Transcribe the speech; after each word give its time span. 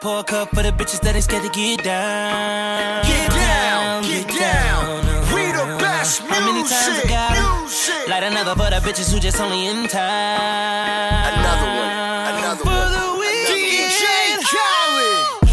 Pour 0.00 0.20
a 0.20 0.22
cup 0.22 0.50
for 0.50 0.62
the 0.62 0.70
bitches 0.70 1.00
that 1.00 1.16
ain't 1.16 1.24
scared 1.24 1.42
to 1.42 1.48
get 1.50 1.82
down. 1.82 3.02
Get 3.02 3.28
down, 3.34 4.02
get 4.06 4.28
down. 4.30 5.02
We 5.34 5.50
the 5.50 5.74
best 5.82 6.20
How 6.22 6.38
many 6.46 6.62
times 6.62 7.02
I 7.02 7.04
got 7.08 7.32
music. 7.34 8.06
Light 8.08 8.22
another 8.22 8.54
for 8.54 8.70
the 8.70 8.78
bitches 8.78 9.10
who 9.12 9.18
just 9.18 9.40
only 9.40 9.66
in 9.66 9.88
time. 9.88 11.34
Another 11.34 11.66
one, 11.82 11.90
another 12.30 12.62
For 12.62 12.70
one. 12.70 12.92
the 12.94 13.18
weekend. 13.18 13.90
DJ 13.90 14.38
Khaled. 14.46 15.50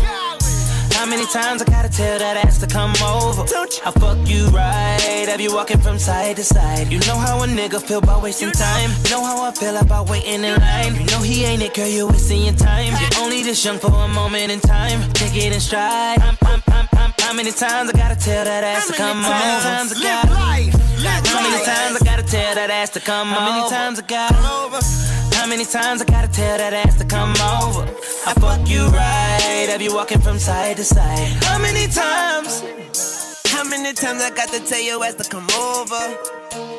How 0.93 1.07
many 1.07 1.25
times 1.25 1.63
I 1.63 1.65
gotta 1.85 1.97
tell 1.97 2.19
that 2.19 2.37
ass 2.45 2.57
to 2.59 2.67
come 2.67 2.93
over? 3.03 3.45
Don't 3.45 3.71
you? 3.73 3.81
I 3.85 3.91
fuck 3.91 4.17
you 4.27 4.47
right, 4.47 5.25
have 5.27 5.41
you 5.41 5.53
walking 5.53 5.79
from 5.79 5.99
side 5.99 6.35
to 6.37 6.43
side. 6.43 6.91
You 6.91 6.99
know 6.99 7.15
how 7.15 7.43
a 7.43 7.47
nigga 7.47 7.81
feel 7.81 7.99
about 7.99 8.23
wasting 8.23 8.51
time. 8.51 8.89
You 9.03 9.11
know 9.11 9.23
how 9.23 9.43
I 9.43 9.51
feel 9.51 9.75
about 9.77 10.09
waiting 10.09 10.43
in 10.43 10.59
line. 10.59 10.95
You 10.95 11.05
know 11.07 11.21
he 11.21 11.43
ain't 11.45 11.61
it, 11.61 11.73
girl, 11.73 11.87
you 11.87 12.07
wasting 12.07 12.43
your 12.43 12.55
time. 12.55 12.93
You're 12.99 13.23
only 13.23 13.43
this 13.43 13.63
young 13.63 13.77
for 13.77 13.91
a 13.91 14.07
moment 14.07 14.51
in 14.51 14.59
time. 14.59 15.01
Take 15.13 15.35
it 15.35 15.53
in 15.53 15.59
stride. 15.59 16.19
I'm, 16.21 16.37
I'm, 16.43 16.61
I'm, 16.67 16.87
I'm, 16.93 17.13
how 17.19 17.33
many 17.33 17.51
times 17.51 17.89
I 17.89 17.93
gotta 17.93 18.15
tell 18.15 18.45
that 18.45 18.63
ass 18.63 18.87
to 18.87 18.93
come 18.93 19.19
over? 19.19 19.27
How 19.27 19.39
many 19.39 19.63
times 19.63 19.91
I 19.91 19.95
Live 19.95 20.03
gotta 20.03 20.33
life, 20.33 21.03
live 21.03 21.27
How 21.27 21.41
many 21.41 21.65
times 21.65 22.01
I 22.01 22.05
gotta 22.05 22.23
tell 22.23 22.55
that 22.55 22.69
ass 22.69 22.89
to 22.91 22.99
come 22.99 23.29
over? 23.29 23.39
How 23.39 23.57
many 23.57 23.69
times 23.69 23.99
I 23.99 24.03
gotta 24.03 24.35
How 25.45 25.49
many 25.51 25.63
times 25.63 26.01
I 26.01 26.05
gotta 26.05 26.27
tell 26.27 26.57
that 26.57 26.73
ass 26.73 26.97
to 26.97 27.05
come 27.05 27.29
over? 27.29 27.83
I 28.25 28.33
fuck 28.33 28.67
you 28.67 28.87
right, 28.87 29.67
have 29.69 29.79
you 29.79 29.93
walking 29.93 30.19
from 30.19 30.39
side 30.39 30.77
to 30.77 30.83
side? 30.83 31.27
How 31.43 31.59
many 31.59 31.85
times? 31.85 32.63
How 33.49 33.63
many 33.63 33.93
times 33.93 34.23
I 34.23 34.31
got 34.31 34.49
to 34.49 34.59
tell 34.59 34.81
your 34.81 35.05
ass 35.05 35.13
to 35.13 35.23
come 35.29 35.47
over? 35.51 36.74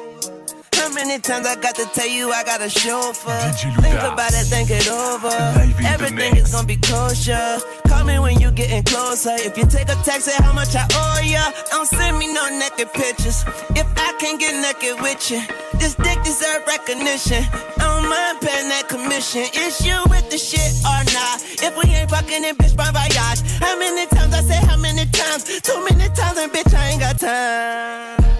How 0.86 0.92
many 0.92 1.18
times 1.18 1.44
I 1.48 1.56
got 1.56 1.74
to 1.74 1.84
tell 1.86 2.06
you 2.06 2.30
I 2.30 2.44
got 2.44 2.62
a 2.62 2.70
chauffeur? 2.70 3.34
Think 3.82 3.98
about 3.98 4.30
it, 4.30 4.46
think 4.46 4.70
it 4.70 4.86
over. 4.86 5.26
Live 5.26 5.74
in 5.74 5.82
the 5.82 5.88
Everything 5.90 6.36
is 6.36 6.52
gonna 6.52 6.64
be 6.64 6.76
kosher. 6.76 7.58
Call 7.88 8.04
me 8.04 8.20
when 8.20 8.38
you 8.38 8.52
getting 8.52 8.84
closer. 8.84 9.34
If 9.34 9.58
you 9.58 9.66
take 9.66 9.88
a 9.88 9.98
text, 10.06 10.30
say 10.30 10.36
how 10.38 10.52
much 10.52 10.76
I 10.76 10.86
owe 10.94 11.20
ya. 11.26 11.50
Don't 11.72 11.88
send 11.88 12.16
me 12.20 12.32
no 12.32 12.46
naked 12.60 12.92
pictures. 12.92 13.42
If 13.74 13.86
I 13.98 14.14
can't 14.20 14.38
get 14.38 14.54
naked 14.62 15.02
with 15.02 15.28
you, 15.28 15.42
this 15.74 15.96
dick 15.96 16.22
deserve 16.22 16.62
recognition. 16.68 17.42
I 17.82 17.90
don't 17.90 18.06
mind 18.06 18.38
paying 18.46 18.68
that 18.70 18.86
commission. 18.86 19.42
Is 19.58 19.84
you 19.84 19.98
with 20.06 20.30
the 20.30 20.38
shit 20.38 20.70
or 20.86 21.02
not? 21.10 21.42
If 21.66 21.74
we 21.82 21.90
ain't 21.98 22.10
fucking 22.10 22.44
in 22.44 22.54
bitch, 22.54 22.76
bon 22.76 22.94
voyage. 22.94 23.42
How 23.58 23.76
many 23.76 24.06
times 24.06 24.32
I 24.32 24.40
say 24.40 24.64
how 24.64 24.76
many 24.78 25.04
times? 25.10 25.50
Too 25.66 25.82
many 25.90 26.06
times 26.14 26.38
and 26.38 26.52
bitch, 26.52 26.72
I 26.72 26.90
ain't 26.90 27.00
got 27.00 27.18
time. 27.18 28.35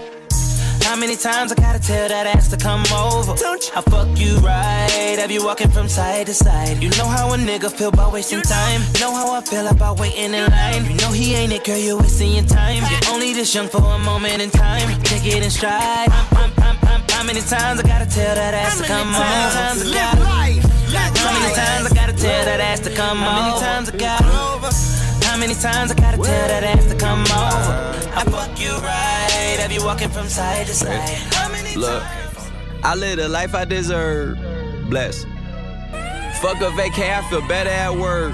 How 0.87 0.95
many 0.95 1.17
times 1.17 1.51
I 1.51 1.55
gotta 1.55 1.79
tell 1.79 2.07
that 2.07 2.25
ass 2.27 2.47
to 2.47 2.55
come 2.55 2.81
over? 2.95 3.35
Don't 3.35 3.61
you- 3.61 3.73
I 3.75 3.81
fuck 3.81 4.07
you 4.17 4.37
right, 4.37 5.17
have 5.19 5.29
you 5.29 5.43
walking 5.43 5.69
from 5.69 5.89
side 5.89 6.27
to 6.27 6.33
side? 6.33 6.81
You 6.81 6.89
know 6.91 7.05
how 7.05 7.33
a 7.33 7.37
nigga 7.37 7.69
feel 7.69 7.89
about 7.89 8.13
wasting 8.13 8.41
time. 8.41 8.81
You 8.93 9.01
know 9.01 9.13
how 9.13 9.33
I 9.33 9.41
feel 9.41 9.67
about 9.67 9.99
waiting 9.99 10.33
in 10.33 10.49
line. 10.49 10.85
You 10.85 10.95
know 11.01 11.11
he 11.11 11.35
ain't 11.35 11.51
it, 11.51 11.65
girl, 11.65 11.77
you're 11.77 11.97
wasting 11.97 12.31
your 12.35 12.45
time. 12.45 12.83
You're 12.89 13.13
only 13.13 13.33
this 13.33 13.53
young 13.53 13.67
for 13.67 13.83
a 13.83 13.99
moment 13.99 14.41
in 14.41 14.49
time. 14.49 14.87
Take 15.03 15.25
it 15.25 15.43
in 15.43 15.51
stride. 15.51 16.09
I'm, 16.09 16.51
I'm, 16.63 16.77
I'm, 16.87 17.01
how 17.11 17.23
many 17.23 17.41
times 17.41 17.81
I 17.81 17.83
gotta 17.83 18.05
tell 18.05 18.35
that 18.35 18.53
ass 18.53 18.77
to 18.79 18.85
come 18.87 19.09
over? 19.09 19.23
How 19.23 19.33
many 19.35 19.53
times 19.59 19.81
I 19.81 19.93
gotta 19.93 20.23
life, 20.23 20.63
live 20.93 21.17
How 21.17 21.33
many 21.37 21.53
times 21.53 21.91
I 21.91 21.95
gotta 21.95 22.13
tell 22.13 22.45
that 22.45 22.59
ass 22.61 22.79
to 22.87 22.91
come 22.95 23.17
over? 23.17 23.29
How 23.29 23.41
many 23.43 23.59
times 23.59 23.89
I 23.89 23.97
gotta 23.97 24.96
How 25.37 25.41
many 25.41 25.53
times 25.53 25.91
I 25.91 25.93
gotta 25.93 26.17
tell 26.17 26.47
that 26.47 26.63
ass 26.63 26.87
to 26.87 26.95
come 26.95 27.21
over? 27.21 28.09
I 28.17 28.23
fuck 28.23 28.59
you 28.59 28.71
right, 28.71 29.57
have 29.59 29.71
you 29.71 29.85
walking 29.85 30.09
from 30.09 30.25
side 30.25 30.65
to 30.65 30.73
side? 30.73 31.09
How 31.31 31.47
many 31.51 31.75
Look, 31.75 32.01
I 32.83 32.95
live 32.95 33.17
the 33.17 33.29
life 33.29 33.53
I 33.53 33.63
deserve. 33.63 34.39
Bless. 34.89 35.25
Fuck 36.41 36.59
a 36.61 36.71
vacay, 36.73 37.15
I 37.15 37.21
feel 37.29 37.47
better 37.47 37.69
at 37.69 37.95
work. 37.95 38.33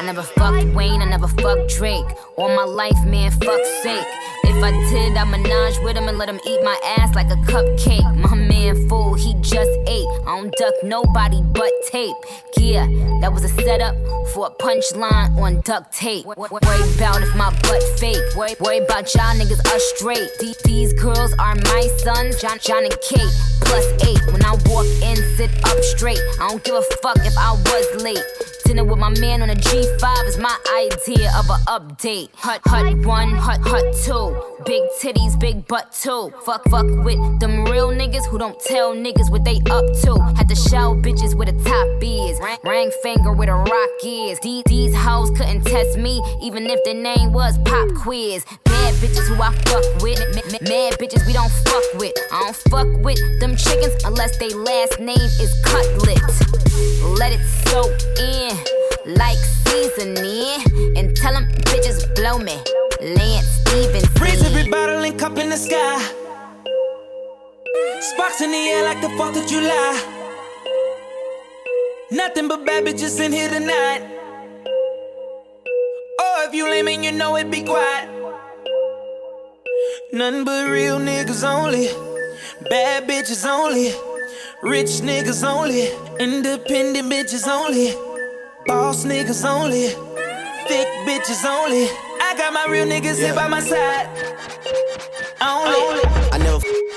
I 0.00 0.02
never 0.02 0.22
fucked 0.22 0.64
Wayne, 0.68 1.02
I 1.02 1.04
never 1.04 1.28
fucked 1.28 1.68
Drake. 1.76 2.06
All 2.38 2.48
my 2.56 2.64
life, 2.64 2.96
man, 3.04 3.30
fuck 3.32 3.60
sake. 3.82 4.06
If 4.44 4.64
I 4.64 4.70
did, 4.88 5.14
I 5.14 5.24
menage 5.24 5.78
with 5.84 5.94
him 5.94 6.08
and 6.08 6.16
let 6.16 6.26
him 6.26 6.40
eat 6.46 6.64
my 6.64 6.80
ass 6.96 7.14
like 7.14 7.26
a 7.26 7.36
cupcake. 7.44 8.16
My 8.16 8.34
man 8.34 8.88
fool, 8.88 9.12
he 9.12 9.34
just 9.42 9.68
ate. 9.86 10.08
I 10.26 10.40
don't 10.40 10.56
duck 10.56 10.72
nobody 10.84 11.42
but 11.42 11.70
tape. 11.90 12.16
Yeah, 12.56 12.86
that 13.20 13.30
was 13.30 13.44
a 13.44 13.50
setup 13.50 13.94
for 14.32 14.46
a 14.46 14.50
punchline 14.50 15.36
on 15.36 15.60
duct 15.66 15.92
tape. 15.92 16.24
Worry 16.24 16.48
about 16.96 17.20
if 17.20 17.36
my 17.36 17.50
butt 17.60 17.82
fake. 17.98 18.24
Worry, 18.34 18.78
about 18.78 19.14
y'all 19.14 19.36
niggas 19.36 19.60
are 19.70 19.80
straight. 19.96 20.30
These, 20.40 20.56
these 20.64 20.92
girls 20.94 21.34
are 21.34 21.54
my 21.56 21.88
sons, 21.98 22.40
Jon, 22.40 22.58
Jon 22.58 22.84
and 22.84 22.96
Kate. 23.02 23.34
Plus 23.60 23.84
eight. 24.08 24.32
When 24.32 24.42
I 24.46 24.56
walk 24.64 24.86
in, 25.02 25.16
sit 25.36 25.50
up 25.62 25.78
straight. 25.82 26.20
I 26.40 26.48
don't 26.48 26.64
give 26.64 26.74
a 26.74 26.82
fuck 27.02 27.18
if 27.18 27.36
I 27.36 27.52
was 27.52 28.02
late. 28.02 28.24
Dinner 28.70 28.84
with 28.84 29.00
my 29.00 29.10
man 29.18 29.42
on 29.42 29.50
a 29.50 29.56
G5 29.56 30.28
is 30.28 30.38
my 30.38 30.56
idea 30.78 31.28
of 31.36 31.50
a 31.50 31.58
update. 31.66 32.28
Hut, 32.36 32.60
hut 32.66 33.04
one, 33.04 33.30
hut, 33.30 33.58
hut 33.64 33.82
two. 34.04 34.30
Big 34.64 34.84
titties, 35.02 35.36
big 35.40 35.66
butt 35.66 35.90
too. 35.90 36.32
Fuck, 36.46 36.62
fuck 36.68 36.86
with 36.86 37.40
them 37.40 37.64
real 37.64 37.88
niggas 37.90 38.24
who 38.28 38.38
don't 38.38 38.56
tell 38.60 38.94
niggas 38.94 39.28
what 39.28 39.44
they 39.44 39.56
up 39.70 39.84
to. 40.02 40.14
Had 40.36 40.48
to 40.50 40.54
show 40.54 40.94
bitches 40.94 41.34
where 41.34 41.50
the 41.50 41.64
top 41.64 41.88
is. 42.00 42.38
Ring 42.62 42.92
finger 43.02 43.32
where 43.32 43.48
the 43.48 43.54
rock 43.54 44.04
is. 44.04 44.38
These, 44.38 44.62
these 44.66 44.94
hoes 44.94 45.30
couldn't 45.30 45.64
test 45.64 45.98
me, 45.98 46.22
even 46.40 46.64
if 46.68 46.78
their 46.84 46.94
name 46.94 47.32
was 47.32 47.58
Pop 47.64 47.88
Quiz. 47.96 48.44
Bad 48.62 48.94
bitches 49.02 49.26
who 49.26 49.34
I 49.42 49.52
fuck 49.66 50.00
with. 50.00 50.20
Mad 50.62 50.92
bitches 51.00 51.26
we 51.26 51.32
don't 51.32 51.50
fuck 51.50 51.82
with. 51.94 52.12
I 52.30 52.38
don't 52.44 52.56
fuck 52.70 53.04
with 53.04 53.18
them 53.40 53.56
chickens 53.56 54.04
unless 54.04 54.38
they 54.38 54.50
last 54.50 55.00
name 55.00 55.18
is 55.18 55.60
Cutlet. 55.64 56.69
Let 57.18 57.32
it 57.32 57.44
soak 57.68 57.92
in 58.18 58.56
like 59.14 59.38
seasoning. 59.66 60.96
And 60.96 61.16
tell 61.16 61.32
them 61.32 61.46
bitches 61.68 62.14
blow 62.14 62.38
me. 62.38 62.56
Lance 63.00 63.46
Stephenson. 63.62 64.22
Raise 64.22 64.44
every 64.44 64.70
bottle 64.70 65.02
and 65.02 65.18
cup 65.18 65.38
in 65.38 65.50
the 65.50 65.56
sky. 65.56 65.98
Sparks 68.00 68.40
in 68.40 68.50
the 68.50 68.56
air 68.56 68.84
like 68.84 69.00
the 69.00 69.08
4th 69.08 69.42
of 69.42 69.46
July. 69.48 70.20
Nothing 72.10 72.48
but 72.48 72.66
bad 72.66 72.84
bitches 72.84 73.20
in 73.24 73.32
here 73.32 73.48
tonight. 73.48 74.02
Oh, 76.18 76.44
if 76.48 76.54
you 76.54 76.68
lame 76.68 76.88
and 76.88 77.04
you 77.04 77.12
know 77.12 77.36
it, 77.36 77.50
be 77.50 77.62
quiet. 77.62 78.08
Nothing 80.12 80.44
but 80.44 80.68
real 80.68 80.98
niggas 80.98 81.44
only. 81.48 81.88
Bad 82.68 83.06
bitches 83.08 83.46
only. 83.46 84.09
Rich 84.62 85.00
niggas 85.00 85.42
only, 85.42 85.88
independent 86.18 87.10
bitches 87.10 87.48
only, 87.48 87.94
boss 88.66 89.06
niggas 89.06 89.42
only, 89.48 89.88
thick 90.68 90.86
bitches 91.06 91.46
only. 91.46 91.88
I 92.20 92.34
got 92.36 92.52
my 92.52 92.66
real 92.68 92.84
niggas 92.84 93.18
yeah. 93.18 93.26
here 93.26 93.34
by 93.34 93.48
my 93.48 93.60
side. 93.60 94.06
Only. 95.40 95.74
only. 95.74 96.04
I 96.30 96.38
never. 96.38 96.56
F- 96.56 96.90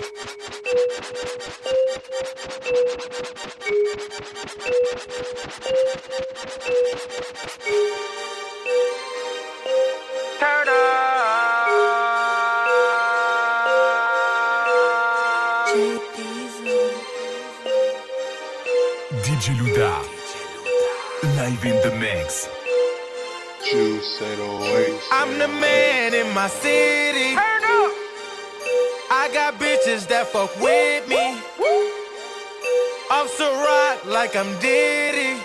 in 22.23 23.89
the 24.37 24.59
mix. 24.59 25.07
I'm 25.11 25.39
the 25.39 25.47
man 25.47 26.13
in 26.13 26.33
my 26.33 26.47
city. 26.47 27.35
I 29.15 29.29
got 29.33 29.59
bitches 29.59 30.07
that 30.07 30.27
fuck 30.27 30.49
with 30.59 31.07
me. 31.07 31.37
I'm 33.11 33.27
so 33.27 33.47
rock 33.63 34.05
like 34.05 34.35
I'm 34.35 34.59
Diddy. 34.59 35.39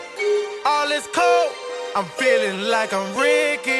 All 0.64 0.90
is 0.90 1.06
cold, 1.12 1.52
I'm 1.96 2.04
feeling 2.16 2.68
like 2.68 2.92
I'm 2.92 3.16
Ricky. 3.16 3.77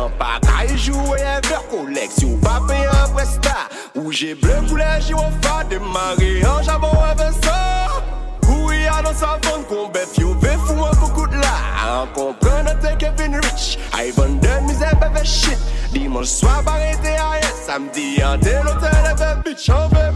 nan 0.00 0.10
pa 0.18 0.38
Ka 0.44 0.64
e 0.64 0.76
jou 0.76 1.14
e 1.14 1.20
yon 1.20 1.40
ver 1.48 1.62
kolek 1.70 2.12
Si 2.14 2.26
ou 2.26 2.38
pa 2.44 2.58
pe 2.68 2.76
yon 2.78 3.12
presta 3.14 3.66
Ou 3.98 4.12
je 4.12 4.34
ble 4.40 4.56
koule 4.68 4.88
jirofa 5.06 5.60
Demare 5.70 6.30
an 6.48 6.62
javon 6.66 6.96
eve 7.10 7.28
sa 7.40 7.58
Ou 8.48 8.72
yon 8.74 9.02
nan 9.06 9.16
savon 9.20 9.66
kon 9.70 9.90
bef 9.94 10.16
Yo 10.20 10.34
ve 10.42 10.56
fou 10.66 10.86
an 10.86 11.36
la. 11.40 11.54
An 11.84 12.14
kompren 12.16 12.64
nan 12.68 12.80
te 12.82 12.94
Kevin 13.02 13.38
Rich 13.44 13.76
A 13.96 14.06
yon 14.08 14.38
den 14.40 14.66
mize 14.68 14.94
beve 15.02 15.24
shit. 15.26 15.58
Dimanche 15.92 16.38
swa 16.40 16.60
barete 16.66 17.16
a 17.18 17.34
yes 17.42 17.66
Samdi 17.66 18.22
an 18.24 18.40
te 18.40 18.56
lote 18.64 18.90
leve 19.06 19.34
bitch 19.44 19.70
An 19.74 19.88
ve 19.94 20.08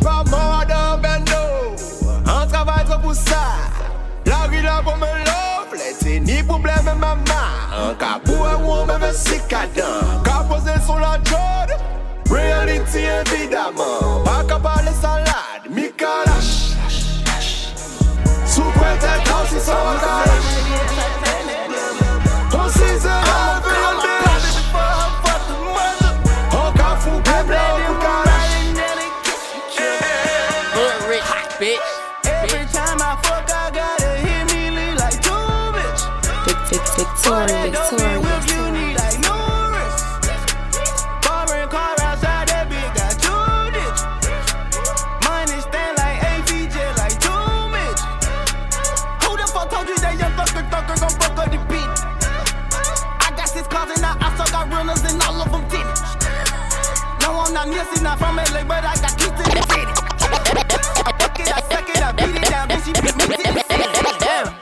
On 22.56 22.68
sait 22.68 22.98
ça, 22.98 23.20
on 23.24 23.60
veut 23.60 23.84
en 23.86 23.94
dash 24.02 24.48
On 26.52 26.72
ka 26.72 26.90
fou 26.98 27.16
que 27.22 27.38
blanc 27.46 27.76
pour 27.86 28.24
Hood 30.74 31.00
rich, 31.08 31.30
bitch. 31.60 31.88
Every 32.24 32.64
time 32.72 33.00
I 33.00 33.16
fuck, 33.22 33.50
I 33.50 33.70
gotta 33.70 34.10
hit 34.24 34.44
me 34.52 34.70
lean 34.70 34.94
like 34.96 35.20
two 35.20 35.30
bitch. 35.74 36.02
Victoria, 36.96 37.70
Victoria, 37.70 38.13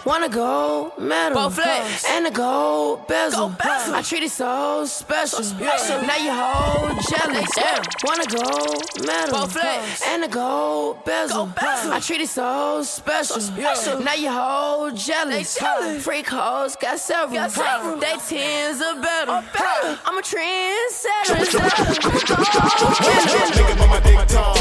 Wanna 0.05 0.29
go 0.29 0.93
metal 0.99 1.43
Gold 1.43 1.55
flex. 1.55 2.05
and 2.11 2.27
a 2.27 2.31
gold 2.31 3.07
bezel. 3.07 3.49
Gold 3.51 3.59
bezel. 3.59 3.95
I 3.95 4.03
treat 4.03 4.25
it 4.25 4.33
so 4.33 4.85
special. 4.85 5.43
Now 6.03 6.17
you 6.17 6.33
whole 6.33 6.89
jealous. 7.11 7.49
Wanna 8.03 8.27
go 8.27 8.67
metal 9.07 9.39
Gold 9.39 9.53
flex. 9.53 10.03
and 10.09 10.25
a 10.25 10.29
gold 10.29 11.05
bezel. 11.05 11.37
Gold 11.47 11.55
bezel. 11.55 11.93
I 11.93 12.01
treat 12.01 12.21
it 12.21 12.29
so 12.29 12.83
special. 12.83 14.01
Now 14.01 14.15
you 14.15 14.31
whole 14.31 14.91
jealous. 14.91 15.57
Jealous. 15.57 16.03
Freak 16.03 16.29
hoes 16.29 16.75
got 16.75 16.99
several. 16.99 17.39
Got 17.39 17.53
several. 17.53 17.97
They 17.99 18.17
tens 18.29 18.83
are 18.83 19.01
better. 19.01 19.31
Or 19.31 19.45
better. 19.53 19.99
I'm 20.05 20.19
a 20.19 20.23
trendsetter. 20.23 21.37
Nigga, 23.55 23.79
but 23.79 23.89
my 23.89 24.01
dick 24.01 24.27
tall. 24.27 24.57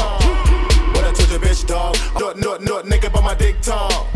What 0.94 1.04
I 1.04 1.12
told 1.12 1.30
your 1.30 1.40
bitch, 1.40 1.66
dog. 1.66 1.96
Nut, 2.20 2.36
nut, 2.38 2.62
nut, 2.62 2.84
nigga, 2.86 3.12
but 3.12 3.22
my 3.24 3.34
dick 3.34 3.60
tall. 3.60 4.06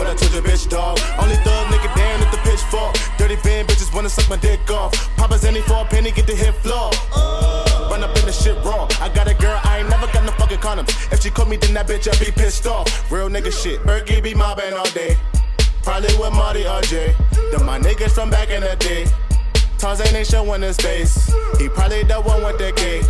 What 0.00 0.08
I 0.08 0.14
told 0.14 0.32
your 0.32 0.40
bitch, 0.40 0.66
dog. 0.66 0.98
Only 1.20 1.36
thug 1.44 1.66
nigga 1.66 1.94
down 1.94 2.22
at 2.22 2.32
the 2.32 2.38
pitchfork. 2.38 2.96
Dirty 3.18 3.36
van 3.36 3.66
bitches 3.66 3.94
wanna 3.94 4.08
suck 4.08 4.30
my 4.30 4.38
dick 4.38 4.70
off. 4.70 4.94
Papa's 5.18 5.44
any 5.44 5.60
for 5.60 5.74
a 5.74 5.84
penny, 5.84 6.10
get 6.10 6.26
the 6.26 6.34
hit 6.34 6.54
floor. 6.64 6.90
Run 7.90 8.02
up 8.02 8.16
in 8.16 8.24
the 8.24 8.32
shit 8.32 8.56
raw. 8.64 8.88
I 8.98 9.10
got 9.10 9.28
a 9.28 9.34
girl, 9.34 9.60
I 9.62 9.80
ain't 9.80 9.90
never 9.90 10.06
got 10.06 10.24
no 10.24 10.32
fucking 10.40 10.60
condoms. 10.60 11.12
If 11.12 11.20
she 11.20 11.28
caught 11.28 11.50
me, 11.50 11.58
then 11.58 11.74
that 11.74 11.86
bitch, 11.86 12.08
I 12.08 12.18
be 12.18 12.32
pissed 12.32 12.66
off. 12.66 13.12
Real 13.12 13.28
nigga 13.28 13.52
shit. 13.52 13.82
Berkey 13.82 14.22
be 14.22 14.32
mobbing 14.32 14.72
all 14.72 14.88
day. 14.92 15.18
Probably 15.82 16.08
with 16.16 16.32
Marty 16.32 16.66
or 16.66 16.80
Jay. 16.80 17.14
Them 17.52 17.66
my 17.66 17.78
niggas 17.78 18.12
from 18.12 18.30
back 18.30 18.48
in 18.48 18.62
the 18.62 18.76
day. 18.76 19.04
Tarzan 19.80 20.14
ain't 20.14 20.26
showing 20.26 20.60
his 20.60 20.76
face. 20.76 21.32
He 21.58 21.70
probably 21.70 22.02
the 22.02 22.20
one 22.20 22.44
with 22.44 22.58
the 22.58 22.70
K. 22.72 23.00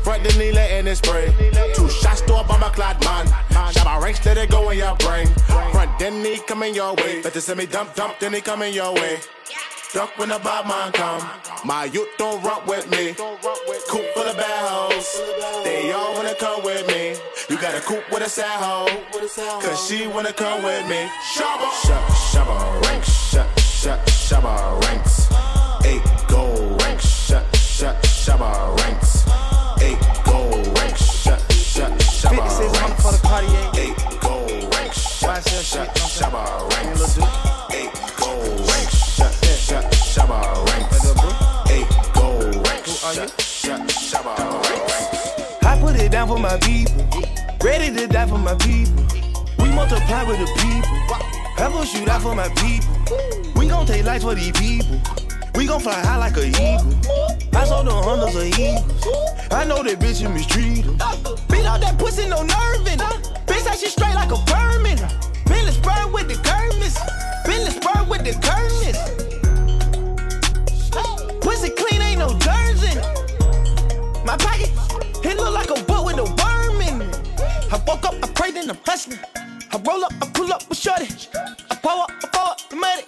Front 0.00 0.24
the 0.24 0.38
knee 0.38 0.52
letting 0.52 0.86
it 0.86 0.96
spray. 0.96 1.34
Two 1.74 1.86
shots 1.90 2.22
to 2.22 2.34
a 2.34 2.44
bomber 2.44 2.70
clad 2.70 2.98
man. 3.04 3.26
Shot 3.72 3.84
my 3.84 3.98
ranks, 3.98 4.24
let 4.24 4.38
it 4.38 4.50
go 4.50 4.70
in 4.70 4.78
your 4.78 4.96
brain. 4.96 5.26
Front 5.70 5.98
then 5.98 6.24
he 6.24 6.38
coming 6.38 6.74
your 6.74 6.94
way. 6.94 7.20
Better 7.20 7.42
send 7.42 7.58
me 7.58 7.66
dump 7.66 7.94
dump, 7.94 8.18
then 8.20 8.32
he 8.32 8.40
coming 8.40 8.72
your 8.72 8.94
way. 8.94 9.18
Duck 9.92 10.16
when 10.16 10.30
the 10.30 10.38
bad 10.38 10.66
man 10.66 10.92
come. 10.92 11.22
My 11.66 11.84
youth 11.84 12.08
don't 12.16 12.42
rock 12.42 12.66
with 12.66 12.90
me. 12.90 13.12
Coop 13.12 14.06
full 14.14 14.22
of 14.22 14.36
bad 14.36 14.68
hoes. 14.68 15.20
They 15.62 15.92
all 15.92 16.14
wanna 16.14 16.34
come 16.36 16.62
with 16.62 16.86
me. 16.88 17.16
You 17.50 17.60
got 17.60 17.74
a 17.74 17.80
coop 17.80 18.04
with 18.10 18.22
a 18.22 18.30
sad 18.30 18.46
hoe. 18.46 18.88
Cause 19.60 19.86
she 19.86 20.06
wanna 20.06 20.32
come 20.32 20.62
with 20.62 20.88
me. 20.88 21.06
Shabba. 21.34 21.68
Shabba, 21.84 22.08
shabba, 22.32 22.82
ranks. 22.86 23.08
Shabba, 23.32 24.04
shabba, 24.06 24.84
ranks. 24.84 25.17
Eight 27.80 27.86
gold 27.86 27.94
ranks. 27.94 28.26
Shabba, 28.26 28.76
ranks. 28.80 29.24
Eight 29.82 29.98
gold 30.24 30.78
ranks. 30.78 31.02
Shabba, 31.22 31.46
shabba, 31.48 31.98
shabba, 31.98 32.30
56 32.30 32.66
on 32.66 32.90
ranks. 32.90 33.02
for 33.02 33.12
the 33.12 33.20
Cartier. 33.22 33.70
Eight 33.78 34.20
gold 34.20 34.74
ranks. 34.74 35.22
Watch 35.22 35.44
that 35.44 35.62
Shabba, 35.62 35.86
shit, 35.86 36.02
shabba, 36.10 36.42
okay. 36.64 36.74
shabba, 36.74 36.74
ranks. 36.74 37.18
Eight 37.72 37.92
gold 38.18 38.58
ranks. 38.66 38.94
Shabba, 39.14 39.46
shabba, 39.62 39.90
shabba, 40.12 40.66
ranks. 40.66 41.06
Eight 41.70 41.88
gold 42.14 42.66
ranks. 42.66 43.04
Are? 43.04 43.14
Shabba, 43.14 44.34
ranks. 44.70 45.64
I 45.64 45.74
I 45.74 45.80
put 45.80 45.94
it 45.96 46.10
down 46.10 46.26
for 46.26 46.38
my 46.38 46.58
people. 46.58 47.06
Ready 47.62 47.94
to 47.94 48.06
die 48.08 48.26
for 48.26 48.38
my 48.38 48.54
people. 48.56 49.04
We 49.58 49.70
multiply 49.70 50.24
with 50.24 50.38
the 50.40 50.50
people. 50.58 50.98
Will 51.78 51.84
shoot 51.84 52.08
out 52.08 52.22
for 52.22 52.34
my 52.34 52.48
people. 52.56 53.52
We 53.54 53.68
gon' 53.68 53.86
take 53.86 54.04
life 54.04 54.22
for 54.22 54.34
these 54.34 54.50
people. 54.52 55.00
We 55.54 55.66
gon' 55.66 55.80
fly 55.80 55.94
high 55.94 56.16
like 56.16 56.36
a 56.36 56.46
eagle. 56.46 56.94
I 57.54 57.64
saw 57.64 57.82
the 57.82 57.92
hundreds 57.92 58.36
of 58.36 58.44
eagles. 58.44 59.52
I 59.52 59.64
know 59.64 59.82
that 59.82 59.98
bitch 59.98 60.20
you 60.20 60.28
mistreat 60.28 60.84
them. 60.84 60.96
Beat 61.48 61.66
out 61.66 61.80
that 61.80 61.98
pussy, 61.98 62.28
no 62.28 62.42
nerve 62.42 62.86
in 62.86 63.00
it. 63.00 63.46
Bitch, 63.46 63.64
that 63.64 63.78
shit 63.78 63.90
straight 63.90 64.14
like 64.14 64.30
a 64.30 64.38
permit. 64.46 65.00
Bentley 65.46 65.72
spur 65.72 66.06
with 66.12 66.28
the 66.28 66.34
Kermis. 66.46 66.96
Bentley 67.44 67.72
spur 67.72 68.04
with 68.04 68.24
the 68.24 68.32
Kermis. 68.44 68.98
Pussy 71.40 71.70
clean, 71.70 72.02
ain't 72.02 72.18
no 72.18 72.28
germs 72.38 72.82
in 72.84 72.98
it. 72.98 74.24
My 74.24 74.36
pocket, 74.36 74.70
it 75.24 75.36
look 75.36 75.54
like 75.54 75.70
a 75.70 75.82
boat 75.84 76.04
with 76.04 76.16
no 76.16 76.24
worm 76.24 76.80
in 76.82 77.02
it. 77.02 77.16
I 77.72 77.82
woke 77.86 78.04
up, 78.04 78.14
I 78.22 78.28
prayed 78.34 78.56
and 78.56 78.70
I'm 78.70 78.78
hustling. 78.84 79.18
I 79.70 79.76
roll 79.84 80.02
up, 80.04 80.12
I 80.22 80.26
pull 80.32 80.50
up 80.52 80.66
with 80.68 80.78
shorty. 80.78 81.08
I 81.70 81.74
pour 81.76 82.00
up, 82.00 82.10
I 82.10 82.28
pour 82.32 82.48
up 82.48 82.58
the 82.70 82.76
money. 82.76 83.04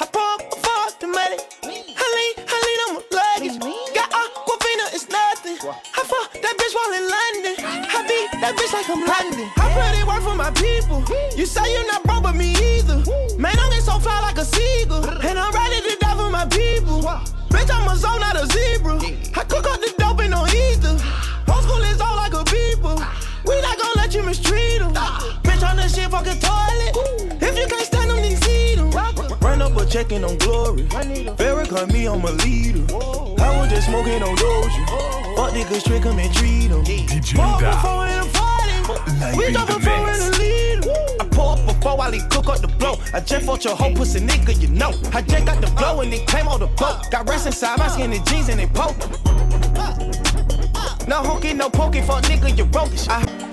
I 0.00 0.06
pour 0.08 0.22
up, 0.32 0.40
I 0.40 0.56
pour 0.64 0.80
up 0.88 1.00
the 1.00 1.06
money. 1.06 1.36
I 1.62 2.06
lean, 2.16 2.34
I 2.48 2.56
lean 2.64 2.80
on 2.88 2.90
my 2.96 3.02
luggage. 3.12 3.56
Got 3.92 4.08
Aquafina, 4.08 4.86
it's 4.96 5.08
nothing. 5.12 5.60
I 5.60 6.02
fuck 6.08 6.32
that 6.40 6.54
bitch 6.56 6.72
while 6.72 6.94
in 6.96 7.04
London. 7.04 7.54
I 7.84 8.00
beat 8.08 8.40
that 8.40 8.56
bitch 8.56 8.72
like 8.72 8.88
I'm 8.88 9.04
London. 9.04 9.50
I 9.56 9.68
put 9.76 10.00
in 10.00 10.06
work 10.08 10.22
for 10.24 10.34
my 10.34 10.50
people. 10.56 11.04
You 11.36 11.44
say 11.44 11.70
you're 11.70 11.86
not 11.86 12.02
broke, 12.04 12.22
but 12.22 12.34
me 12.34 12.56
either. 12.56 13.04
Man, 13.36 13.58
I'm 13.58 13.80
so 13.80 13.98
fly 13.98 14.20
like 14.20 14.38
a 14.38 14.44
seagull. 14.44 15.04
And 15.04 15.38
I'm 15.38 15.52
ready 15.52 15.80
to 15.84 15.96
die 16.00 16.16
for 16.16 16.30
my 16.30 16.46
people. 16.46 17.02
Bitch, 17.52 17.70
I'm 17.70 17.88
a 17.88 17.96
zone, 17.96 18.20
not 18.20 18.36
a 18.40 18.46
zebra. 18.46 18.96
I 19.36 19.44
cook 19.44 19.66
up 19.68 19.80
the 19.80 19.92
dope 19.98 20.20
and 20.20 20.30
no 20.30 20.46
either. 20.46 20.96
Old 21.52 21.62
school 21.64 21.82
is 21.92 22.00
all 22.00 22.16
like 22.16 22.32
a 22.32 22.44
people. 22.44 22.96
We 23.44 23.60
not 23.60 23.76
gonna 23.78 23.96
let 23.96 24.14
you 24.14 24.22
mistreat 24.22 24.80
them. 24.80 25.39
The 25.90 25.96
shit, 25.96 26.10
fucking 26.10 26.38
toilet. 26.38 27.42
If 27.42 27.58
you 27.58 27.66
can't 27.66 27.84
stand 27.84 28.10
them, 28.10 28.18
then 28.18 28.36
see 28.42 28.76
them. 28.76 28.90
Run 29.40 29.60
up 29.62 29.76
a 29.76 29.84
checking 29.86 30.24
on 30.24 30.36
glory. 30.38 30.84
Farrakhan 30.84 31.92
me, 31.92 32.06
I'm 32.06 32.22
a 32.22 32.30
leader. 32.30 32.84
I 33.42 33.58
was 33.58 33.70
just 33.70 33.88
smoking 33.88 34.22
on 34.22 34.36
Doja. 34.36 35.36
Fuck 35.36 35.52
niggas, 35.52 35.84
trick 35.84 36.06
'em 36.06 36.18
and 36.18 36.32
treat 36.32 36.70
'em. 36.70 36.84
DJ 36.84 37.34
Pour 37.34 37.44
up 37.44 37.60
Da. 37.60 37.70
before 37.72 38.06
in 38.06 38.20
the. 38.22 39.36
We 39.36 39.52
jump 39.52 39.66
before 39.66 40.10
in 40.10 40.18
the 40.18 40.38
lead. 40.38 40.88
I 41.20 41.24
pour 41.24 41.52
up 41.54 41.66
before 41.66 41.96
while 41.96 42.12
he 42.12 42.20
cook 42.30 42.48
up 42.48 42.60
the 42.60 42.68
blow. 42.68 42.96
I 43.12 43.18
just 43.20 43.44
fought 43.46 43.64
your 43.64 43.74
whole 43.74 43.92
pussy 43.92 44.20
nigga, 44.20 44.60
you 44.60 44.68
know. 44.68 44.92
I 45.12 45.22
just 45.22 45.44
got 45.44 45.60
the 45.60 45.70
blow 45.72 46.02
and 46.02 46.14
it 46.14 46.24
came 46.28 46.46
on 46.46 46.60
the 46.60 46.68
boat. 46.68 47.10
Got 47.10 47.28
rest 47.28 47.46
inside 47.46 47.78
my 47.78 47.88
skinny 47.88 48.20
jeans 48.26 48.48
and 48.48 48.60
they 48.60 48.68
poke. 48.68 48.96
No 51.08 51.22
honky, 51.22 51.56
no 51.56 51.68
poking, 51.68 52.04
fuck 52.04 52.22
nigga, 52.24 52.56
you 52.56 52.64
broke. 52.64 52.92
I 53.08 53.49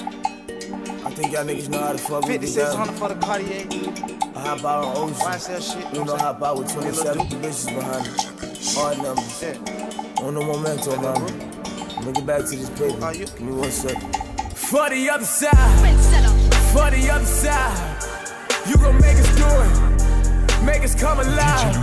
think 1.17 1.33
y'all 1.33 1.43
niggas 1.43 1.67
know 1.69 1.79
how 1.79 1.93
to 1.93 1.97
fuck 1.97 2.27
with 2.27 2.41
me. 2.41 2.47
5600 2.47 2.93
for 2.93 3.09
the 3.09 3.15
Cartier. 3.15 3.65
I 4.35 4.39
hop 4.39 4.63
out 4.63 4.85
on 4.85 4.97
Ocean. 4.97 5.15
YSL 5.15 5.61
shit. 5.73 5.93
You 5.95 6.05
know, 6.05 6.15
hop 6.15 6.43
out 6.43 6.59
with 6.59 6.71
27 6.71 7.25
bitches 7.41 7.65
behind 7.73 8.05
me. 8.05 8.13
Hard 8.77 8.97
numbers. 9.01 9.43
On 10.21 10.35
the 10.35 10.41
momentum, 10.41 11.01
man. 11.01 11.17
Let 11.95 12.05
me 12.05 12.11
get 12.13 12.25
back 12.27 12.45
to 12.45 12.55
this 12.55 12.69
paper. 12.69 13.11
Give 13.13 13.41
me 13.41 13.51
one 13.51 13.71
sec. 13.71 13.97
For 14.53 14.89
the 14.91 15.09
other 15.09 15.25
side, 15.25 15.51
for 16.71 16.91
the 16.91 17.09
other 17.09 17.25
side, 17.25 18.03
you 18.67 18.77
gon' 18.77 19.01
make 19.01 19.17
us 19.17 19.35
do 19.37 19.47
it, 19.47 20.63
make 20.63 20.83
us 20.83 20.93
come 20.93 21.19
alive. 21.19 21.73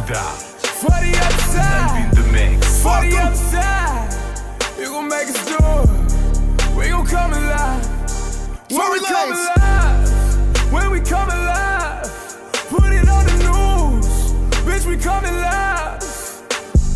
For 0.63 0.95
the 1.03 1.13
other 1.25 1.43
side, 1.51 2.15
for 2.85 3.01
the 3.03 3.19
other 3.19 3.35
side, 3.35 4.79
you 4.79 4.87
gon' 4.87 5.09
make 5.09 5.27
us 5.27 5.45
do 5.49 5.57
it. 5.59 6.77
We 6.77 6.89
gon' 6.91 7.07
come 7.07 7.33
alive. 7.33 8.04
When 8.75 8.91
we 8.91 8.99
come 9.07 9.31
alive, 9.31 10.73
when 10.73 10.91
we 10.91 10.99
come 10.99 11.31
alive, 11.31 12.03
put 12.69 12.93
it 12.93 13.09
on 13.09 13.25
the 13.25 13.37
news, 13.47 14.33
bitch. 14.67 14.85
We 14.85 14.97
come 14.97 15.25
alive. 15.25 16.03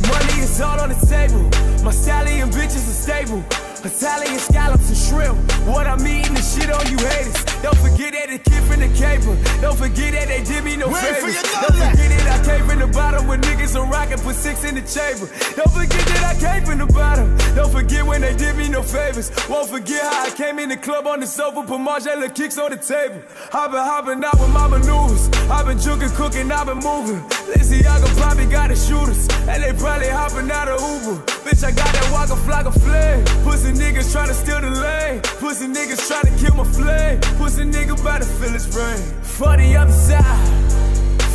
Money 0.09 0.43
is 0.43 0.61
all 0.61 0.81
on 0.81 0.89
the 0.89 1.07
table. 1.07 1.45
My 1.85 1.93
stallion 1.93 2.51
bitches 2.51 2.89
are 2.91 3.01
stable. 3.07 3.45
Italian 3.85 4.41
scallops 4.41 4.89
and 4.89 4.99
shrimp. 4.99 5.53
What 5.69 5.87
I'm 5.87 6.05
eating 6.05 6.37
is 6.37 6.53
shit 6.53 6.69
on 6.69 6.85
you 6.91 6.99
haters. 6.99 7.48
Don't 7.63 7.77
forget 7.79 8.13
that 8.15 8.31
it 8.31 8.45
came 8.45 8.63
from 8.65 8.81
the 8.81 8.89
caper. 8.95 9.35
Don't 9.61 9.77
forget 9.77 10.13
that 10.15 10.29
they 10.29 10.45
did 10.45 10.63
me 10.65 10.77
no 10.77 10.89
favors. 10.95 11.43
Don't 11.43 11.75
forget 11.75 12.09
that 12.15 12.41
I 12.41 12.45
came 12.47 12.67
from 12.67 12.79
the 12.79 12.87
bottom 12.87 13.27
when 13.27 13.41
niggas 13.43 13.75
on 13.81 13.91
rock 13.91 14.11
and 14.11 14.21
put 14.23 14.37
six 14.37 14.65
in 14.65 14.75
the 14.77 14.83
chamber. 14.83 15.27
Don't 15.57 15.73
forget 15.73 16.05
that 16.15 16.23
I 16.31 16.35
came 16.39 16.65
from 16.65 16.79
the 16.79 16.87
bottom. 16.87 17.37
Don't 17.55 17.71
forget 17.73 18.07
when 18.07 18.21
they 18.21 18.35
did 18.37 18.57
me 18.57 18.69
no 18.69 18.83
favors. 18.83 19.33
Won't 19.49 19.71
forget 19.71 20.03
how 20.03 20.27
I 20.27 20.31
came 20.31 20.59
in 20.59 20.69
the 20.69 20.77
club 20.77 21.07
on 21.07 21.21
the 21.21 21.27
sofa, 21.27 21.63
put 21.63 21.81
Margiela 21.81 22.33
kicks 22.35 22.59
on 22.59 22.71
the 22.71 22.77
table. 22.77 23.21
I've 23.53 23.73
been 23.73 23.83
hopping 23.83 24.23
out 24.23 24.39
with 24.39 24.51
my 24.51 24.69
maneuvers. 24.69 25.29
I've 25.51 25.67
been 25.67 25.79
juking, 25.79 26.15
cooking, 26.15 26.53
I've 26.53 26.67
been 26.67 26.79
moving. 26.79 27.23
Lizzie, 27.49 27.87
I 27.87 27.99
probably 28.19 28.47
got 28.47 28.69
the 28.69 28.77
shooters. 28.77 29.27
And 29.49 29.63
they 29.63 29.73
probably 29.73 30.09
hopping 30.09 30.51
out 30.51 30.69
of 30.69 30.79
Uber. 30.81 31.23
Bitch, 31.43 31.65
I 31.65 31.73
got 31.73 31.91
that 31.91 32.09
walk 32.13 32.31
a 32.31 32.37
flock 32.37 32.67
of 32.67 32.75
flame. 32.83 33.25
Pussy 33.43 33.73
niggas 33.73 34.13
tryna 34.13 34.35
steal 34.35 34.61
the 34.61 34.71
lane. 34.71 35.21
Pussy 35.41 35.67
niggas 35.67 36.05
tryna 36.05 36.31
kill 36.39 36.55
my 36.55 36.65
flame. 36.65 37.19
Pussy 37.39 37.48
nigga 37.57 37.99
about 37.99 38.21
to 38.21 38.27
feel 38.27 38.51
his 38.51 38.67
brain. 38.67 38.99
For 39.23 39.57
the 39.57 39.77
other 39.77 39.93
side, 39.93 40.23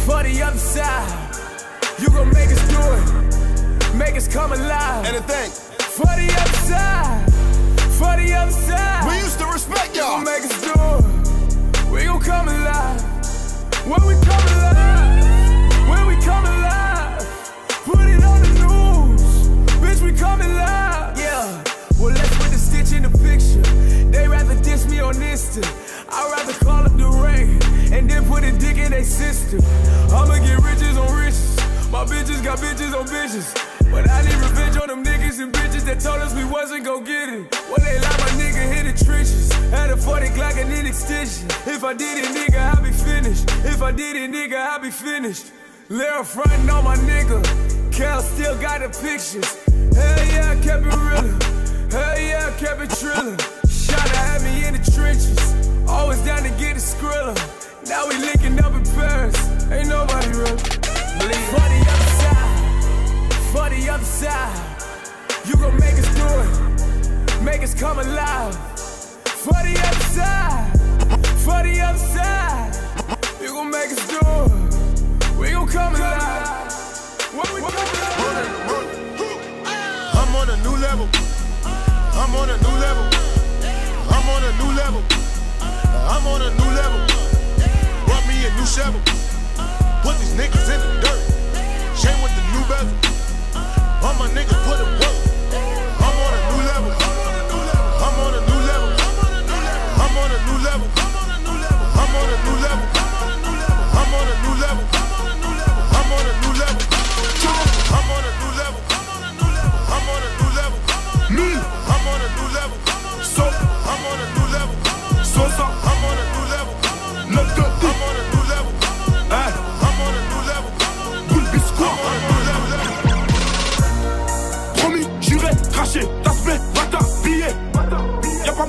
for 0.05 0.21
the 0.23 0.43
other 0.43 0.57
side, 0.57 1.35
you 1.99 2.09
gon' 2.09 2.29
make 2.29 2.49
us 2.51 2.61
do 2.69 2.79
it. 2.79 3.95
Make 3.95 4.15
us 4.15 4.27
come 4.27 4.51
alive. 4.51 5.05
Anything. 5.05 5.49
For 5.79 6.05
the 6.05 6.29
other 6.39 6.57
side, 6.69 7.33
for 7.93 8.15
the 8.15 8.33
other 8.33 8.51
side. 8.51 9.09
We 9.09 9.17
used 9.17 9.39
to 9.39 9.45
respect 9.45 9.95
y'all. 9.95 10.19
You 10.19 10.25
gon' 10.25 10.33
make 10.33 10.43
us 10.43 10.61
do 10.61 10.73
it. 10.77 11.91
We 11.91 12.03
gon' 12.05 12.21
come 12.21 12.47
alive. 12.47 13.01
When 13.85 14.05
we 14.05 14.13
come 14.23 14.45
alive, 14.57 15.89
when 15.89 16.07
we 16.07 16.15
come 16.23 16.45
alive, 16.45 17.19
put 17.85 18.07
it 18.07 18.23
on 18.23 18.41
the 18.41 18.49
news. 18.63 19.47
Bitch, 19.81 20.01
we 20.01 20.13
coming 20.13 20.53
live. 20.55 21.17
Yeah. 21.17 21.63
Well, 21.99 22.13
let's 22.13 22.37
put 22.37 22.51
the 22.51 22.57
stitch 22.57 22.91
in 22.95 23.03
the 23.03 23.09
picture. 23.09 23.61
They 24.11 24.27
rather 24.27 24.55
diss 24.61 24.87
me 24.87 24.99
on 24.99 25.15
Insta. 25.15 25.63
I'd 26.15 26.31
rather 26.31 26.53
call 26.63 26.85
up 26.85 26.95
the 26.95 27.09
rain 27.09 27.57
and 27.91 28.09
then 28.09 28.25
put 28.27 28.43
a 28.43 28.51
dick 28.51 28.77
in 28.77 28.91
their 28.91 29.03
sister. 29.03 29.57
I'ma 30.13 30.37
get 30.45 30.61
riches 30.61 30.95
on 30.95 31.09
riches. 31.17 31.57
My 31.89 32.05
bitches 32.05 32.43
got 32.43 32.59
bitches 32.59 32.93
on 32.93 33.07
bitches. 33.07 33.49
But 33.89 34.09
I 34.09 34.21
need 34.21 34.35
revenge 34.35 34.77
on 34.77 34.87
them 34.87 35.03
niggas 35.03 35.39
and 35.41 35.51
bitches 35.51 35.85
that 35.85 35.99
told 35.99 36.21
us 36.21 36.33
we 36.35 36.45
wasn't 36.45 36.85
gon' 36.85 37.03
get 37.03 37.29
it. 37.29 37.51
Well, 37.67 37.77
they 37.81 37.99
like 37.99 38.19
my 38.19 38.31
nigga 38.41 38.61
hit 38.73 38.85
the 38.85 39.05
trenches. 39.05 39.51
Had 39.69 39.89
a 39.89 39.97
40 39.97 40.27
Glock 40.29 40.57
and 40.61 40.71
an 40.71 40.85
extension. 40.85 41.47
If 41.65 41.83
I 41.83 41.93
did 41.93 42.23
it, 42.23 42.29
nigga, 42.29 42.61
I'd 42.77 42.83
be 42.83 42.91
finished. 42.91 43.49
If 43.65 43.81
I 43.81 43.91
did 43.91 44.15
it, 44.15 44.31
nigga, 44.31 44.57
I'd 44.57 44.81
be 44.81 44.91
finished. 44.91 45.51
Lil 45.89 46.23
frontin' 46.23 46.69
on 46.69 46.83
my 46.83 46.95
nigga. 46.97 47.41
Cal 47.91 48.21
still 48.21 48.55
got 48.61 48.81
the 48.81 48.89
pictures. 48.89 49.49
Hell 49.95 50.25
yeah, 50.27 50.53
I 50.53 50.61
kept 50.61 50.85
it 50.85 50.93
real. 50.93 51.91
Hell 51.91 52.19
yeah, 52.19 52.51
I 52.53 52.59
kept 52.59 52.81
it 52.81 52.89
trillin'. 52.89 53.37
Shotta 53.69 54.17
had 54.17 54.41
me 54.41 54.65
in 54.65 54.73
the 54.73 54.91
trenches. 54.91 55.72
Always 55.87 56.21
down 56.25 56.43
to 56.43 56.49
get 56.51 56.75
a 56.75 56.79
skrilla. 56.79 57.35
Now 57.87 58.07
we 58.07 58.17
linking 58.17 58.59
up 58.63 58.73
in 58.73 58.83
Paris. 58.95 59.35
Ain't 59.71 59.89
nobody 59.89 60.29
real. 60.29 60.55
Believe 61.19 61.47
for 61.51 61.65
the 61.73 61.81
other 61.93 62.09
side. 62.21 63.33
For 63.51 63.69
the 63.69 63.89
other 63.89 64.05
side. 64.05 64.55
You 65.45 65.55
gon' 65.57 65.75
make 65.77 65.95
us 65.95 66.09
do 66.15 66.27
it. 66.43 67.43
Make 67.43 67.61
us 67.63 67.73
come 67.73 67.99
alive. 67.99 68.55
For 69.25 69.59
the 69.67 69.75
other 69.87 70.05
side. 70.15 70.71
For 71.45 71.61
the 71.63 71.81
other 71.81 71.97
side. 71.97 72.75
You 73.41 73.49
gon' 73.49 73.69
make 73.69 73.91
us 73.91 74.07
do 74.07 74.19
it. 74.19 75.37
We 75.37 75.51
gon' 75.51 75.67
come 75.67 75.95
alive. 75.95 76.71
When 77.33 77.53
we 77.53 77.61
come 77.61 77.89
alive. 77.95 78.23
I'm 80.15 80.35
on 80.35 80.49
a 80.49 80.57
new 80.63 80.77
level. 80.77 81.07
I'm 81.65 82.35
on 82.35 82.49
a 82.49 82.57
new 82.57 82.75
level. 82.79 83.05
I'm 84.09 84.29
on 84.29 84.43
a 84.43 84.51
new 84.63 84.71
level. 84.77 85.22
I'm 86.13 86.27
on 86.27 86.43
a 86.43 86.51
new 86.51 86.71
level. 86.77 87.01
Brought 88.05 88.27
me 88.27 88.45
a 88.45 88.53
new 88.53 88.67
shovel. 88.67 89.01
Put 90.03 90.15
these 90.19 90.35
niggas 90.37 90.69
in 90.69 90.79
the 90.79 91.01
dirt. 91.01 91.21
Shame 91.97 92.21
with 92.21 92.33
the 92.37 92.43
new 92.53 92.63
bezel. 92.69 92.93
All 94.05 94.13
my 94.21 94.29
niggas 94.29 94.61
put 94.63 94.77
in 94.77 94.89
work. 95.01 95.82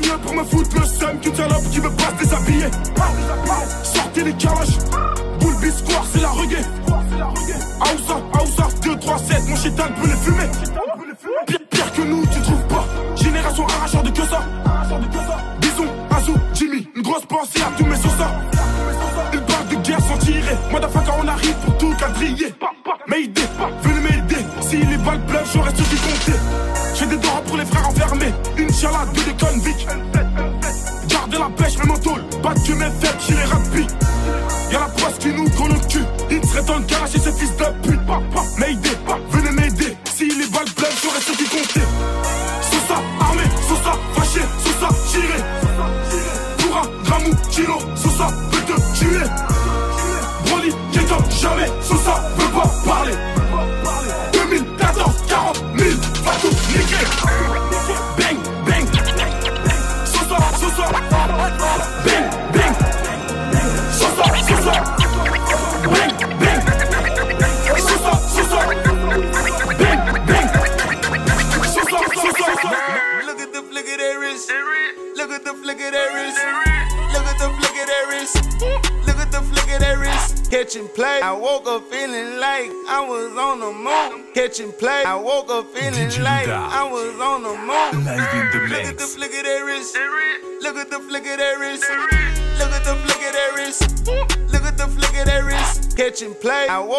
mieux 0.06 0.18
pour 0.18 0.34
me 0.34 0.44
foutre 0.44 0.80
le 0.80 0.87
seum 0.87 1.20
qu'une 1.20 1.34
salope 1.34 1.70
qui 1.70 1.80
veut 1.80 1.90
pas 1.90 2.11
se 2.18 2.25
déshabiller. 2.25 2.70
Pas 2.94 3.11
déshabiller. 3.16 3.53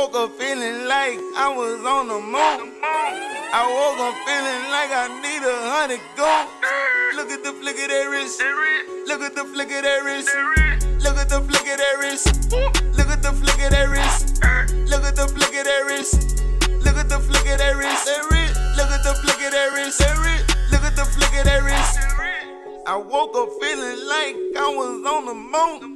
woke 0.05 0.29
up 0.29 0.37
feeling 0.37 0.87
like 0.87 1.17
I 1.33 1.49
was 1.49 1.81
on 1.81 2.07
the 2.07 2.19
moon. 2.21 2.77
I 2.77 3.65
woke 3.65 3.97
up 4.05 4.13
feeling 4.21 4.63
like 4.69 4.93
I 4.93 5.09
need 5.25 5.41
a 5.41 5.57
honey 5.73 5.97
goon. 6.13 6.45
Look 7.17 7.31
at 7.33 7.41
the 7.41 7.53
flick 7.57 7.81
of 7.81 7.89
that 7.89 8.05
wrist. 8.13 8.37
Look 9.07 9.21
at 9.21 9.33
the 9.33 9.45
flick 9.45 9.71
of 9.73 9.81
that 9.81 10.05
wrist. 10.05 10.29
Look 11.01 11.17
at 11.17 11.29
the 11.29 11.41
flick 11.41 11.65
of 11.65 11.77
that 11.81 11.95
wrist. 11.97 12.53
Look 12.53 13.09
at 13.09 13.23
the 13.23 13.33
flick 13.33 13.57
of 13.57 13.73
that 13.73 13.89
wrist. 13.89 14.45
Look 14.93 15.03
at 15.03 15.15
the 15.15 15.25
flick 15.25 15.57
of 15.57 15.65
that 15.65 15.81
wrist. 15.89 16.13
Look 16.85 16.97
at 17.01 17.09
the 17.09 17.17
flick 17.17 17.47
of 17.49 17.57
that 17.57 17.73
wrist. 17.81 18.05
Look 18.77 18.91
at 18.93 19.01
the 19.01 19.13
flick 19.25 19.41
of 19.41 19.51
that 19.57 19.69
wrist. 19.73 20.05
Look 20.69 20.83
at 20.85 20.95
the 20.95 21.05
flick 21.05 21.33
of 21.33 21.45
that 21.49 21.61
wrist. 21.65 21.97
I 22.85 22.95
woke 22.97 23.33
up 23.33 23.49
feeling 23.57 23.97
like 24.05 24.37
I 24.53 24.69
was 24.69 25.01
on 25.01 25.25
the 25.25 25.33
moon. 25.33 25.95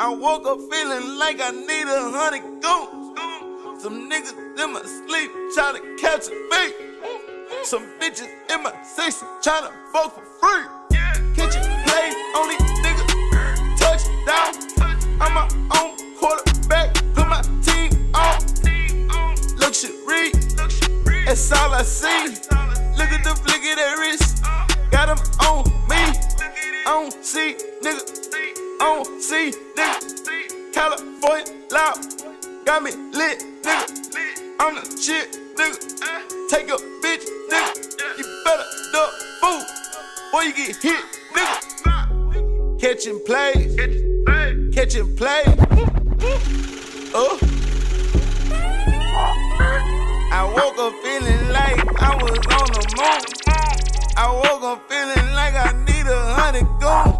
I 0.00 0.08
woke 0.08 0.46
up 0.50 0.58
feeling 0.66 1.18
like 1.18 1.38
I 1.38 1.54
need 1.54 1.86
a 1.86 2.10
honey 2.10 2.42
goon. 2.58 2.99
Some 3.82 4.10
niggas 4.10 4.34
in 4.62 4.72
my 4.74 4.82
sleep 4.82 5.30
trying 5.54 5.76
to 5.76 5.96
catch 5.96 6.26
a 6.26 6.36
beat. 6.50 6.74
Some 7.64 7.86
bitches 7.98 8.28
in 8.50 8.62
my 8.62 8.74
section 8.82 9.26
trying 9.40 9.68
to 9.68 9.72
fuck 9.90 10.14
for 10.14 10.22
free. 10.38 10.66
Catch 11.34 11.54
Kitchen 11.54 11.62
play, 11.86 12.12
only 12.36 12.56
nigga 12.84 13.06
touchdown. 13.78 14.52
I'm 15.18 15.32
my 15.32 15.48
own 15.80 15.96
quarterback, 16.18 16.92
put 17.14 17.26
my 17.26 17.40
team 17.62 18.14
on. 18.14 18.38
Luxury, 19.56 20.32
that's 21.24 21.50
all 21.50 21.72
I 21.72 21.82
see. 21.82 22.36
Look 22.98 23.08
at 23.08 23.24
the 23.24 23.34
flick 23.34 23.64
of 23.64 23.76
that 23.78 23.96
wrist, 23.98 24.42
got 24.90 25.06
them 25.08 25.18
on 25.40 25.64
me. 25.88 26.04
On 26.86 27.10
C, 27.22 27.56
nigga, 27.80 28.82
on 28.82 29.22
see 29.22 29.52
nigga. 29.74 30.74
California 30.74 31.46
loud. 31.70 32.19
Got 32.70 32.84
me 32.84 32.92
lit, 32.92 33.42
nigga. 33.64 34.56
I'm 34.60 34.76
the 34.76 34.82
shit, 35.02 35.36
nigga. 35.56 36.48
Take 36.48 36.68
a 36.68 36.76
bitch, 37.02 37.26
nigga. 37.50 38.16
You 38.16 38.24
better 38.44 38.62
duck, 38.92 39.10
fool. 39.40 39.60
or 40.32 40.44
you 40.44 40.54
get 40.54 40.76
hit, 40.76 41.04
nigga. 41.34 42.80
Catching 42.80 43.18
plays, 43.26 43.74
catching 44.72 45.16
plays. 45.16 45.48
Oh. 47.12 47.40
I 50.30 50.44
woke 50.54 50.78
up 50.78 50.92
feeling 51.02 51.48
like 51.48 52.00
I 52.00 52.14
was 52.22 52.38
on 52.54 52.68
the 52.70 52.84
moon. 52.96 53.20
I 54.16 54.30
woke 54.32 54.62
up 54.62 54.88
feeling 54.88 55.34
like 55.34 55.54
I 55.56 55.72
need 55.88 56.06
a 56.06 56.34
honey 56.34 56.62
goon. 56.78 57.19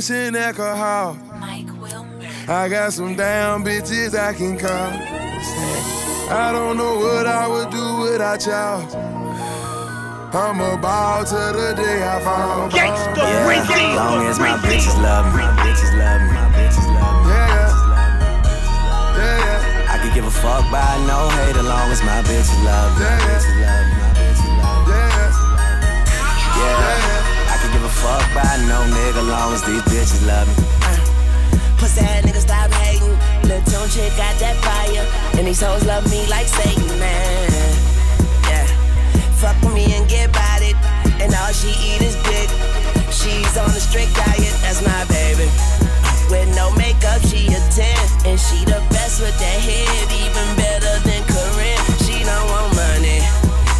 mention 0.00 0.34
alcohol. 0.34 1.14
Mike 1.38 1.68
I 2.48 2.68
got 2.70 2.92
some 2.94 3.16
down 3.16 3.62
bitches 3.62 4.18
I 4.18 4.32
can 4.32 4.58
call. 4.58 4.92
I 6.32 6.52
don't 6.52 6.78
know 6.78 6.96
what 6.96 7.26
I 7.26 7.46
would 7.46 7.68
do 7.68 7.84
without 8.00 8.40
y'all. 8.46 8.80
I'm 10.32 10.58
about 10.60 11.26
to 11.26 11.52
the 11.52 11.74
day 11.76 12.00
I 12.02 12.18
fall. 12.24 12.70
Gangsta 12.70 13.16
yeah, 13.16 13.60
as 13.60 13.96
long 13.96 14.26
as 14.26 14.38
my 14.38 14.56
bitches 14.64 14.96
love 15.02 15.26
me, 15.36 15.42
my 15.42 15.52
bitches 15.68 15.92
love 15.98 16.22
me, 16.22 16.32
my 16.32 16.48
bitches 16.56 16.88
love 16.96 17.16
me. 17.20 17.32
Yeah, 17.36 17.68
yeah. 19.20 19.90
I, 19.90 19.96
I 19.96 20.02
could 20.02 20.14
give 20.14 20.24
a 20.24 20.30
fuck 20.30 20.64
by 20.72 20.96
no 21.04 21.28
hate 21.44 21.56
as 21.56 21.66
long 21.66 21.92
as 21.92 22.02
my 22.02 22.22
bitches 22.24 22.64
love 22.64 22.96
me. 22.96 23.04
Yeah. 23.04 23.59
no 28.68 28.80
nigga 28.90 29.22
long 29.28 29.52
as 29.52 29.62
these 29.62 29.82
bitches 29.88 30.26
love 30.26 30.48
me. 30.48 30.54
Uh, 30.82 30.98
pussy 31.78 32.00
ass 32.00 32.24
niggas 32.24 32.44
stop 32.44 32.70
hating. 32.82 33.16
Little 33.46 33.64
tone 33.70 33.88
chick 33.88 34.12
got 34.16 34.34
that 34.40 34.56
fire. 34.64 35.04
And 35.38 35.46
these 35.46 35.60
hoes 35.60 35.84
love 35.86 36.04
me 36.10 36.26
like 36.28 36.46
Satan, 36.46 36.88
man. 36.98 37.50
Yeah. 38.48 38.66
Fuck 39.40 39.56
with 39.62 39.74
me 39.74 39.92
and 39.94 40.08
get 40.08 40.30
about 40.30 40.62
it. 40.62 40.76
And 41.22 41.32
all 41.34 41.52
she 41.52 41.72
eat 41.84 42.02
is 42.02 42.16
dick. 42.26 42.48
She's 43.12 43.56
on 43.56 43.70
a 43.70 43.80
strict 43.80 44.14
diet, 44.16 44.54
that's 44.62 44.80
my 44.82 45.04
baby. 45.12 45.48
With 46.30 46.48
no 46.54 46.70
makeup, 46.74 47.20
she 47.26 47.50
a 47.50 47.60
10. 47.74 48.30
And 48.30 48.38
she 48.38 48.64
the 48.64 48.80
best 48.94 49.20
with 49.20 49.36
that 49.38 49.58
head, 49.60 50.06
even 50.14 50.46
better 50.56 50.94
than 51.04 51.22
Karrine. 51.26 51.82
She 52.06 52.22
don't 52.22 52.46
want 52.48 52.74
money. 52.74 53.20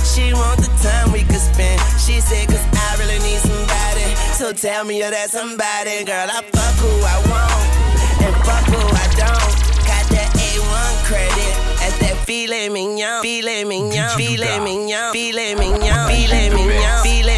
She 0.02 0.34
want 0.34 0.58
the 0.60 0.70
time 0.82 1.12
we 1.12 1.22
could 1.22 1.40
spend. 1.40 1.80
She 1.98 2.20
said, 2.20 2.48
cause 2.48 2.69
so 4.40 4.54
tell 4.54 4.84
me 4.86 4.96
you're 4.96 5.10
that 5.10 5.28
somebody, 5.28 6.00
girl. 6.08 6.24
I 6.24 6.40
fuck 6.40 6.76
who 6.80 6.88
I 6.88 7.16
want 7.28 7.60
and 8.24 8.32
fuck 8.40 8.64
who 8.72 8.80
I 8.80 9.04
don't. 9.12 9.52
Got 9.84 10.08
that 10.16 10.32
A1 10.32 10.92
credit. 11.04 11.52
That's 11.76 11.98
that 12.00 12.16
filet 12.24 12.70
mignon, 12.70 13.20
filet 13.20 13.64
mignon, 13.64 14.16
filet 14.16 14.56
mignon, 14.64 15.12
filet 15.12 15.54
mignon, 15.60 16.08
filet 16.08 16.48
mignon, 16.48 17.04
filet 17.04 17.28
mignon. 17.28 17.29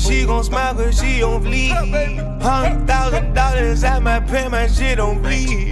She 0.00 0.24
gon' 0.24 0.42
smile 0.42 0.74
cause 0.74 0.98
she 1.00 1.22
on 1.22 1.42
bleed. 1.42 1.72
Hundred 2.40 2.86
thousand 2.86 3.34
dollars 3.34 3.84
at 3.84 4.02
my 4.02 4.20
pen, 4.20 4.50
my 4.50 4.66
shit 4.66 4.98
on 4.98 5.20
bleed. 5.22 5.70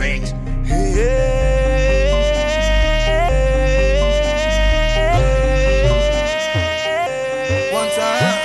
One 7.72 7.90
time. 7.90 8.34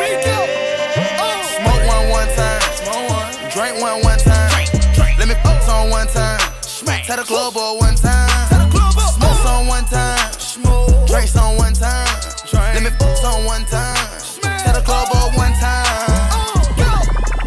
Me 0.00 0.08
too. 0.24 0.44
Oh. 1.20 1.38
Smoke 1.56 1.84
one, 1.86 2.06
one 2.10 2.30
time. 2.36 2.62
Drink 3.50 3.74
one 3.80 3.98
one 4.02 4.18
time. 4.18 4.50
Let 5.18 5.26
me 5.28 5.34
fuck 5.42 5.68
on 5.68 5.90
one 5.90 6.06
time. 6.08 6.40
Tell 7.04 7.16
the 7.16 7.24
club 7.24 7.54
boy 7.54 7.74
one 7.78 7.94
time. 7.96 8.17
On 13.28 13.44
one 13.44 13.64
time. 13.66 13.96
Tell 14.40 14.74
the 14.74 14.82
club 14.84 15.08
boy 15.12 15.36
one 15.36 15.52
time. 15.60 15.84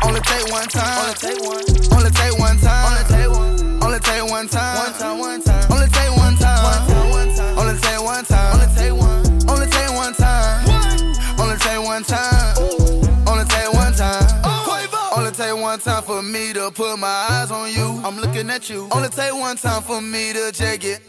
Only 0.04 0.22
take 0.22 0.48
one 0.52 0.68
time. 0.70 1.00
Only 1.02 1.16
take 1.16 1.42
one. 1.42 1.64
Only 1.94 2.12
take 2.12 2.38
one 2.38 2.58
time. 2.60 2.86
Only 2.88 3.04
take 3.10 3.30
one. 3.30 3.84
Only 3.84 4.00
take 4.00 4.26
one 4.30 4.48
time. 4.48 4.78
One 4.78 4.94
time. 5.00 5.20
One 5.20 5.42
time. 5.42 5.72
Only 5.72 5.88
take 5.90 6.12
one 6.18 6.36
time. 6.38 6.64
One 6.64 6.82
time. 6.88 7.10
One 7.10 7.30
time. 7.36 7.58
Only 7.58 7.76
take 7.82 8.02
one 8.02 8.26
time. 8.26 8.54
Only 8.54 8.68
take 8.78 8.94
one. 8.94 9.24
Time. 9.24 9.48
Only 9.50 9.68
take 9.68 9.92
one 9.94 10.14
time. 10.14 10.58
Only 11.40 11.58
take 11.58 11.84
one 11.84 12.04
time. 12.04 12.58
Only 13.28 13.46
take 13.46 13.74
one 13.74 13.94
time. 13.94 15.18
Only 15.18 15.32
take 15.32 15.56
one 15.56 15.80
time 15.80 16.04
for 16.04 16.22
me 16.22 16.54
to 16.54 16.72
put 16.72 16.98
my 16.98 17.28
eyes 17.30 17.52
on 17.52 17.72
you. 17.72 18.02
I'm 18.06 18.20
looking 18.20 18.50
at 18.50 18.70
you. 18.70 18.88
Only 18.92 19.10
take 19.10 19.34
one 19.34 19.58
time 19.58 19.82
for 19.82 20.02
me 20.02 20.34
to 20.34 20.52
check 20.52 20.84
it 20.84 21.02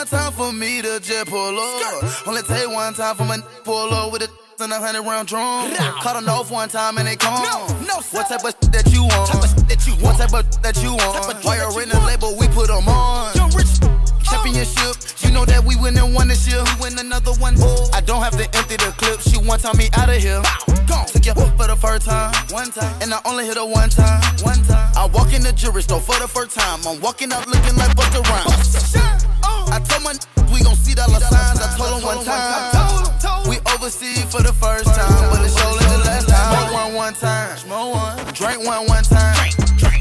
one 0.00 0.06
time 0.06 0.32
for 0.32 0.50
me 0.50 0.80
to 0.80 0.98
just 0.98 1.26
pull 1.26 1.58
up. 1.58 2.26
Only 2.26 2.40
take 2.40 2.66
one 2.70 2.94
time 2.94 3.14
for 3.16 3.26
my 3.26 3.36
pull 3.64 3.92
up 3.92 4.10
with 4.10 4.22
a 4.22 4.30
and 4.62 4.72
a 4.72 4.78
hundred 4.78 5.02
round 5.02 5.28
drum. 5.28 5.72
Cut 6.00 6.14
them 6.14 6.28
off 6.28 6.50
one 6.50 6.70
time 6.70 6.96
and 6.96 7.06
they 7.06 7.16
come. 7.16 7.42
No, 7.44 7.66
no, 7.84 8.00
what 8.12 8.28
type 8.28 8.44
of 8.44 8.56
that 8.72 8.88
you 8.92 9.04
want? 9.04 9.28
Type 9.28 9.44
of 9.44 9.68
that 9.68 9.86
you 9.86 9.92
want? 10.00 10.16
What 10.16 10.16
type 10.16 10.32
of 10.32 10.62
that 10.62 10.82
you 10.82 10.96
want? 10.96 11.44
Why 11.44 11.56
you're 11.56 11.82
in 11.82 11.90
the 11.90 12.00
label, 12.08 12.32
we 12.40 12.48
put 12.48 12.68
them 12.68 12.88
on. 12.88 13.34
Young 13.36 13.52
rich 13.52 13.76
championship. 14.24 14.96
You 15.20 15.32
know 15.36 15.44
that 15.44 15.64
we 15.64 15.76
win 15.76 15.96
and 15.98 16.14
won 16.14 16.28
this 16.28 16.48
year. 16.48 16.64
We 16.80 16.88
win 16.88 16.98
another 16.98 17.32
one. 17.36 17.60
I 17.92 18.00
don't 18.00 18.22
have 18.24 18.36
to 18.40 18.48
empty 18.56 18.76
the 18.80 18.96
clip. 18.96 19.20
She 19.20 19.36
one 19.36 19.60
time 19.60 19.76
me 19.76 19.92
out 20.00 20.08
of 20.08 20.16
here. 20.16 20.40
Gone. 20.88 21.12
Took 21.12 21.28
you 21.28 21.36
for 21.60 21.68
the 21.68 21.76
first 21.76 22.08
time. 22.08 22.32
One 22.48 22.72
time. 22.72 22.88
And 23.02 23.12
I 23.12 23.20
only 23.28 23.44
hit 23.44 23.56
her 23.56 23.68
one 23.68 23.90
time. 23.92 24.24
One 24.48 24.64
time. 24.64 24.92
I 24.96 25.04
walk 25.12 25.36
in 25.36 25.44
the 25.44 25.52
jewelry 25.52 25.82
store 25.82 26.00
for 26.00 26.16
the 26.16 26.28
first 26.28 26.56
time. 26.56 26.80
I'm 26.88 27.00
walking 27.04 27.32
out 27.32 27.44
looking 27.48 27.76
like 27.76 27.92
Busta 27.92 28.24
Rhymes. 28.24 29.39
I 29.70 29.78
told 29.78 30.02
my 30.02 30.12
we 30.52 30.62
gon' 30.62 30.74
see 30.74 30.94
dollar 30.94 31.20
signs. 31.20 31.60
I 31.60 31.76
told 31.78 32.00
him 32.00 32.06
one 32.06 32.24
time. 32.24 33.48
We 33.48 33.58
overseas 33.74 34.24
for 34.30 34.42
the 34.42 34.52
first 34.52 34.86
time, 34.86 35.30
but 35.30 35.44
it's 35.46 35.54
only 35.62 35.84
the 35.86 35.98
last 36.04 36.28
time. 36.28 36.50
Smoke 36.50 36.72
one 36.74 36.94
one 36.94 37.14
time. 37.14 37.56
Smoke 37.56 37.94
one. 37.94 38.16
Drink 38.34 38.66
one 38.66 38.86
one 38.86 39.04
time. 39.04 39.36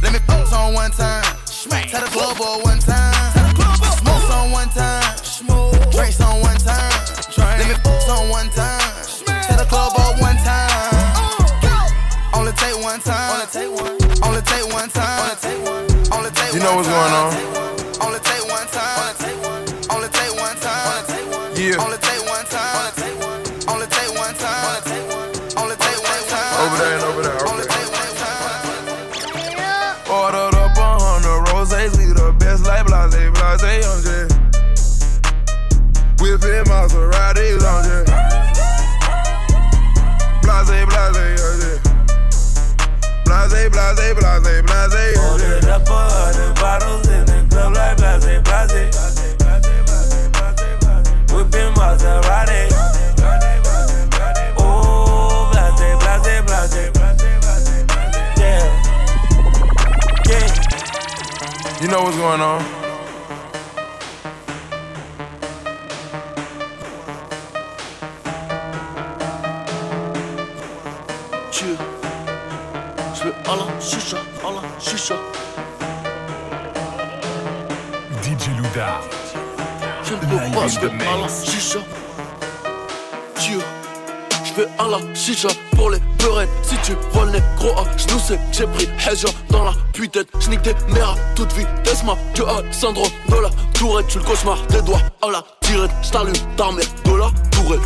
Let 0.02 0.14
me 0.14 0.20
fuck 0.26 0.52
on 0.54 0.74
one 0.74 0.92
time. 0.92 1.24
Tell 1.46 2.02
the 2.02 2.10
club 2.10 2.38
boy 2.38 2.62
one 2.66 2.80
time. 2.80 3.14
Smoke 4.02 4.30
on 4.32 4.52
one 4.52 4.70
time. 4.70 5.06
Drinks 5.92 6.22
on 6.22 6.42
one 6.42 6.58
time. 6.58 6.94
Let 7.38 7.68
me 7.70 7.76
fuck 7.86 8.10
on 8.10 8.30
one 8.30 8.50
time. 8.50 8.82
Tell 9.46 9.58
the 9.58 9.66
club 9.70 9.94
boy 9.94 10.22
one 10.22 10.38
time. 10.42 10.70
Only 12.34 12.54
take 12.54 12.78
one 12.82 13.00
time. 13.02 13.38
Only 13.38 13.48
take 13.54 13.70
one. 13.70 13.98
Only 14.26 14.42
take 14.42 14.66
one 14.74 14.90
time. 14.90 15.20
Only 15.22 15.36
take 15.38 15.62
one. 15.62 15.86
Only 16.14 16.32
take 16.32 16.54
You 16.54 16.60
know 16.60 16.76
what's 16.76 16.90
going 16.90 17.14
on? 17.14 17.34
Only 18.02 18.20
take 18.20 18.46
one 18.50 18.68
time. 18.68 19.39
Yeah. 21.70 22.09
You 61.90 61.96
know 61.96 62.04
what's 62.04 62.18
going 62.18 62.40
on? 62.40 62.62
Dieu. 71.52 71.78
Je 73.16 73.24
veux 73.24 73.34
à 73.34 73.56
la 73.56 73.82
chicha, 73.82 74.18
à 74.44 74.52
la 74.52 74.80
chicha. 74.80 75.16
DJ 78.22 78.50
Louda. 78.56 79.02
Je 80.04 80.14
ne 80.14 80.20
peux 80.20 80.28
pas, 80.28 80.68
je 80.68 80.80
veux 80.82 80.90
à 80.90 81.18
la 81.22 81.28
chicha. 81.28 81.80
Dieu. 81.80 82.09
Je 84.60 84.66
vais 84.66 84.72
à 84.78 84.88
la 84.90 85.16
chicha 85.16 85.48
pour 85.78 85.90
les 85.90 86.00
peurettes. 86.18 86.50
Si 86.64 86.76
tu 86.84 86.92
vois 87.14 87.26
le 87.26 87.40
gros 87.58 87.82
je 87.96 88.14
nous 88.14 88.20
sais 88.20 88.36
que 88.36 88.42
j'ai 88.52 88.68
pris 88.68 88.90
Hedja 89.08 89.30
dans 89.50 89.64
la 89.64 89.72
putain. 89.94 90.22
J'nique 90.42 90.64
tes 90.64 90.74
mères 90.90 91.12
à 91.12 91.16
toute 91.36 91.54
vitesse, 91.54 92.04
ma 92.04 92.18
que 92.36 92.44
a 92.44 92.62
syndrome 92.74 93.08
de 93.30 93.36
la 93.36 93.50
tourette. 93.74 94.08
Tu 94.08 94.18
le 94.18 94.26
cauchemar 94.26 94.58
des 94.68 94.82
doigts 94.82 95.00
à 95.22 95.32
la 95.32 95.46
tirette. 95.62 95.92
J't'allume 96.02 96.34
ta 96.58 96.72
mère 96.74 96.86
de 97.06 97.12
la 97.12 97.32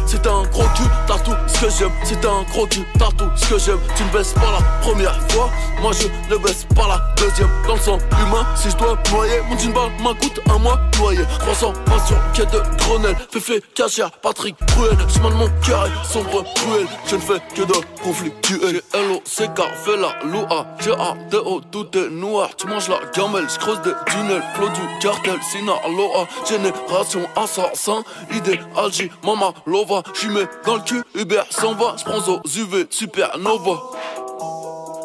Si 0.05 0.17
t'as 0.19 0.31
un 0.31 0.43
gros 0.43 0.63
cul, 0.75 0.83
t'as 1.07 1.19
tout 1.19 1.35
ce 1.47 1.59
que 1.59 1.69
j'aime. 1.69 1.91
T'as 2.21 2.29
un 2.29 2.43
gros 2.43 2.65
cul, 2.67 2.85
t'as 2.97 3.11
tout 3.17 3.29
ce 3.35 3.45
que 3.49 3.59
j'aime. 3.59 3.79
Tu 3.95 4.03
ne 4.03 4.09
baisses 4.09 4.33
pas 4.33 4.51
la 4.51 4.61
première 4.81 5.19
fois, 5.29 5.49
moi 5.81 5.91
je 5.91 6.07
ne 6.33 6.39
baisse 6.39 6.65
pas 6.75 6.87
la 6.87 7.01
deuxième. 7.17 7.49
Dans 7.67 7.73
le 7.75 7.79
sang 7.79 7.97
humain, 8.21 8.45
si 8.55 8.69
je 8.69 8.77
dois 8.77 8.97
noyer, 9.11 9.41
mon 9.49 9.57
jean 9.57 9.73
ball 9.73 9.91
m'en 9.99 10.13
coûte 10.13 10.39
un 10.49 10.57
mois 10.59 10.79
noyer. 10.99 11.25
300 11.39 11.73
passion, 11.85 12.15
quai 12.33 12.45
de 12.45 12.61
Grenelle, 12.77 13.17
Féfé, 13.31 13.61
Cachère, 13.75 14.11
Patrick, 14.11 14.55
Bruel. 14.75 14.97
Chemin 15.13 15.29
de 15.29 15.35
mon 15.35 15.49
cœur 15.65 15.87
sombre, 16.05 16.43
cruel. 16.55 16.87
Je 17.07 17.15
ne 17.15 17.21
fais 17.21 17.39
que 17.55 17.61
de 17.63 17.73
conflictuel. 18.03 18.81
J'ai 18.93 18.99
L.O.C.K. 18.99 19.61
fait 19.83 19.97
la 19.97 20.15
loua. 20.23 20.67
J'ai 20.79 20.91
A.D.O. 20.91 21.61
tout 21.71 21.97
est 21.97 22.09
noir. 22.09 22.49
Tu 22.57 22.67
manges 22.67 22.87
la 22.87 22.99
gamelle, 23.15 23.47
je 23.49 23.59
creuse 23.59 23.81
des 23.81 23.93
tunnels. 24.07 24.43
Flot 24.55 24.69
du 24.69 24.99
cartel, 24.99 25.39
Sinaloa. 25.51 26.27
Génération 26.47 27.21
assassin, 27.35 28.03
idéal, 28.33 28.63
J, 28.91 29.11
Mama, 29.23 29.53
Lova. 29.73 30.03
Mets 30.29 30.47
dans 30.67 30.75
le 30.75 30.81
cul, 30.81 31.03
Uber 31.15 31.41
s'en 31.49 31.73
va. 31.73 31.95
J'prends 31.97 32.31
aux 32.31 32.41
UV, 32.47 32.85
Supernova. 32.91 33.81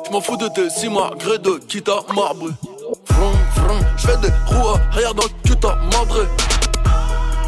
J'm'en 0.06 0.20
fous 0.20 0.36
de 0.36 0.48
tes 0.48 0.68
simagrées 0.68 1.38
de 1.38 1.52
quitte 1.66 1.88
à 1.88 2.04
marbre. 2.14 2.50
Vroom, 3.08 3.32
vroom. 3.56 3.80
J'fais 3.96 4.16
des 4.18 4.28
roues 4.46 4.76
arrière 4.92 5.14
dans 5.14 5.22
le 5.22 5.28
cul. 5.28 5.48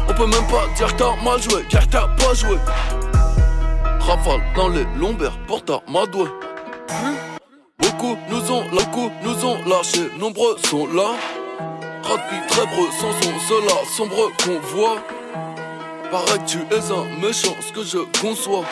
On 0.09 0.13
peut 0.13 0.25
même 0.25 0.47
pas 0.47 0.65
dire 0.75 0.87
que 0.87 0.97
t'as 0.97 1.15
mal 1.23 1.41
joué, 1.41 1.63
car 1.69 1.87
t'as 1.87 2.07
pas 2.07 2.33
joué. 2.33 2.57
Rafale 3.99 4.41
dans 4.55 4.69
les 4.69 4.85
lombaires 4.97 5.37
pour 5.47 5.63
ta 5.63 5.79
madoué. 5.87 6.25
Beaucoup 7.77 8.17
nous 8.29 8.51
ont, 8.51 8.63
beaucoup 8.71 9.11
nous 9.23 9.45
ont 9.45 9.57
lâchés, 9.65 10.09
nombreux 10.19 10.57
sont 10.69 10.87
là. 10.87 11.11
Rapide, 12.03 12.47
très 12.47 12.65
breux, 12.65 12.89
sans 12.99 13.11
son, 13.21 13.39
cela 13.47 13.75
sombre 13.95 14.31
qu'on 14.43 14.59
voit. 14.75 14.97
Paraît 16.11 16.39
que 16.39 16.45
tu 16.45 16.57
es 16.57 16.91
un 16.91 17.05
méchant, 17.25 17.55
ce 17.61 17.71
que 17.71 17.83
je 17.83 17.99
conçois. 18.19 18.65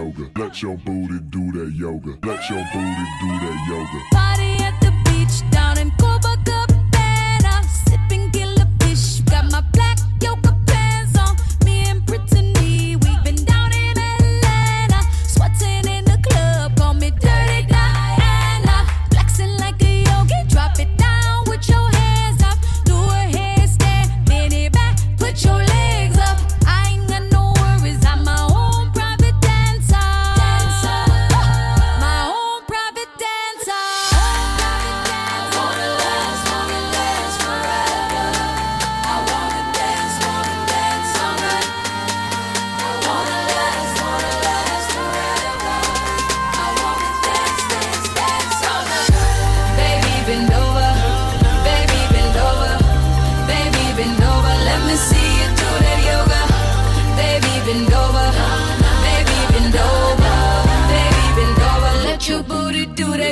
Yoga. 0.00 0.30
Let 0.36 0.62
your 0.62 0.76
booty 0.78 1.18
do 1.28 1.52
that 1.52 1.72
yoga. 1.74 2.12
Let 2.26 2.48
your 2.48 2.64
booty 2.72 3.06
do 3.20 3.28
that 3.44 3.58
yoga. 3.68 3.98
Party 4.12 4.52
at 4.64 4.80
the 4.80 4.92
beach 5.04 5.36
down 5.50 5.78
in 5.78 5.90
Copacabana, 5.92 7.54
sipping 7.84 8.30
killer 8.30 8.68
fish. 8.80 9.20
Got 9.20 9.50
my 9.50 9.60
black 9.72 9.98
yoga 10.22 10.59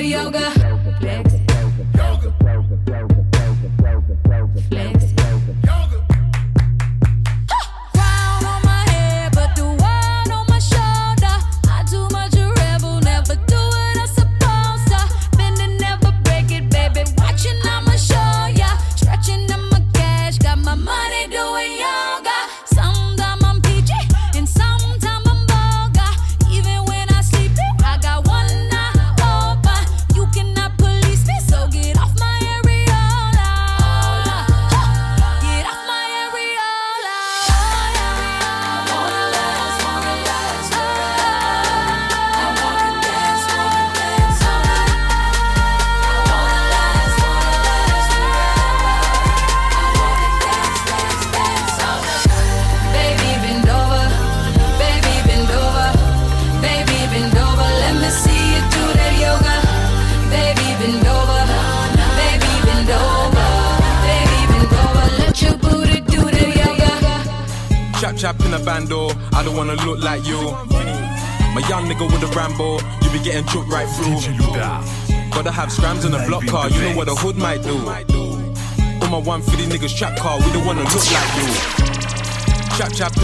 yoga. 0.09 0.48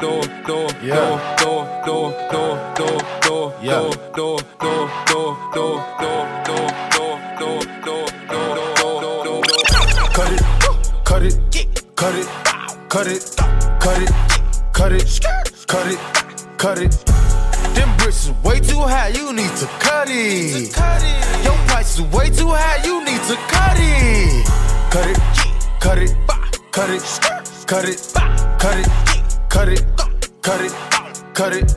do 0.00 0.58
Yeah. 0.82 1.36
do 1.38 1.52
do 1.86 1.96
do 2.30 2.40
do 2.76 2.88
do 3.22 3.36
Yeah. 3.62 3.80
do 3.80 3.90
do 4.16 4.28
do 4.60 4.72
do 5.06 5.22
do 5.54 5.54
do 5.54 5.66
do 5.74 5.86
do 5.86 6.34
do 7.14 8.14
Cut 10.14 10.30
it, 10.32 10.42
cut 11.04 11.22
it, 11.22 11.36
cut 11.96 12.14
it, 12.14 12.28
cut 12.88 13.06
it, 13.06 13.22
cut 13.80 13.98
it, 14.02 14.10
cut 14.72 14.92
it, 14.92 15.20
cut 15.66 15.86
it, 15.86 15.98
cut 16.58 16.78
it. 16.78 16.92
Them 17.74 17.90
bricks 17.96 18.24
is 18.26 18.30
way 18.44 18.60
too 18.60 18.80
high, 18.80 19.08
you 19.08 19.32
need 19.32 19.54
to 19.56 19.66
cut 19.80 20.08
it. 20.08 20.76
Your 21.44 21.56
price 21.66 21.98
is 21.98 22.02
way 22.12 22.30
too 22.30 22.48
high, 22.48 22.84
you 22.84 23.04
need 23.04 23.22
to 23.22 23.36
cut 23.48 23.76
it. 23.76 24.46
Cut 24.90 25.06
it, 25.08 25.18
cut 25.80 25.98
it, 25.98 26.14
cut 26.70 26.90
it, 26.90 27.02
cut 27.66 27.84
it, 27.88 28.12
cut 28.58 28.76
it, 28.78 29.13
cut 29.54 29.68
it, 29.68 29.84
cut 30.42 30.60
it, 30.60 30.72
cut 31.32 31.52
it. 31.54 31.68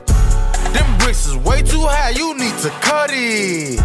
Them 0.74 0.98
bricks 0.98 1.28
is 1.28 1.36
way 1.36 1.62
too 1.62 1.86
high, 1.86 2.10
you 2.10 2.36
need 2.36 2.56
to 2.58 2.70
cut 2.82 3.10
it. 3.12 3.78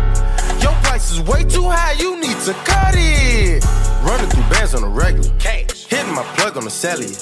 Your 0.63 0.73
price 0.81 1.11
is 1.11 1.21
way 1.21 1.43
too 1.43 1.69
high, 1.69 1.93
you 1.99 2.19
need 2.19 2.37
to 2.47 2.53
cut 2.65 2.95
it. 2.97 3.63
Running 4.01 4.29
through 4.31 4.49
bands 4.49 4.73
on 4.73 4.83
a 4.83 4.89
regular. 4.89 5.29
Hitting 5.39 6.15
my 6.15 6.23
plug 6.35 6.57
on 6.57 6.63
the 6.63 6.71
cellular. 6.71 7.13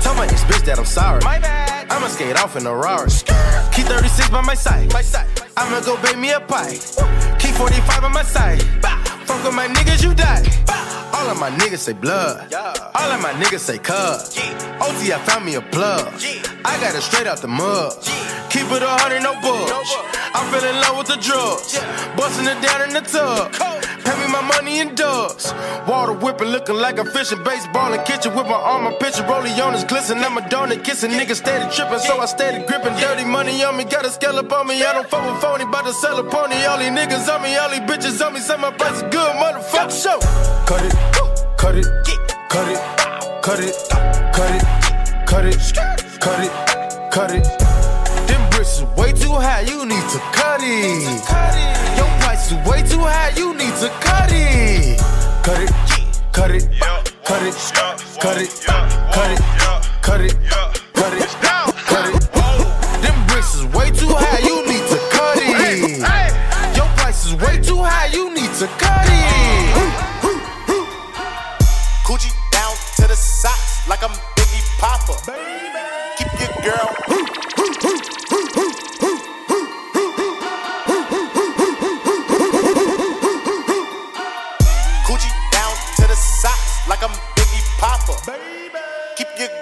Tell 0.00 0.14
my 0.14 0.26
ex 0.26 0.44
bitch 0.44 0.64
that 0.66 0.78
I'm 0.78 0.84
sorry. 0.84 1.20
My 1.24 1.40
bad. 1.40 1.90
I'ma 1.90 2.06
skate 2.06 2.38
off 2.38 2.54
in 2.56 2.66
a 2.66 2.74
Rari. 2.74 3.10
Key 3.74 3.82
36 3.82 4.30
by 4.30 4.42
my 4.42 4.54
side. 4.54 4.92
My 4.92 5.02
side. 5.02 5.26
I'ma 5.56 5.80
go 5.80 6.00
bake 6.02 6.18
me 6.18 6.30
a 6.30 6.40
pie. 6.40 6.78
Key 7.40 7.50
45 7.50 8.04
on 8.04 8.12
my 8.12 8.22
side. 8.22 8.62
Fuck 9.26 9.44
with 9.44 9.54
my 9.54 9.66
niggas, 9.66 10.04
you 10.04 10.14
die. 10.14 10.81
All 11.22 11.30
of 11.30 11.38
my 11.38 11.50
niggas 11.50 11.78
say 11.78 11.92
blood. 11.92 12.52
All 12.52 13.10
of 13.12 13.22
my 13.22 13.32
niggas 13.34 13.60
say 13.60 13.78
cuz. 13.78 14.36
OT, 14.82 15.12
I 15.12 15.22
found 15.24 15.44
me 15.46 15.54
a 15.54 15.60
plug. 15.60 16.12
I 16.64 16.80
got 16.80 16.96
it 16.96 17.00
straight 17.00 17.28
out 17.28 17.40
the 17.40 17.46
mud. 17.46 17.92
Keep 18.50 18.72
it 18.72 18.82
a 18.82 18.88
hundred, 18.88 19.22
no 19.22 19.32
budge. 19.34 19.70
I 20.34 20.42
fell 20.50 20.64
in 20.68 20.74
love 20.80 20.98
with 20.98 21.06
the 21.06 21.18
drugs. 21.22 21.78
Busting 22.16 22.48
it 22.48 22.60
down 22.60 22.88
in 22.88 22.94
the 22.94 23.02
tub. 23.02 23.71
Pay 24.04 24.16
me 24.20 24.32
my 24.32 24.42
money 24.42 24.80
in 24.80 24.94
dubs. 24.94 25.52
Water 25.86 26.12
whipping, 26.12 26.48
looking 26.48 26.76
like 26.76 26.98
I'm 26.98 27.06
fishing. 27.06 27.42
Baseball 27.44 27.92
in 27.92 28.02
kitchen 28.04 28.34
with 28.34 28.46
my 28.46 28.54
arm, 28.54 28.84
my 28.84 28.92
pitcher. 28.92 29.22
Rollie 29.24 29.56
on 29.64 29.72
his 29.72 29.84
glisten. 29.84 30.18
I'm 30.18 30.36
a 30.38 30.40
donut 30.42 30.84
kissing. 30.84 31.10
Niggas 31.10 31.36
steady 31.36 31.70
tripping, 31.74 31.98
so 31.98 32.18
I 32.18 32.26
steady 32.26 32.64
gripping. 32.66 32.94
Dirty 32.96 33.24
money 33.24 33.62
on 33.64 33.76
me, 33.76 33.84
got 33.84 34.04
a 34.04 34.10
scallop 34.10 34.52
on 34.52 34.66
me. 34.68 34.82
I 34.82 34.92
don't 34.92 35.08
fuck 35.08 35.24
with 35.30 35.40
phony, 35.40 35.64
bout 35.64 35.84
to 35.84 35.92
sell 35.92 36.18
a 36.18 36.24
pony. 36.24 36.56
All 36.66 36.78
these 36.78 36.90
niggas 36.90 37.28
on 37.32 37.42
me, 37.42 37.56
all 37.56 37.70
these 37.70 37.80
bitches 37.80 38.24
on 38.24 38.34
me. 38.34 38.40
Say 38.40 38.56
my 38.56 38.70
price 38.70 38.96
is 38.96 39.02
good, 39.02 39.32
motherfucker. 39.36 39.90
Show. 39.92 40.18
Cut 40.66 40.84
it, 40.84 40.94
cut 41.58 41.76
it, 41.76 41.86
cut 42.48 42.68
it, 42.68 42.78
cut 43.42 43.60
it, 43.60 43.74
cut 44.32 44.54
it, 44.54 44.62
cut 45.26 45.44
it, 45.44 45.58
cut 46.20 46.40
it, 46.40 46.52
cut 47.12 47.30
it. 47.34 47.44
Them 48.28 48.50
bricks 48.50 48.78
is 48.78 48.82
way 48.96 49.12
too 49.12 49.32
high, 49.32 49.60
you 49.62 49.84
need 49.84 50.08
to 50.10 50.18
cut 50.32 50.60
it. 50.62 51.02
Your 51.96 52.08
is 52.52 52.68
way 52.68 52.82
too 52.82 53.00
high, 53.00 53.32
you 53.36 53.54
need 53.54 53.74
to 53.76 53.88
cut 54.00 54.30
it. 54.30 54.98
Cut 55.42 55.60
it, 55.60 55.70
cut 56.32 56.50
it, 56.50 56.68
cut 57.24 57.42
it, 57.42 57.54
cut 58.20 58.38
it, 58.38 58.50
cut 58.62 59.30
it, 59.30 59.40
cut 60.02 60.20
it, 60.20 60.34
cut 60.92 61.12
it, 61.14 61.30
cut 61.90 62.06
it. 62.08 62.20
Them 63.02 63.26
bricks 63.26 63.54
is 63.54 63.64
way 63.74 63.90
too 63.90 64.08
high, 64.08 64.40
you 64.40 64.66
need 64.66 64.86
to 64.88 64.98
cut 65.10 65.38
it. 65.38 66.76
Your 66.76 66.86
price 66.96 67.26
is 67.26 67.34
way 67.34 67.60
too 67.60 67.82
high, 67.82 68.06
you 68.12 68.32
need 68.34 68.52
to 68.60 68.66
cut 68.78 69.06
it. 69.06 69.72
Coochie 72.06 72.32
down 72.50 72.74
to 72.96 73.08
the 73.08 73.16
socks 73.16 73.88
like 73.88 74.02
I'm 74.02 74.14
Biggie 74.36 74.64
Papa. 74.78 75.14
Keep 76.18 76.32
your 76.40 76.52
girl. 76.62 76.91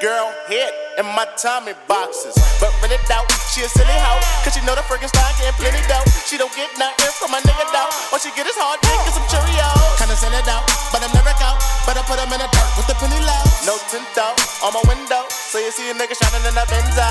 Girl 0.01 0.33
head 0.49 0.73
in 0.97 1.05
my 1.13 1.29
Tommy 1.37 1.77
boxes. 1.85 2.33
But 2.57 2.73
when 2.81 2.89
it 2.89 3.05
out, 3.13 3.29
she 3.53 3.61
a 3.63 3.69
silly 3.69 3.93
hoe. 4.01 4.21
Cause 4.43 4.57
she 4.57 4.65
know 4.65 4.73
the 4.73 4.81
friggin' 4.89 5.13
style 5.13 5.29
getting 5.37 5.53
plenty 5.61 5.85
dough. 5.87 6.03
She 6.25 6.41
don't 6.41 6.51
get 6.57 6.73
nothing 6.81 7.13
from 7.21 7.31
my 7.31 7.41
nigga 7.45 7.69
though. 7.69 7.93
All 8.09 8.19
she 8.19 8.33
get 8.33 8.49
is 8.49 8.57
hard 8.57 8.81
dick 8.81 8.97
and 8.97 9.13
some 9.13 9.29
Cheerios. 9.29 10.01
Kinda 10.01 10.17
send 10.17 10.33
it 10.33 10.49
out, 10.49 10.65
but 10.89 11.05
I'm 11.05 11.13
never 11.13 11.37
out. 11.45 11.61
Better 11.85 12.01
put 12.09 12.17
them 12.17 12.33
in 12.33 12.41
the 12.41 12.49
dirt 12.49 12.71
with 12.81 12.89
the 12.89 12.97
penny 12.97 13.21
low. 13.21 13.45
No 13.69 13.77
tint 13.93 14.09
out 14.17 14.41
on 14.65 14.73
my 14.73 14.83
window. 14.89 15.29
So 15.29 15.61
you 15.61 15.69
see 15.69 15.93
a 15.93 15.95
nigga 15.95 16.17
shining 16.17 16.49
in 16.49 16.57
the 16.57 16.65
Benzo. 16.65 17.05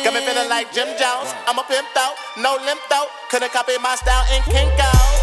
Got 0.00 0.16
me 0.16 0.24
feeling 0.24 0.48
like 0.48 0.72
Jim 0.72 0.88
Jones. 0.96 1.28
I'm 1.44 1.60
a 1.60 1.64
pimp 1.68 1.92
out, 2.00 2.16
no 2.40 2.56
limp 2.64 2.80
out. 2.96 3.12
Couldn't 3.28 3.52
copy 3.52 3.76
my 3.84 3.92
style 3.94 4.24
in 4.32 4.40
Kinko's. 4.48 5.19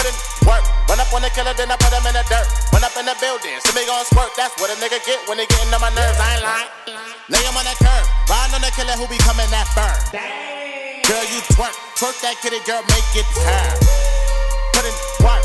Put 0.00 0.08
in 0.08 0.16
work, 0.48 0.64
run 0.88 0.96
up 0.96 1.12
on 1.12 1.20
the 1.20 1.28
killer, 1.36 1.52
then 1.52 1.68
I 1.68 1.76
put 1.76 1.92
him 1.92 2.00
in 2.08 2.16
the 2.16 2.24
dirt. 2.24 2.48
Run 2.72 2.80
up 2.80 2.96
in 2.96 3.04
the 3.04 3.12
building, 3.20 3.52
see 3.60 3.76
me 3.76 3.84
gon' 3.84 4.00
squirt. 4.08 4.32
That's 4.32 4.56
what 4.56 4.72
a 4.72 4.76
nigga 4.80 4.96
get 5.04 5.20
when 5.28 5.36
he 5.36 5.44
getting 5.44 5.68
on 5.76 5.80
my 5.84 5.92
nerves. 5.92 6.16
I 6.16 6.40
ain't 6.40 6.40
lying. 6.40 6.72
Lay 7.28 7.44
him 7.44 7.52
on 7.52 7.68
the 7.68 7.76
curb, 7.76 8.08
ride 8.32 8.48
on 8.56 8.64
the 8.64 8.72
killer 8.72 8.96
who 8.96 9.04
be 9.12 9.20
coming 9.28 9.44
that 9.52 9.68
firm. 9.76 9.92
Girl, 11.04 11.20
you 11.28 11.44
twerk, 11.52 11.76
twerk 12.00 12.16
that 12.24 12.40
kitty, 12.40 12.64
girl, 12.64 12.80
make 12.88 13.04
it 13.12 13.28
turn. 13.44 13.76
Put 14.72 14.88
in 14.88 14.96
work. 15.20 15.44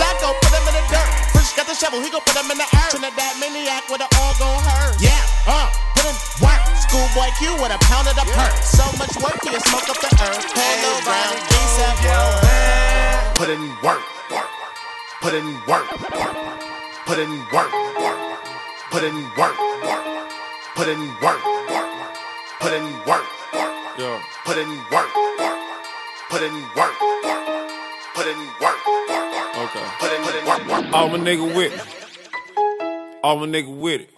Flacko, 0.00 0.32
put 0.32 0.52
him 0.56 0.64
in 0.64 0.80
the 0.80 0.84
dirt. 0.88 1.10
Fresh 1.36 1.52
got 1.52 1.68
the 1.68 1.76
shovel, 1.76 2.00
he 2.00 2.08
gon' 2.08 2.24
put 2.24 2.40
him 2.40 2.48
in 2.48 2.56
the 2.56 2.64
earth. 2.64 2.96
Trinidad 2.96 3.36
maniac 3.36 3.84
with 3.92 4.00
the 4.00 4.08
all 4.16 4.32
gon' 4.40 4.64
hurt. 4.64 4.96
Yeah, 4.96 5.12
uh, 5.44 5.68
couldn't 6.04 6.20
work. 6.44 6.60
Schoolboy 6.84 7.30
Q 7.40 7.56
with 7.56 7.72
a 7.72 7.78
pound 7.88 8.08
of 8.08 8.14
the 8.14 8.26
perk. 8.36 8.52
So 8.60 8.84
much 9.00 9.14
work, 9.24 9.40
you 9.44 9.56
smoke 9.72 9.88
up 9.88 9.98
the 10.04 10.12
earth. 10.20 10.44
Pull 10.52 10.60
hey, 10.60 11.00
around, 11.00 11.36
decent 11.48 11.96
work. 12.04 12.44
Put 13.34 13.48
in 13.48 13.62
work, 13.82 14.04
work, 14.30 14.52
put 15.20 15.34
in 15.34 15.46
work, 15.66 15.88
work, 16.12 16.36
put 17.06 17.18
in 17.18 17.30
work, 17.52 17.72
work, 18.00 18.20
put 18.90 19.02
in 19.02 19.16
work, 19.36 19.56
work, 19.84 20.04
put 20.76 20.88
in 20.88 21.00
work, 21.24 21.40
work, 21.72 21.88
put 22.60 22.72
in 22.72 22.84
work, 23.08 23.26
work, 23.54 23.72
yeah. 23.98 24.22
put 24.44 24.58
in 24.58 24.68
work, 24.92 25.10
work, 25.40 25.58
put 26.30 26.42
in 26.42 26.54
work, 26.76 26.94
work, 27.24 27.48
put 28.14 28.26
in 28.26 28.38
work, 28.60 28.80
work, 29.08 29.56
okay. 29.64 29.86
put 29.98 30.12
in 30.12 30.46
work, 30.46 30.68
work. 30.68 30.92
All 30.94 31.08
my 31.08 31.18
nigga 31.18 31.54
with 31.56 31.72
it. 31.72 33.18
All 33.24 33.38
my 33.38 33.46
nigga 33.46 33.74
with 33.74 34.02
it. 34.02 34.13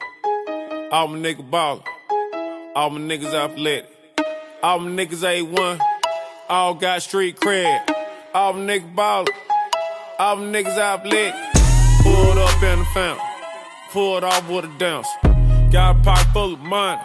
All 0.92 1.08
my 1.08 1.18
nigga 1.18 1.50
ballin'. 1.50 1.82
All 2.76 2.90
my 2.90 3.00
niggas 3.00 3.34
athletic. 3.34 3.90
All 4.62 4.78
my 4.78 4.90
niggas 4.90 5.24
A1. 5.24 5.80
All 6.48 6.74
got 6.74 7.02
street 7.02 7.40
cred. 7.40 7.92
All 8.32 8.52
my 8.52 8.60
niggas 8.60 8.94
ballin'. 8.94 9.34
All 10.20 10.36
my 10.36 10.44
niggas 10.44 10.78
athletic. 10.78 11.34
Pulled 12.04 12.38
up 12.38 12.62
in 12.62 12.78
the 12.78 12.84
fountain. 12.94 13.26
Pulled 13.90 14.22
off 14.22 14.48
with 14.48 14.64
a 14.64 14.78
dance. 14.78 15.08
Got 15.72 15.96
a 15.96 16.02
pocket 16.04 16.32
full 16.32 16.54
of 16.54 16.60
money. 16.60 17.02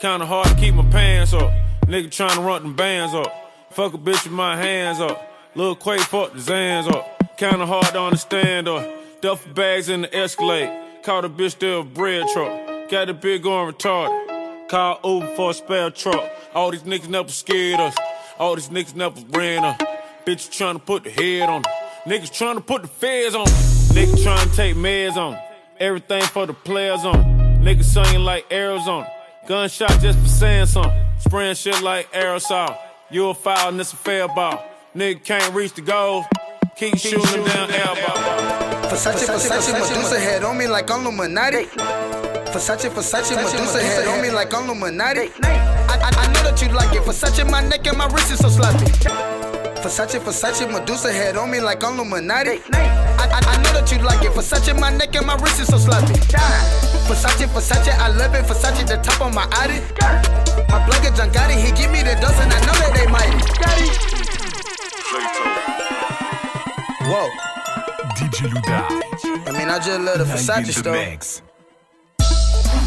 Kinda 0.00 0.26
hard 0.26 0.48
to 0.48 0.54
keep 0.56 0.74
my 0.74 0.84
pants 0.90 1.32
up. 1.32 1.52
Nigga 1.86 2.08
tryna 2.08 2.44
run 2.44 2.62
them 2.62 2.74
bands 2.74 3.14
up. 3.14 3.32
Fuck 3.70 3.94
a 3.94 3.98
bitch 3.98 4.24
with 4.24 4.32
my 4.32 4.56
hands 4.56 4.98
up. 4.98 5.22
Lil 5.54 5.76
Quake 5.76 6.00
fuck 6.00 6.32
the 6.32 6.40
Zans 6.40 6.92
up. 6.92 7.36
Kinda 7.36 7.64
hard 7.64 7.86
to 7.92 8.00
understand 8.00 8.66
up. 8.66 8.84
Duffel 9.20 9.52
bags 9.52 9.88
in 9.88 10.02
the 10.02 10.16
Escalade. 10.16 11.02
Caught 11.04 11.26
a 11.26 11.28
bitch 11.28 11.56
there 11.60 11.76
a 11.76 11.84
bread 11.84 12.26
truck. 12.34 12.69
Got 12.90 13.06
the 13.06 13.14
big 13.14 13.44
going 13.44 13.72
retarded. 13.72 14.68
Call 14.68 14.98
Uber 15.04 15.36
for 15.36 15.50
a 15.52 15.54
spare 15.54 15.90
truck. 15.90 16.28
All 16.52 16.72
these 16.72 16.82
niggas 16.82 17.08
never 17.08 17.28
scared 17.28 17.78
us. 17.78 17.96
All 18.36 18.56
these 18.56 18.68
niggas 18.68 18.96
never 18.96 19.20
ran 19.30 19.64
us. 19.64 19.80
Bitch 20.26 20.50
tryna 20.50 20.84
put 20.84 21.04
the 21.04 21.10
head 21.10 21.48
on 21.48 21.62
'em. 21.64 21.72
Niggas 22.04 22.32
tryna 22.32 22.66
put 22.66 22.82
the 22.82 22.88
feds 22.88 23.36
on 23.36 23.46
'em. 23.46 23.54
Niggas 23.94 24.24
tryna 24.24 24.56
take 24.56 24.74
meds 24.74 25.16
on 25.16 25.34
'em. 25.34 25.40
Everything 25.78 26.22
for 26.22 26.46
the 26.46 26.52
players 26.52 27.04
on 27.04 27.14
'em. 27.14 27.64
Niggas 27.64 27.84
singing 27.84 28.24
like 28.24 28.44
Arizona. 28.50 29.08
Gunshot 29.46 30.00
just 30.00 30.18
for 30.18 30.28
saying 30.28 30.66
something. 30.66 30.92
Spraying 31.20 31.54
shit 31.54 31.80
like 31.82 32.10
aerosol. 32.12 32.76
You 33.08 33.28
a 33.28 33.34
foul 33.34 33.68
and 33.68 33.80
it's 33.80 33.92
a 33.92 33.96
fair 33.96 34.26
ball. 34.26 34.64
Nigga 34.96 35.24
can't 35.24 35.54
reach 35.54 35.74
the 35.74 35.82
goal. 35.82 36.26
Keep 36.76 36.98
shooting 36.98 37.44
them 37.44 37.44
down 37.44 37.70
elbow. 37.70 38.88
Versace, 38.88 39.26
Versace, 39.28 39.72
Medusa 39.72 40.18
head 40.18 40.42
on 40.42 40.58
me 40.58 40.66
like 40.66 40.90
I'm 40.90 41.06
Illuminati. 41.06 41.68
Versace, 42.52 42.90
Versace, 42.90 43.36
Medusa 43.36 43.80
head 43.80 44.08
on 44.08 44.20
me 44.20 44.30
like 44.30 44.52
I'm 44.52 44.64
Illuminati. 44.64 45.30
I, 45.42 45.94
I, 46.02 46.10
I 46.10 46.26
know 46.32 46.42
that 46.42 46.60
you 46.60 46.68
like 46.74 46.92
it. 46.92 47.02
Versace, 47.02 47.48
my 47.48 47.62
neck 47.62 47.86
and 47.86 47.96
my 47.96 48.06
wrist 48.06 48.32
is 48.32 48.40
so 48.40 48.48
sloppy. 48.48 48.86
Versace, 49.78 50.18
Versace, 50.18 50.66
Medusa 50.66 51.12
head 51.12 51.36
on 51.36 51.48
me 51.50 51.60
like 51.60 51.84
I'm 51.84 51.94
Illuminati. 51.94 52.60
I, 52.72 53.30
I, 53.30 53.38
I 53.38 53.56
know 53.62 53.72
that 53.78 53.92
you 53.92 53.98
like 53.98 54.24
it. 54.24 54.32
Versace, 54.32 54.74
my 54.78 54.90
neck 54.90 55.14
and 55.14 55.26
my 55.26 55.36
wrist 55.36 55.60
is 55.60 55.68
so 55.68 55.78
sloppy. 55.78 56.14
Versace, 57.06 57.46
Versace, 57.46 57.94
I 57.94 58.08
love 58.08 58.34
it. 58.34 58.44
Versace, 58.44 58.84
the 58.84 58.96
top 58.96 59.20
of 59.20 59.32
my 59.32 59.46
Audi. 59.62 59.78
My 60.70 60.82
plug 60.86 61.04
is 61.04 61.12
John 61.16 61.30
Gotti. 61.30 61.54
He 61.54 61.70
give 61.70 61.92
me 61.92 62.02
the 62.02 62.18
dose 62.18 62.34
and 62.42 62.52
I 62.52 62.58
know 62.66 62.74
that 62.82 62.90
they 62.98 63.06
mighty. 63.06 63.38
Whoa. 67.06 67.30
DJ 68.18 68.50
Louda. 68.50 69.46
I 69.46 69.52
mean, 69.56 69.68
I 69.68 69.78
just 69.78 70.00
love 70.00 70.18
the 70.18 70.24
Live 70.24 71.40
in 71.42 71.49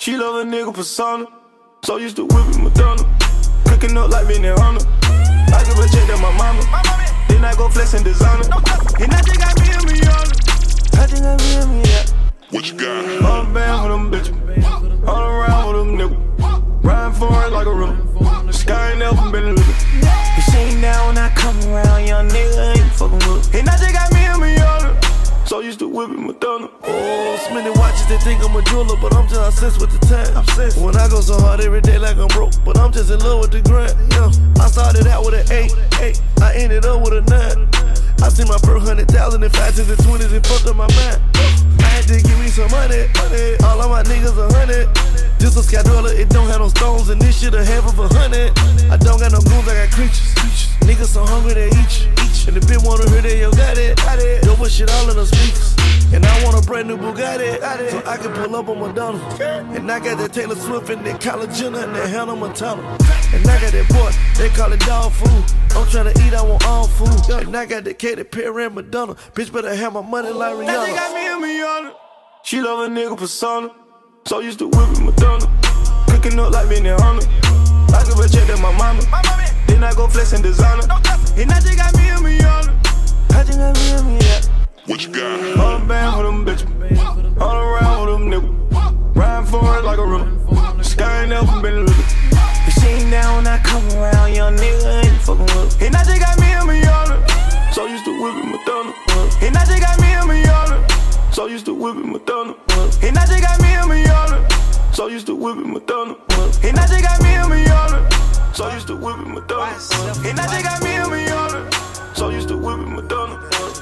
She 0.00 0.16
love 0.16 0.36
a 0.36 0.48
nigga 0.48 0.72
persona. 0.72 1.26
So 1.84 1.98
used 1.98 2.16
to 2.16 2.24
whipping 2.24 2.64
Madonna. 2.64 3.04
Cooking 3.66 3.98
up 3.98 4.08
like 4.08 4.26
Benihana. 4.28 4.80
I 5.52 5.62
give 5.62 5.76
a 5.76 5.86
check 5.92 6.08
to 6.08 6.16
my 6.16 6.32
mama. 6.38 6.64
My 6.72 6.80
Then 7.28 7.44
I 7.44 7.54
go 7.54 7.68
flex 7.68 7.92
in 7.92 8.02
designer. 8.02 8.48
And 8.98 9.12
I 9.12 9.20
just 9.20 9.38
got 9.38 9.60
me 9.60 9.68
a 9.68 9.84
million. 9.84 10.08
I 10.96 11.06
just 11.06 11.22
got 11.22 11.38
me 11.38 11.54
a 11.54 11.66
million. 11.66 12.06
What 12.48 12.72
you 12.72 12.78
got? 12.78 13.24
All 13.26 13.44
the 13.44 13.52
band 13.52 13.82
for 13.82 13.88
them 13.90 14.10
bitches. 14.10 15.06
All 15.06 15.22
around 15.22 15.68
with 15.68 15.76
them 15.84 15.98
niggas. 15.98 16.82
Riding 16.82 17.18
for 17.18 17.44
it 17.44 17.52
like 17.52 17.66
a 17.66 17.74
river. 17.74 18.52
Sky 18.54 18.92
ain't 18.92 19.00
never 19.00 19.30
been 19.30 19.54
living. 19.54 19.74
You 20.00 20.42
seen 20.48 20.80
that 20.80 21.04
when 21.06 21.18
I 21.18 21.28
come 21.36 21.60
around, 21.68 22.06
young 22.06 22.26
nigga, 22.26 22.74
ain't 22.74 22.92
fucking 22.92 23.18
with. 23.28 23.54
And 23.54 23.68
I 23.68 23.76
just 23.76 23.92
got 23.92 23.92
me 23.92 23.92
a 23.92 23.98
million. 23.98 24.09
So 25.50 25.58
used 25.58 25.80
to 25.80 25.88
whipping 25.88 26.28
Madonna. 26.28 26.70
Oh, 26.84 27.36
spending 27.42 27.74
watches, 27.74 28.06
they 28.06 28.18
think 28.18 28.38
I'm 28.38 28.54
a 28.54 28.62
jeweler, 28.70 28.94
but 29.02 29.12
I'm 29.12 29.26
just 29.26 29.42
obsessed 29.42 29.80
with 29.80 29.90
the 29.90 29.98
time. 30.06 30.30
Obsessed. 30.38 30.78
When 30.78 30.94
I 30.94 31.08
go 31.08 31.20
so 31.20 31.34
hard 31.42 31.58
every 31.58 31.80
day 31.80 31.98
like 31.98 32.18
I'm 32.18 32.28
broke, 32.28 32.54
but 32.64 32.78
I'm 32.78 32.92
just 32.92 33.10
in 33.10 33.18
love 33.18 33.40
with 33.42 33.50
the 33.50 33.60
grind. 33.66 33.90
Yeah. 34.14 34.30
I 34.62 34.70
started 34.70 35.10
out 35.10 35.26
with 35.26 35.34
an 35.34 35.50
eight, 35.50 35.74
eight. 35.98 36.22
I 36.38 36.54
ended 36.54 36.86
up 36.86 37.02
with 37.02 37.18
a 37.18 37.22
nine. 37.26 37.66
I 38.22 38.30
see 38.30 38.46
my 38.46 38.62
per 38.62 38.78
hundred 38.78 39.10
thousand 39.10 39.42
and 39.42 39.50
five 39.50 39.74
tens 39.74 39.90
and 39.90 39.98
twenties 40.06 40.30
and 40.30 40.46
fucked 40.46 40.70
up 40.70 40.76
my 40.78 40.86
mind. 40.86 41.18
I 41.82 41.98
had 41.98 42.06
to 42.06 42.22
give 42.22 42.38
me 42.38 42.46
some 42.46 42.70
money, 42.70 43.10
money. 43.18 43.58
All 43.66 43.82
of 43.82 43.90
my 43.90 44.06
niggas 44.06 44.38
a 44.38 44.46
hundred. 44.54 44.86
This 45.42 45.58
a 45.58 45.66
scadola, 45.66 46.14
it 46.14 46.30
don't 46.30 46.46
have 46.46 46.62
no 46.62 46.68
stones, 46.68 47.10
and 47.10 47.20
this 47.20 47.42
shit 47.42 47.58
a 47.58 47.64
half 47.66 47.90
of 47.90 47.98
a 47.98 48.06
hundred. 48.06 48.54
I 48.86 48.94
don't 49.02 49.18
got 49.18 49.34
no 49.34 49.42
goons, 49.42 49.66
I 49.66 49.82
got 49.82 49.90
creatures. 49.90 50.30
Niggas 50.86 51.10
so 51.10 51.26
hungry 51.26 51.54
they 51.54 51.74
eat 51.74 52.06
you. 52.06 52.29
And 52.46 52.56
the 52.56 52.60
bitch 52.60 52.84
wanna 52.84 53.08
hear 53.10 53.22
that 53.22 53.36
yo 53.36 53.50
got 53.52 53.78
it, 53.78 53.96
got 53.96 54.18
it. 54.18 54.44
Yo, 54.44 54.56
put 54.56 54.70
shit 54.70 54.90
all 54.90 55.10
in 55.10 55.16
the 55.16 55.26
speakers. 55.26 55.76
And 56.12 56.26
I 56.26 56.44
want 56.44 56.58
a 56.58 56.66
brand 56.66 56.88
new 56.88 56.96
Bugatti, 56.96 57.60
so 57.90 58.02
I 58.04 58.16
can 58.16 58.32
pull 58.32 58.56
up 58.56 58.68
on 58.68 58.80
Madonna. 58.80 59.18
And 59.76 59.90
I 59.90 60.00
got 60.00 60.18
that 60.18 60.32
Taylor 60.32 60.56
Swift 60.56 60.90
and 60.90 61.06
that 61.06 61.20
Kylie 61.20 61.54
Jenner 61.56 61.78
and 61.78 61.94
that 61.94 62.08
Hannah 62.08 62.34
Montana. 62.34 62.82
And 63.32 63.46
I 63.46 63.60
got 63.60 63.70
that 63.70 63.88
boy, 63.88 64.10
they 64.36 64.48
call 64.48 64.72
it 64.72 64.80
dog 64.80 65.12
food. 65.12 65.44
I'm 65.76 65.86
tryna 65.86 66.16
eat, 66.26 66.34
I 66.34 66.42
want 66.42 66.66
all 66.66 66.88
food. 66.88 67.46
And 67.46 67.56
I 67.56 67.64
got 67.64 67.84
that 67.84 67.98
Katy 68.00 68.24
Perry 68.24 68.64
and 68.64 68.74
Madonna. 68.74 69.14
Bitch 69.34 69.52
better 69.52 69.72
have 69.72 69.92
my 69.92 70.00
money 70.00 70.30
like 70.30 70.54
Rihanna. 70.54 70.66
That 70.66 70.96
got 70.96 71.14
me 71.14 71.26
a 71.28 71.62
Rihanna. 71.62 71.94
She 72.42 72.60
love 72.60 72.90
a 72.90 72.92
nigga 72.92 73.16
persona. 73.16 73.70
So 74.26 74.40
used 74.40 74.58
to 74.58 74.66
whipping 74.66 75.04
Madonna. 75.04 75.46
Cooking 76.08 76.40
up 76.40 76.52
like 76.52 76.68
me 76.68 76.78
and 76.78 76.86
the 76.86 76.96
Honda. 77.00 77.24
I 77.94 78.04
give 78.04 78.18
a 78.18 78.28
check 78.28 78.48
to 78.48 78.56
my 78.60 78.76
mama. 78.76 79.49
Then 79.80 79.88
I 79.88 79.94
go 79.94 80.06
flex 80.08 80.34
in 80.34 80.42
designer. 80.42 80.82
And 81.40 81.50
I 81.50 81.58
just 81.58 81.78
got 81.78 81.96
me 81.96 82.10
a 82.10 82.16
Rihanna. 82.20 82.76
I 83.32 83.44
just 83.44 83.56
got 83.56 83.74
me 83.74 83.88
a 83.96 84.20
Rihanna. 84.20 84.50
What 84.84 85.06
you 85.06 85.10
got? 85.10 85.58
All 85.58 85.78
the 85.78 85.86
band 85.86 86.16
for 86.16 86.22
them 86.22 86.44
bitches. 86.44 87.40
All 87.40 87.56
around 87.56 88.04
with 88.04 88.12
them 88.12 88.28
niggas. 88.28 89.16
Riding 89.16 89.46
for 89.48 89.78
it 89.78 89.84
like 89.84 89.96
a 89.96 90.04
river. 90.04 90.84
Sky 90.84 91.22
ain't 91.22 91.30
never 91.30 91.62
been 91.62 91.86
little. 91.86 92.04
If 92.68 92.74
she 92.74 92.88
ain't 92.88 93.10
down 93.10 93.36
when 93.36 93.46
I 93.46 93.56
come 93.60 93.82
around, 93.96 94.34
young 94.34 94.54
nigga 94.54 95.02
ain't 95.02 95.22
fucking 95.22 95.48
with 95.48 95.80
her. 95.80 95.86
And 95.86 95.96
I 95.96 96.04
just 96.04 96.20
got 96.20 96.38
me 96.38 96.52
a 96.52 96.60
Rihanna. 96.60 97.72
So 97.72 97.86
used 97.86 98.04
to 98.04 98.12
whipping 98.20 98.50
Madonna. 98.50 98.92
And 99.40 99.56
I 99.56 99.64
just 99.64 99.80
got 99.80 99.98
me 99.98 100.12
a 100.12 100.20
Rihanna. 100.28 101.32
So 101.32 101.46
used 101.46 101.64
to 101.64 101.72
whipping 101.72 102.12
Madonna. 102.12 102.54
And 103.00 103.16
I 103.16 103.24
just 103.24 103.40
got 103.40 103.58
me 103.62 103.72
a 103.72 103.88
Rihanna. 103.88 104.94
So 104.94 105.06
used 105.06 105.24
to 105.28 105.34
whipping 105.34 105.72
Madonna. 105.72 106.16
And 106.68 106.78
I 106.78 106.86
just 106.86 107.02
got 107.02 107.22
me 107.22 107.32
a 107.32 107.48
Rihanna. 107.48 108.19
So 108.54 108.68
used 108.72 108.86
to 108.88 108.96
whipping 108.96 109.32
Madonna. 109.34 109.76
And 110.26 110.38
I 110.40 110.46
just 110.46 110.64
got 110.64 110.82
me 110.82 110.96
a 110.96 111.04
Rihanna. 111.04 112.16
So 112.16 112.28
used 112.30 112.48
to 112.48 112.56
whipping 112.58 112.94
Madonna. 112.94 113.36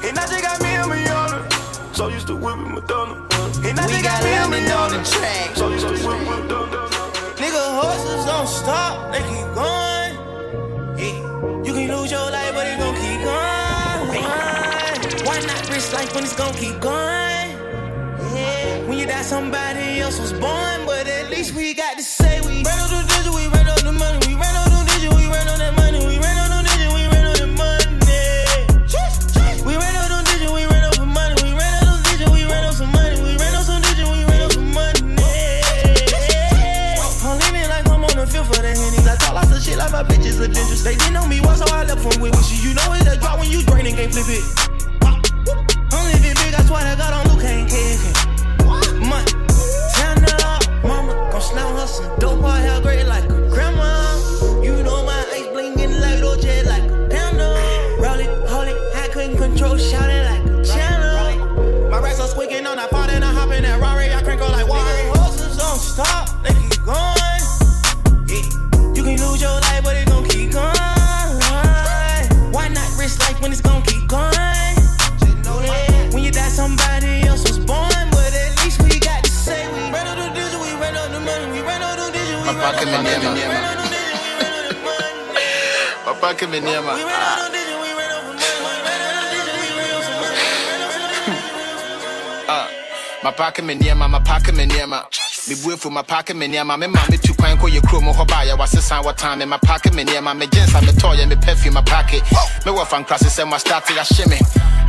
And 0.05 0.19
I 0.19 0.27
just 0.27 0.43
got 0.43 0.61
me 0.63 0.75
a 0.77 0.83
Rihanna. 0.83 1.97
So 1.97 2.09
used 2.09 2.27
to 2.29 2.37
whipping 2.37 2.75
Madonna. 2.75 3.15
And 3.67 3.81
I 3.81 3.87
We 3.87 3.93
just 3.95 4.05
got 4.05 4.23
me 4.25 4.31
a 4.31 4.41
lemon 4.43 4.71
on 4.73 4.91
the 4.93 4.99
Rihanna. 4.99 5.19
track. 5.19 5.57
So 5.57 5.69
used 5.71 5.87
to 5.89 5.93
whipping 5.95 6.25
Madonna. 6.27 6.89
Nigga, 7.41 7.65
horses 7.81 8.25
don't 8.27 8.49
stop, 8.49 9.13
they 9.13 9.21
keep 9.31 9.49
going. 9.55 10.15
Yeah. 10.99 11.65
You 11.67 11.73
can 11.75 11.89
lose 11.97 12.11
your 12.11 12.31
life, 12.31 12.53
but 12.55 12.67
it 12.67 12.79
gon' 12.79 12.95
keep 12.95 13.21
going. 13.25 14.25
Why 15.27 15.39
not 15.47 15.69
risk 15.71 15.93
life 15.93 16.15
when 16.15 16.25
it's 16.25 16.37
gon' 16.37 16.55
keep 16.55 16.79
going? 16.81 17.49
Yeah. 18.35 18.87
When 18.87 18.99
you 18.99 19.07
die, 19.07 19.23
somebody 19.23 20.01
else 20.01 20.19
was 20.21 20.33
born, 20.33 20.85
but 20.87 21.07
at 21.09 21.31
least 21.31 21.55
we 21.55 21.75
got 21.75 21.97
to 21.97 22.03
say 22.03 22.41
we 22.43 22.63
ran 22.63 22.79
on 22.81 22.91
the 22.91 23.03
digit, 23.09 23.35
we 23.35 23.47
ran 23.49 23.69
on 23.69 23.83
the 23.85 23.93
money, 23.93 24.28
my 40.39 40.47
bitches. 40.47 40.85
They 40.85 40.95
didn't 40.95 41.15
know 41.15 41.27
me 41.27 41.41
once, 41.41 41.59
so 41.59 41.67
I 41.75 41.85
left 41.85 42.03
them 42.03 42.21
with 42.23 42.33
wishes. 42.37 42.65
You 42.65 42.75
know 42.75 42.93
it's 42.93 43.07
a 43.07 43.17
drop 43.17 43.39
when 43.39 43.51
you 43.51 43.63
drain 43.63 43.87
and 43.87 43.97
can't 43.97 44.13
flip 44.13 44.27
it. 44.29 44.45
I'm 45.91 46.05
living 46.13 46.37
big, 46.39 46.55
I 46.55 46.63
swear 46.63 46.85
to 46.87 46.97
God, 46.97 47.13
on 47.13 47.35
Luke 47.35 47.45
ain't 47.45 47.69
kicking. 47.69 48.15
Money, 49.03 49.33
turn 49.97 50.23
up, 50.47 50.63
mama. 50.85 51.13
Gon' 51.33 51.41
slam 51.41 51.75
her 51.77 51.87
some 51.87 52.19
dope, 52.19 52.41
her 52.43 52.61
hair 52.61 52.81
great 52.81 53.07
like 53.07 53.25
a 53.25 53.49
grandma. 53.51 53.89
You 54.63 54.83
know 54.83 55.05
my 55.05 55.19
ice 55.33 55.49
blingin' 55.49 56.01
like 56.01 56.21
Dolce, 56.21 56.63
like 56.65 56.85
a 56.85 57.09
panda. 57.11 57.49
Roll 57.99 58.21
it, 58.21 58.31
hold 58.49 58.69
I 58.95 59.09
couldn't 59.13 59.37
control, 59.39 59.77
shout 59.77 60.08
the 82.81 82.87
money. 82.87 83.43
Papa 86.05 86.35
ke 86.35 86.47
me 86.51 86.59
nneɛma. 86.61 86.95
Ah, 92.51 92.67
mapake 93.23 93.63
me 93.63 93.75
nneɛma 93.75 94.07
mapake 94.09 94.53
me 94.57 94.65
nneɛma 94.67 94.99
mebuefo 95.49 95.91
mapake 95.91 96.35
me 96.35 96.47
nneɛma 96.49 96.79
me 96.79 96.87
ma 96.87 97.01
metu 97.59 97.67
kwan 97.67 97.71
kɔyɛ 97.71 97.81
kurom 97.89 98.15
hɔ 98.15 98.27
baayɛ 98.27 98.57
wasesan 98.59 99.03
wɔtan 99.03 99.39
me 99.39 99.45
mapake 99.45 99.93
me 99.95 100.05
nneɛma 100.05 100.51
jeans 100.51 100.75
a 100.75 100.81
metɔɔyɛ 100.81 101.29
me 101.29 101.37
perfume 101.37 101.75
mapake 101.75 102.21
mewɔ 102.65 102.87
fa 102.87 102.99
nkrase 102.99 103.29
sɛ 103.29 103.45
mastarte 103.49 103.97
ahye 103.99 104.27
me 104.29 104.39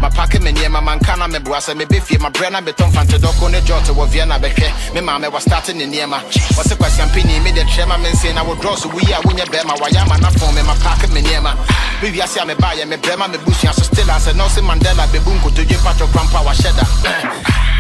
mapake 0.02 0.42
me 0.42 0.52
nneɛma 0.52 0.84
manka 0.84 1.16
na 1.18 1.28
meboa 1.28 1.60
sɛ 1.60 1.74
mebɛfie 1.76 2.18
mabrɛ 2.18 2.52
na 2.52 2.62
metɔ 2.62 2.92
mfantedɔko 2.92 3.52
ne 3.52 3.62
jɔte 3.62 3.94
wɔ 3.94 4.08
vienna 4.08 4.40
bɛhwɛ 4.40 4.94
me 4.94 5.02
maame 5.02 5.28
wɔstarte 5.32 5.76
ne 5.76 5.86
nneɛma 5.86 6.20
wɔse 6.56 6.76
kwasiampani 6.76 7.42
mede 7.44 7.66
trɛ 7.68 7.88
ma 7.88 7.98
me 7.98 8.10
nse 8.12 8.34
na 8.34 8.44
wodrɔ 8.44 8.78
so 8.78 8.90
woyi 8.90 9.12
a 9.12 9.22
wonyɛ 9.22 9.46
wayɛ 9.46 10.02
ama 10.02 10.16
nafo 10.18 10.54
me 10.54 10.62
mapake 10.62 11.12
me 11.14 11.22
nneɛma 11.22 11.56
mewiase 12.02 12.38
a 12.42 12.46
mebaayɛ 12.46 12.86
mebrɛ 12.88 13.18
ma 13.18 13.28
mebusua 13.28 13.74
so 13.74 13.84
still 13.84 14.08
asɛ 14.08 14.36
nelson 14.36 14.64
mandela 14.66 15.08
bɛbu 15.08 15.40
nkotodwe 15.40 15.78
patɔ 15.84 16.08
krampa 16.12 16.44
wahyɛ 16.44 16.76
da 16.76 16.84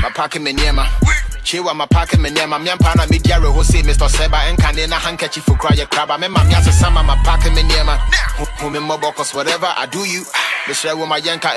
mapake 0.01 0.41
me 0.41 0.53
nneɛma 0.53 1.28
Chewa 1.43 1.75
my 1.75 1.85
pocket 1.87 2.19
me 2.19 2.29
nyama 2.29 2.59
myam 2.59 2.77
Mr. 3.83 4.09
Seba 4.09 4.37
and 4.47 4.57
can 4.57 4.75
handkerchief 4.77 5.43
for 5.43 5.55
me 6.19 6.27
summer 6.71 7.03
my 7.03 7.15
whatever 9.33 9.67
I 9.67 9.85
do 9.87 9.99
you. 9.99 10.23
Yanka 11.19 11.49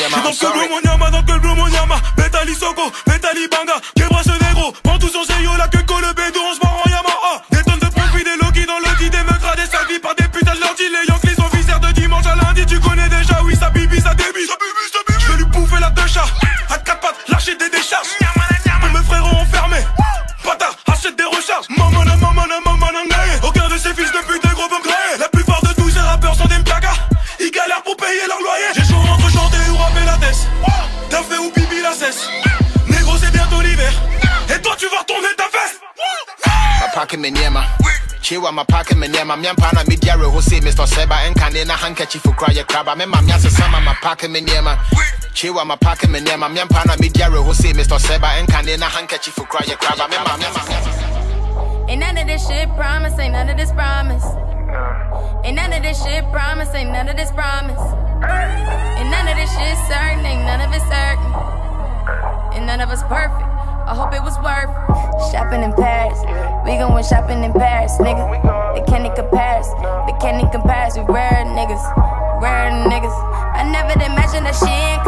Yama. 0.00 0.16
Donc 0.22 0.40
le 0.42 0.68
gros 0.68 0.80
nyama, 0.82 1.10
donc 1.10 1.28
le. 1.28 1.40
Betali 2.16 2.54
Soko, 2.54 2.90
Betali 3.06 3.48
Banga, 3.48 3.74
Kebra 3.94 4.22
ce 4.22 4.30
négro. 4.30 4.72
Prends 4.82 4.98
tout 4.98 5.08
son 5.08 5.24
seyo, 5.24 5.50
que 5.70 5.78
bédou, 6.14 6.40
on 6.40 6.54
se 6.54 6.90
Yama. 6.90 7.10
Ah, 7.22 7.42
des 7.50 7.62
tonnes 7.62 7.78
de 7.80 7.86
profit, 7.86 8.24
des 8.24 8.36
logis 8.36 8.66
dans 8.66 8.78
le 8.78 8.98
guide, 8.98 9.12
des 9.12 9.22
meugras, 9.24 9.56
des 9.56 9.98
par 9.98 10.14
des 10.14 10.28
putains 10.28 10.54
de 10.54 10.60
lordi. 10.60 10.84
Les 10.88 11.08
Yankees 11.08 11.36
sont 11.36 11.48
de 11.80 11.92
dimanche 11.92 12.26
à 12.26 12.34
lundi, 12.36 12.64
tu 12.66 12.80
connais 12.80 13.08
déjà, 13.08 13.42
oui, 13.44 13.54
ça 13.58 13.70
bibi, 13.70 14.00
ça 14.00 14.14
la 15.90 16.02
deux 16.02 16.08
chats 16.08 16.24
À 16.68 16.78
quatre 16.78 17.00
pattes, 17.00 17.28
lâcher 17.28 17.56
des 17.56 17.68
décharges. 17.70 18.08
Pour 18.80 18.90
mes 18.90 19.04
frérots 19.04 19.36
enfermés 19.36 19.84
Bâtard, 20.44 20.74
achète 20.86 21.16
des 21.16 21.24
recharges. 21.24 21.66
Mamana, 21.70 22.16
mamana, 22.16 22.54
mamana, 22.64 23.00
Aucun 23.42 23.68
de 23.68 23.78
ces 23.78 23.94
fils 23.94 24.10
de 24.12 24.18
pute 24.26 24.44
est 24.44 24.54
gros 24.54 24.68
graé 24.68 25.18
La 25.18 25.28
plupart 25.28 25.62
de 25.62 25.72
tous 25.74 25.90
ces 25.90 26.00
rappeurs 26.00 26.34
sont 26.34 26.46
des 26.46 26.58
mplagas 26.58 26.98
Ils 27.40 27.50
galèrent 27.50 27.82
pour 27.82 27.96
payer 27.96 28.26
leur 28.28 28.40
loyer. 28.40 28.70
J'ai 28.74 28.84
chaud 28.84 28.96
entre 28.96 29.30
chanter 29.30 29.58
ou 29.70 29.76
rapper 29.76 30.04
la 30.06 30.16
tête. 30.18 30.48
T'as 31.08 31.22
fait 31.22 31.38
ou 31.38 31.50
bibi 31.52 31.82
la 31.82 31.92
cesse? 31.92 32.49
Mapake 37.00 37.18
me 37.18 37.30
nneɛma 37.30 37.64
kyewa 38.20 38.52
mapake 38.52 38.94
me 38.96 39.08
nneɛma 39.08 39.36
meampa 39.40 39.72
na 39.72 39.82
medi 39.88 40.08
awerɛhɔ 40.08 40.42
sei 40.42 40.60
mr 40.60 40.86
sɛba 40.86 41.16
ɛnkane 41.26 41.66
na 41.66 41.74
handkerchief 41.74 42.22
kora 42.36 42.52
yɛ 42.52 42.64
kraba 42.66 42.94
mema 42.94 43.22
me 43.22 43.32
asesama 43.32 43.80
mapake 43.80 44.30
me 44.30 44.40
nneɛma 44.42 44.76
kyewa 45.32 45.64
mapake 45.64 46.08
me 46.10 46.20
nneɛma 46.20 46.52
meampa 46.54 46.84
na 46.86 46.96
medi 47.00 47.20
awerɛhɔ 47.20 47.54
sei 47.54 47.72
mr 47.72 47.98
sɛba 47.98 48.28
ɛnkane 48.44 48.78
na 48.78 48.86
handkerchief 48.88 49.34
kora 49.48 49.64
yɛ 49.64 49.76
kraba 49.78 50.08
mema 50.10 50.36
mema 50.36 50.60
Ain't 51.88 52.00
none 52.00 52.18
of 52.18 52.26
this 52.28 52.46
shit 52.46 52.68
promise, 52.76 53.18
ain't 53.18 53.32
none 53.32 53.48
of 53.48 53.56
this 53.56 53.72
promise. 53.72 54.24
Ain't 55.42 55.56
none 55.56 55.72
of 55.72 55.82
this 55.82 56.00
shit 56.04 56.22
promise, 56.30 56.72
ain't 56.72 56.92
none 56.92 57.08
of 57.08 57.16
this 57.16 57.32
promise. 57.32 57.80
Ain't 59.00 59.10
none 59.10 59.26
of 59.26 59.36
this 59.36 59.50
shit 59.50 59.76
certain, 59.88 60.24
ain't 60.24 60.44
none 60.44 60.60
of 60.60 60.72
it 60.72 60.82
certain. 60.82 61.32
And 62.54 62.66
none 62.66 62.80
of 62.80 62.90
us 62.90 63.02
perfect. 63.04 63.59
I 63.90 63.94
hope 63.98 64.14
it 64.14 64.22
was 64.22 64.38
worth. 64.38 64.70
Shopping 65.34 65.66
in 65.66 65.74
Paris, 65.74 66.22
we 66.62 66.78
gon' 66.78 66.94
win 66.94 67.02
shopping 67.02 67.42
in 67.42 67.50
Paris, 67.50 67.98
nigga. 67.98 68.22
They 68.78 68.86
can't 68.86 69.02
compare 69.18 69.58
us, 69.58 69.66
they 70.06 70.14
can't 70.22 70.38
compare. 70.54 70.86
We 70.94 71.02
rare 71.10 71.42
niggas, 71.42 71.82
rare 72.38 72.70
niggas. 72.86 73.10
I 73.58 73.66
never 73.66 73.98
did 73.98 74.06
imagine 74.14 74.46
that 74.46 74.54
shit 74.54 74.70
ain't 74.70 75.02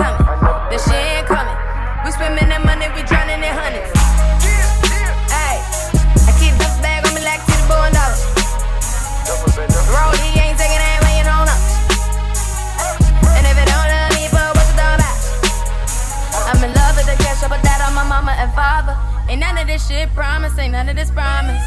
shit 20.03 20.15
promise, 20.15 20.59
ain't 20.59 20.73
none 20.73 20.89
of 20.89 20.97
this 20.97 21.11
promise. 21.13 21.63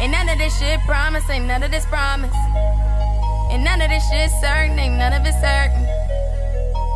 Ain't 0.00 0.12
none 0.12 0.28
of 0.30 0.38
this 0.38 0.56
shit 0.58 0.80
promise, 0.88 1.28
ain't 1.28 1.44
none 1.44 1.62
of 1.62 1.70
this 1.70 1.84
promise. 1.84 2.32
And 3.52 3.62
none 3.62 3.82
of 3.82 3.90
this 3.90 4.00
shit 4.08 4.30
certain, 4.40 4.78
ain't 4.78 4.96
none 4.96 5.12
of 5.12 5.26
it 5.26 5.36
certain. 5.36 5.84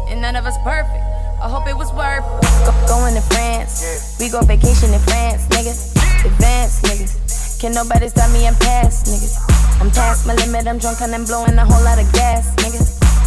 And 0.08 0.22
none 0.22 0.36
of 0.36 0.46
us 0.46 0.56
perfect. 0.64 1.04
I 1.44 1.48
hope 1.52 1.68
it 1.68 1.76
was 1.76 1.92
worth 1.92 2.24
it. 2.24 2.40
Go, 2.64 2.72
going 2.88 3.12
to 3.12 3.20
France. 3.20 4.16
We 4.18 4.30
go 4.30 4.40
vacation 4.40 4.96
in 4.96 5.00
France, 5.04 5.44
nigga. 5.52 5.76
Advance, 6.24 6.80
nigga. 6.88 7.60
Can 7.60 7.72
nobody 7.74 8.08
stop 8.08 8.32
me? 8.32 8.46
I'm 8.48 8.56
past, 8.56 9.04
nigga. 9.04 9.28
I'm 9.82 9.90
past 9.90 10.26
my 10.26 10.32
limit, 10.40 10.66
I'm 10.66 10.78
drunk 10.78 11.02
and 11.02 11.12
I'm 11.14 11.26
blowing 11.26 11.58
a 11.58 11.66
whole 11.68 11.84
lot 11.84 12.00
of 12.00 12.08
gas, 12.16 12.48
nigga. 12.64 12.80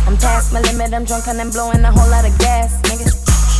I'm 0.08 0.18
past 0.18 0.52
my 0.52 0.62
limit, 0.62 0.94
I'm 0.94 1.06
drunk 1.06 1.28
and 1.28 1.38
I'm 1.38 1.52
blowing 1.52 1.84
a 1.86 1.92
whole 1.92 2.10
lot 2.10 2.26
of 2.26 2.34
gas, 2.40 2.82
nigga. 2.90 3.06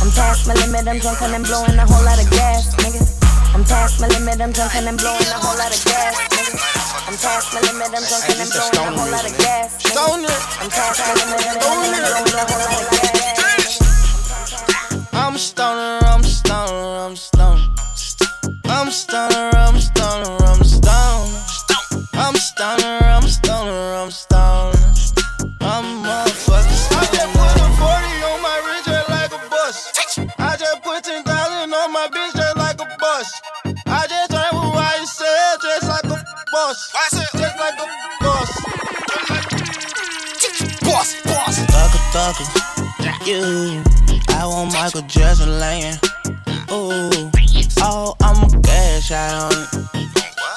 I'm 0.02 0.10
past 0.10 0.48
my 0.48 0.54
limit, 0.54 0.88
I'm 0.88 0.98
drunk 0.98 1.22
and 1.22 1.34
I'm 1.34 1.44
blowing 1.44 1.78
a 1.78 1.86
whole 1.86 2.02
lot 2.02 2.18
of 2.18 2.28
gas, 2.30 2.74
nigga. 2.82 3.17
I'm 3.54 3.64
past 3.64 4.00
my 4.00 4.08
limit, 4.08 4.40
I'm 4.40 4.52
drunk 4.52 4.74
and 4.76 4.88
I'm 4.88 4.96
blowing 4.96 5.20
a 5.20 5.38
whole 5.40 5.56
lot 5.58 5.72
of 5.72 5.84
gas, 5.84 6.14
nigga. 6.30 7.08
I'm 7.08 7.16
past 7.16 7.54
my 7.54 7.60
limit, 7.60 7.88
I'm 7.88 8.04
drunk 8.04 8.28
and 8.28 8.40
I'm 8.40 8.48
blowing 8.48 8.76
a 8.76 8.98
whole 8.98 9.10
lot 9.10 9.24
of 9.24 9.34
gas, 9.38 9.82
nigga. 9.82 10.28
I'm 10.60 10.70
past 10.70 11.00
my 11.00 11.14
limit, 11.18 11.46
I'm 11.48 11.58
drunk 11.58 11.84
and 11.84 11.96
I'm 11.96 11.98
blowing 11.98 12.34
a 12.34 12.44
whole 12.48 12.62
lot 12.62 12.78
of 12.78 12.90
gas. 12.90 13.78
I'm 15.12 15.34
a 15.34 15.38
stoner, 15.38 15.98
I'm 16.04 16.20
a 16.20 16.24
stoner, 16.24 16.98
I'm 17.04 17.12
a 17.12 17.16
stoner. 17.16 17.64
I'm 18.64 18.88
a 18.88 18.90
stoner, 18.90 19.50
I'm 19.54 19.74
a 19.74 19.80
stoner, 19.80 20.36
I'm 20.44 20.60
a 20.60 20.64
stoner. 20.64 20.67
Boss. 36.68 36.92
Just 37.32 37.58
like 37.58 37.74
a 37.74 37.86
boss. 38.24 38.50
Boss, 40.82 41.22
boss. 41.22 41.58
Thugger, 41.72 42.02
thugger. 42.12 42.46
You. 43.26 43.82
I 44.28 44.46
want 44.46 44.72
Michael 44.72 45.02
Jackson 45.02 45.58
laying. 45.58 45.96
Ooh. 46.70 47.30
Oh, 47.80 48.14
I'm 48.20 48.44
a 48.44 48.62
cash 48.62 49.12
out 49.12 49.54
on 49.54 49.62
it. 49.62 49.68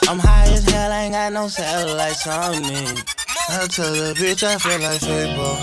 I'm 0.10 0.20
high 0.20 0.48
as 0.52 0.66
hell, 0.66 0.92
ain't 0.92 1.14
got 1.14 1.32
no 1.32 1.48
satellites 1.48 2.28
on 2.28 2.62
me. 2.64 3.02
I 3.50 3.68
tell 3.68 3.94
the 3.94 4.14
bitch 4.18 4.44
I 4.44 4.58
feel 4.58 4.80
like 4.82 5.00
Fable. 5.00 5.56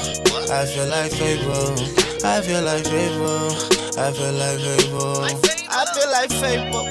I 0.51 0.65
feel 0.65 0.87
like 0.87 1.13
Fable. 1.13 1.77
I 2.25 2.41
feel 2.41 2.63
like 2.63 2.87
Fable. 2.87 3.53
I 3.99 4.13
feel 4.13 4.33
like 4.33 4.61
Fable. 4.61 5.25
I 5.71 5.85
feel 5.93 6.11
like 6.11 6.31
Fable. 6.31 6.87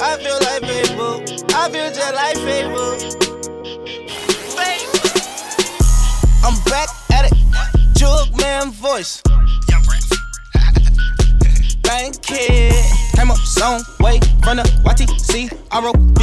I 0.00 0.16
feel 0.18 0.38
like 0.40 0.62
Fable. 0.64 1.37
I 1.60 1.68
feel 1.70 1.90
just 1.90 2.14
like 2.14 2.36
Fable. 2.36 2.94
I'm 6.44 6.54
back 6.64 6.88
at 7.10 7.32
it. 7.32 7.38
Jug 7.94 8.36
man 8.36 8.70
voice. 8.70 9.20
Kid. 11.88 12.74
Came 13.16 13.30
up 13.30 13.38
some 13.38 13.80
way 14.00 14.20
from 14.42 14.58
the 14.58 14.64
YTC, 14.84 15.48
ROB. 15.72 16.18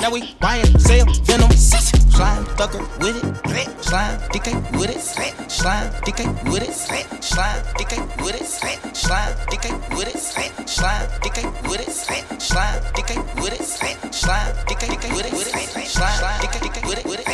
Now 0.00 0.10
we 0.10 0.34
YSL, 0.42 1.06
Venom. 1.26 1.50
Slime 1.52 2.44
thugger 2.58 2.82
with 2.98 3.22
it. 3.22 3.84
Slime 3.84 4.18
DK 4.32 4.78
with 4.78 4.90
it. 4.90 5.00
Slime 5.00 5.92
DK 6.02 6.50
with 6.50 6.62
it. 6.62 6.74
Slime 7.22 7.62
DK 7.78 7.92
with 8.20 8.34
it. 8.34 8.44
Slime 8.94 9.34
DK 9.46 9.74
with 9.94 10.10
it. 10.10 10.66
Slime 10.66 11.06
DK 11.22 11.44
with 11.68 11.80
it. 11.80 11.88
Slime 11.88 12.82
DK 12.94 13.14
with 13.40 13.52
it. 13.52 13.62
Slime 13.62 14.54
DK 14.66 14.90
with 15.14 15.26
it. 15.26 15.34
Slime 15.84 16.14
DK 16.42 16.82
with 16.82 16.98
it. 16.98 17.06
With 17.06 17.20
it. 17.20 17.32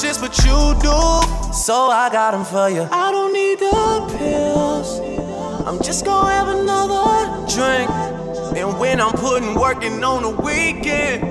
shit's 0.00 0.20
what 0.20 0.36
you 0.38 0.74
do. 0.80 1.52
So 1.52 1.88
I 1.88 2.08
got 2.10 2.30
them 2.30 2.44
for 2.44 2.70
you. 2.70 2.88
I 2.90 3.10
don't 3.10 3.32
need 3.34 3.58
the 3.58 4.16
pills. 4.16 4.98
I'm 5.66 5.82
just 5.82 6.06
gonna 6.06 6.30
have 6.30 6.48
another 6.48 7.46
drink. 7.46 7.90
And 8.56 8.78
when 8.78 9.00
I'm 9.00 9.12
putting 9.12 9.54
working 9.54 10.02
on 10.02 10.22
the 10.22 10.30
weekend, 10.42 11.24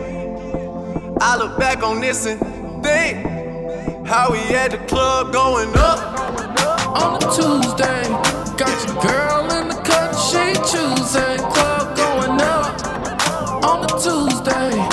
I 1.20 1.36
look 1.38 1.57
back 1.57 1.82
on 1.82 1.99
this 1.99 2.26
and 2.28 2.39
think 2.84 3.26
how 4.05 4.32
we 4.32 4.39
had 4.39 4.72
the 4.72 4.78
club 4.86 5.34
going 5.34 5.72
up 5.76 5.99
on 6.95 7.15
a 7.15 7.20
Tuesday. 7.36 8.03
Got 8.55 8.76
your 8.86 9.01
girl 9.01 9.51
in 9.57 9.70
the 9.70 9.82
cut, 9.84 10.13
she 10.13 10.53
choosing. 10.72 11.39
Club 11.53 11.97
going 11.97 12.39
up 12.41 13.65
on 13.65 13.84
a 13.86 13.88
Tuesday. 13.99 14.88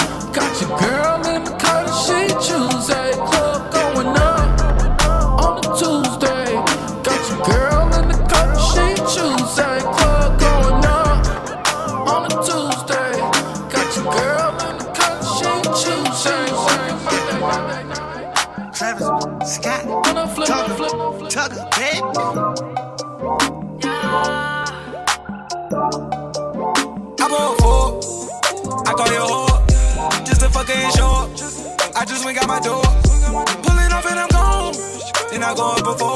at 32.47 32.49
my 32.49 32.61
door. 32.61 32.83
Pulling 33.63 33.93
up 33.93 34.07
and 34.07 34.19
I'm 34.19 34.29
gone. 34.29 34.75
Then 35.31 35.43
I 35.43 35.55
go 35.55 35.73
up 35.73 35.85
before. 35.85 36.16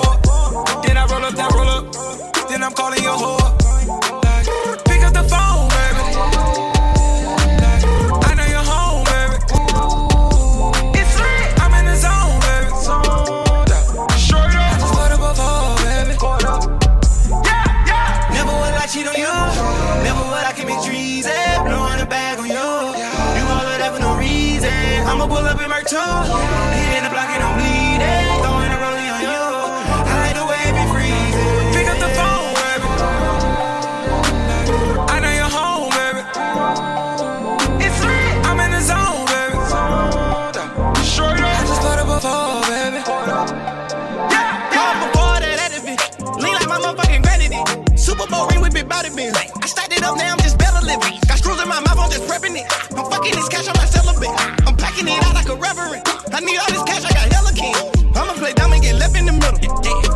repping 52.41 52.57
it. 52.57 52.67
I'm 52.97 53.05
fucking 53.11 53.35
this 53.35 53.49
cash, 53.49 53.69
I'm 53.69 53.77
not 53.77 53.89
celibate. 53.89 54.31
I'm 54.67 54.77
packing 54.77 55.09
it 55.09 55.23
out 55.25 55.35
like 55.35 55.49
a 55.49 55.57
reverend. 55.57 56.03
I 56.33 56.41
need 56.41 56.57
all 56.57 56.71
this 56.73 56.83
cash, 56.85 57.05
I 57.05 57.13
got 57.13 57.33
hella 57.33 57.53
king. 57.53 57.75
I'ma 58.17 58.33
play 58.35 58.53
dumb 58.53 58.73
and 58.73 58.83
get 58.83 58.97
left 58.97 59.17
in 59.17 59.27
the 59.27 59.33
middle. 59.33 59.61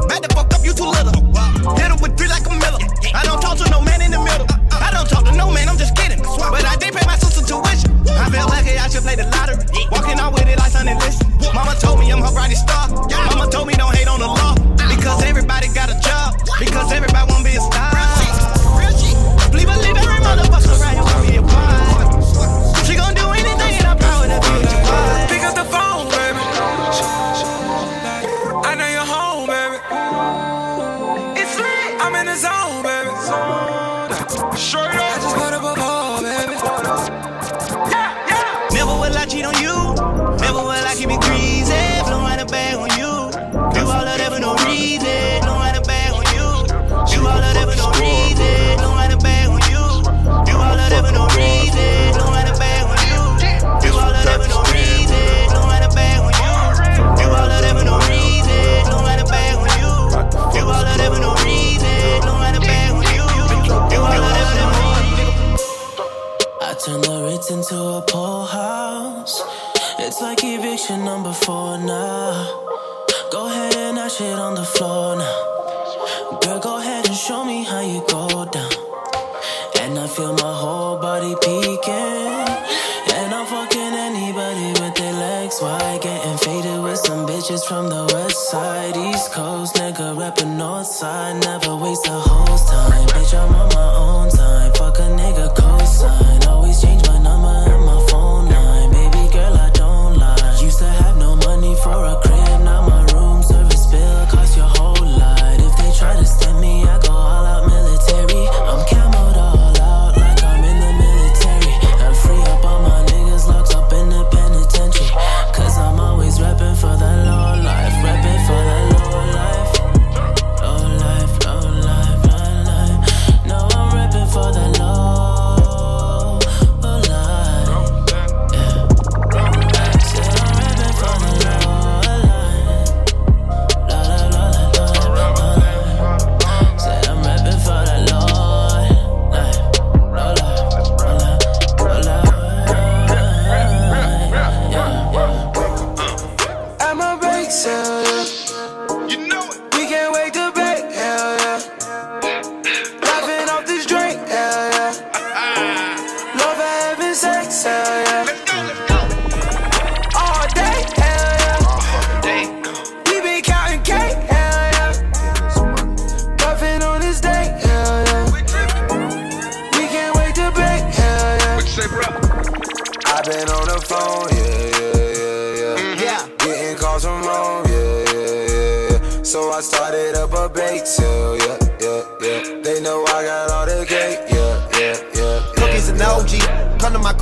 Back 0.09 0.23
the 0.23 0.31
fuck 0.33 0.53
up, 0.53 0.65
you 0.65 0.73
too 0.73 0.89
little. 0.89 1.13
Little 1.77 1.99
with 2.01 2.17
three 2.17 2.29
like 2.29 2.47
a 2.47 2.55
miller. 2.57 2.81
I 3.15 3.23
don't 3.25 3.41
talk 3.41 3.59
to 3.59 3.71
no 3.71 3.81
man 3.81 4.03
in 4.03 4.11
the 4.11 4.21
middle. 4.21 4.47
I 4.73 4.91
don't 4.91 5.09
talk 5.09 5.25
to 5.25 5.33
no 5.37 5.51
man, 5.51 5.69
I'm 5.69 5.79
just 5.79 5.97
kidding. 5.97 6.21
But 6.21 6.65
I 6.65 6.77
did 6.77 6.95
pay 6.95 7.05
my 7.07 7.17
sister 7.17 7.45
tuition. 7.45 7.93
I 8.09 8.31
feel 8.31 8.49
lucky, 8.49 8.77
I 8.79 8.89
should 8.89 9.05
play 9.05 9.17
the 9.17 9.29
lottery. 9.29 9.65
Walking 9.91 10.19
out 10.19 10.33
with 10.33 10.49
it 10.49 10.59
like 10.59 10.73
Sunday 10.73 10.97
listen. 10.97 11.29
Mama 11.53 11.77
told 11.77 12.01
me 12.01 12.11
I'm 12.11 12.21
her 12.21 12.33
brightest 12.33 12.65
star. 12.65 12.89
Mama 12.89 13.51
told 13.51 13.69
me 13.69 13.75
don't 13.75 13.94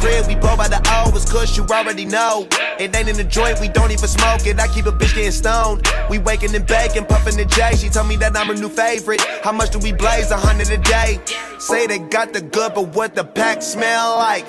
crib, 0.03 0.26
we 0.26 0.34
blow 0.34 0.57
by 0.57 0.68
the. 0.68 0.82
It's 1.14 1.30
kush, 1.30 1.57
you 1.57 1.64
already 1.64 2.05
know. 2.05 2.46
It 2.78 2.94
ain't 2.94 3.09
in 3.09 3.16
the 3.16 3.24
joint, 3.24 3.61
we 3.61 3.68
don't 3.68 3.90
even 3.92 4.09
smoke 4.09 4.46
it. 4.46 4.59
I 4.59 4.66
keep 4.66 4.86
a 4.86 4.92
bitch 4.92 5.14
getting 5.14 5.30
stoned. 5.30 5.86
We 6.11 6.18
waking 6.18 6.55
and 6.55 6.66
baking, 6.66 7.07
puffing 7.07 7.36
the 7.36 7.44
J. 7.44 7.76
She 7.76 7.88
told 7.88 8.09
me 8.09 8.16
that 8.16 8.36
I'm 8.36 8.48
her 8.48 8.55
new 8.55 8.68
favorite. 8.68 9.20
How 9.42 9.53
much 9.53 9.70
do 9.70 9.78
we 9.78 9.92
blaze? 9.92 10.30
A 10.30 10.36
hundred 10.36 10.70
a 10.70 10.78
day. 10.78 11.20
Say 11.59 11.86
they 11.86 11.98
got 11.98 12.32
the 12.32 12.40
good, 12.40 12.74
but 12.74 12.94
what 12.94 13.14
the 13.14 13.24
pack 13.24 13.62
smell 13.62 14.16
like? 14.16 14.46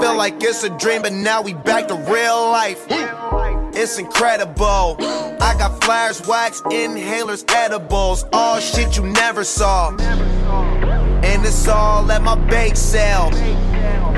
Feel 0.00 0.16
like 0.16 0.42
it's 0.42 0.64
a 0.64 0.70
dream, 0.78 1.02
but 1.02 1.12
now 1.12 1.42
we 1.42 1.54
back 1.54 1.88
to 1.88 1.94
real 1.94 2.50
life. 2.50 2.84
It's 3.74 3.98
incredible. 3.98 4.96
I 5.40 5.54
got 5.58 5.84
flares, 5.84 6.26
wax, 6.26 6.60
inhalers, 6.62 7.44
edibles, 7.54 8.24
all 8.32 8.58
shit 8.58 8.96
you 8.96 9.04
never 9.04 9.44
saw. 9.44 9.90
And 11.22 11.44
it's 11.44 11.68
all 11.68 12.10
at 12.10 12.22
my 12.22 12.34
bake 12.48 12.76
sale. 12.76 13.30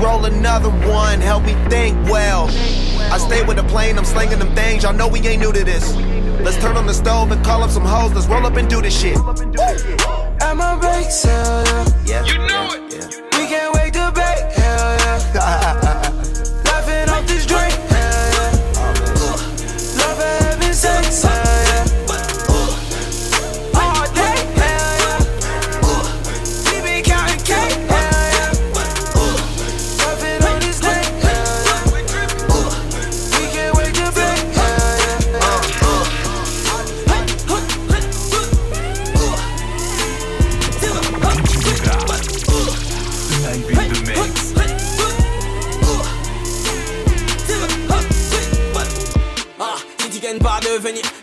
Roll 0.01 0.25
another 0.25 0.69
one, 0.69 1.21
help 1.21 1.43
me 1.43 1.53
think 1.69 1.95
well. 2.09 2.47
I 3.13 3.19
stay 3.19 3.43
with 3.45 3.57
the 3.57 3.63
plane, 3.63 3.99
I'm 3.99 4.05
slinging 4.05 4.39
them 4.39 4.55
things. 4.55 4.81
Y'all 4.81 4.93
know 4.93 5.07
we 5.07 5.19
ain't 5.19 5.41
new 5.41 5.53
to 5.53 5.63
this. 5.63 5.95
Let's 6.41 6.57
turn 6.57 6.75
on 6.75 6.87
the 6.87 6.93
stove 6.93 7.31
and 7.31 7.45
call 7.45 7.61
up 7.61 7.69
some 7.69 7.85
hoes. 7.85 8.11
Let's 8.13 8.25
roll 8.25 8.43
up 8.47 8.55
and 8.55 8.67
do 8.67 8.81
this 8.81 8.99
shit. 8.99 9.15
At 9.15 10.57
my 10.57 10.75
bake 10.81 11.11
sale, 11.11 11.85
yeah. 12.07 12.25
You 12.25 12.39
know 12.39 12.69
it. 12.73 13.21
We 13.37 13.45
can't 13.45 13.75
wait 13.75 13.93
to 13.93 14.11
bake, 14.11 14.51
hell 14.53 14.97
yeah. 15.35 16.17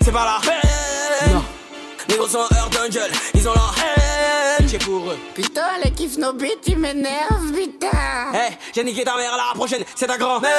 c'est 0.09 0.14
pas 0.14 0.24
la 0.24 0.40
peine. 0.40 1.42
Les 2.09 2.16
gros 2.16 2.26
sont 2.26 2.38
Earth 2.38 2.78
Angel, 2.82 3.12
ils 3.34 3.46
ont 3.46 3.52
la 3.52 4.59
haine. 4.59 4.66
J'ai 4.66 4.78
pour 4.78 5.11
eux. 5.11 5.18
Putain, 5.34 5.66
elle 5.84 5.92
kiffe 5.92 6.16
nos 6.16 6.32
beats, 6.32 6.62
tu 6.64 6.76
m'énerves, 6.76 7.52
putain. 7.54 8.32
Hey, 8.32 8.56
j'ai 8.74 8.84
niqué 8.84 9.04
ta 9.04 9.16
mère, 9.16 9.36
la 9.36 9.54
prochaine, 9.54 9.84
c'est 9.94 10.06
ta 10.06 10.16
grand-mère. 10.16 10.50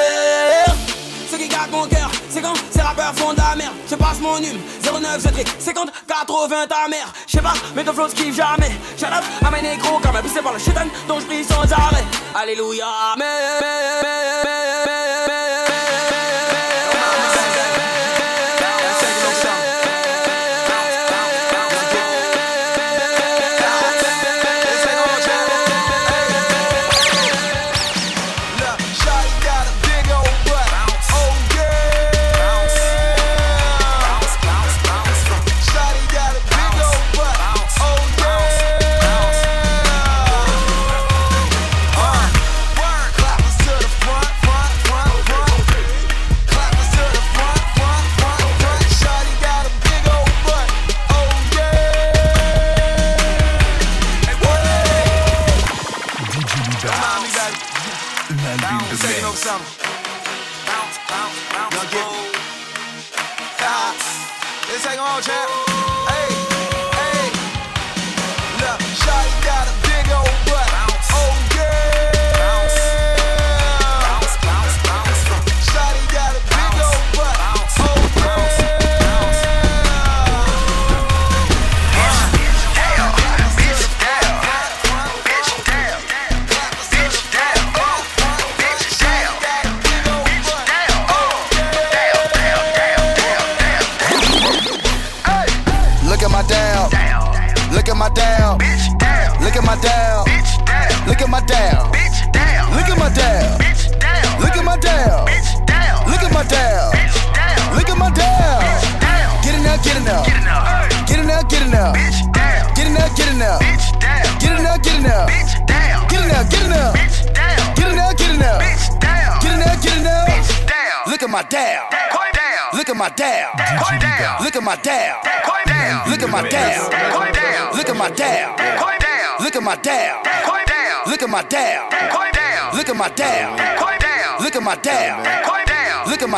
Ce 1.32 1.36
qui 1.36 1.48
garde 1.48 1.72
mon 1.72 1.88
cœur, 1.88 2.12
c'est 2.30 2.42
quand 2.42 2.54
ces 2.70 2.82
rappeurs 2.82 3.16
font 3.16 3.34
de 3.34 3.40
la 3.40 3.56
merde. 3.56 3.74
Je 3.90 3.96
passe 3.96 4.20
mon 4.20 4.38
hume, 4.38 4.60
09 4.84 5.20
73 5.20 5.46
50 5.58 5.92
80 6.08 6.68
ta 6.68 6.88
mère. 6.88 7.12
Je 7.26 7.32
sais 7.32 7.42
pas, 7.42 7.54
mais 7.76 7.84
ton 7.84 7.94
flow 7.94 8.08
kiffe 8.08 8.36
jamais. 8.36 8.72
Shut 9.00 9.08
up 9.08 9.24
à 9.44 9.50
mes 9.50 9.64
négros, 9.64 10.00
comme 10.00 10.22
poussé 10.22 10.44
par 10.44 10.54
le 10.54 10.60
chétan 10.60 10.86
dont 11.08 11.20
je 11.20 11.26
prie 11.26 11.44
sans 11.44 11.64
arrêt. 11.74 12.06
Alléluia. 12.36 12.86
Shawty 13.18 14.99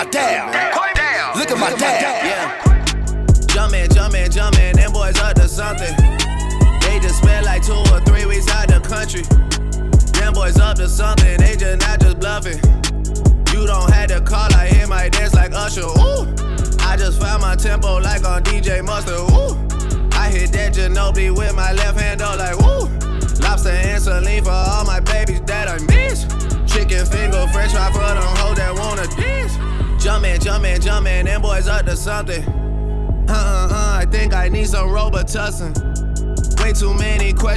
plateia. 0.03 0.60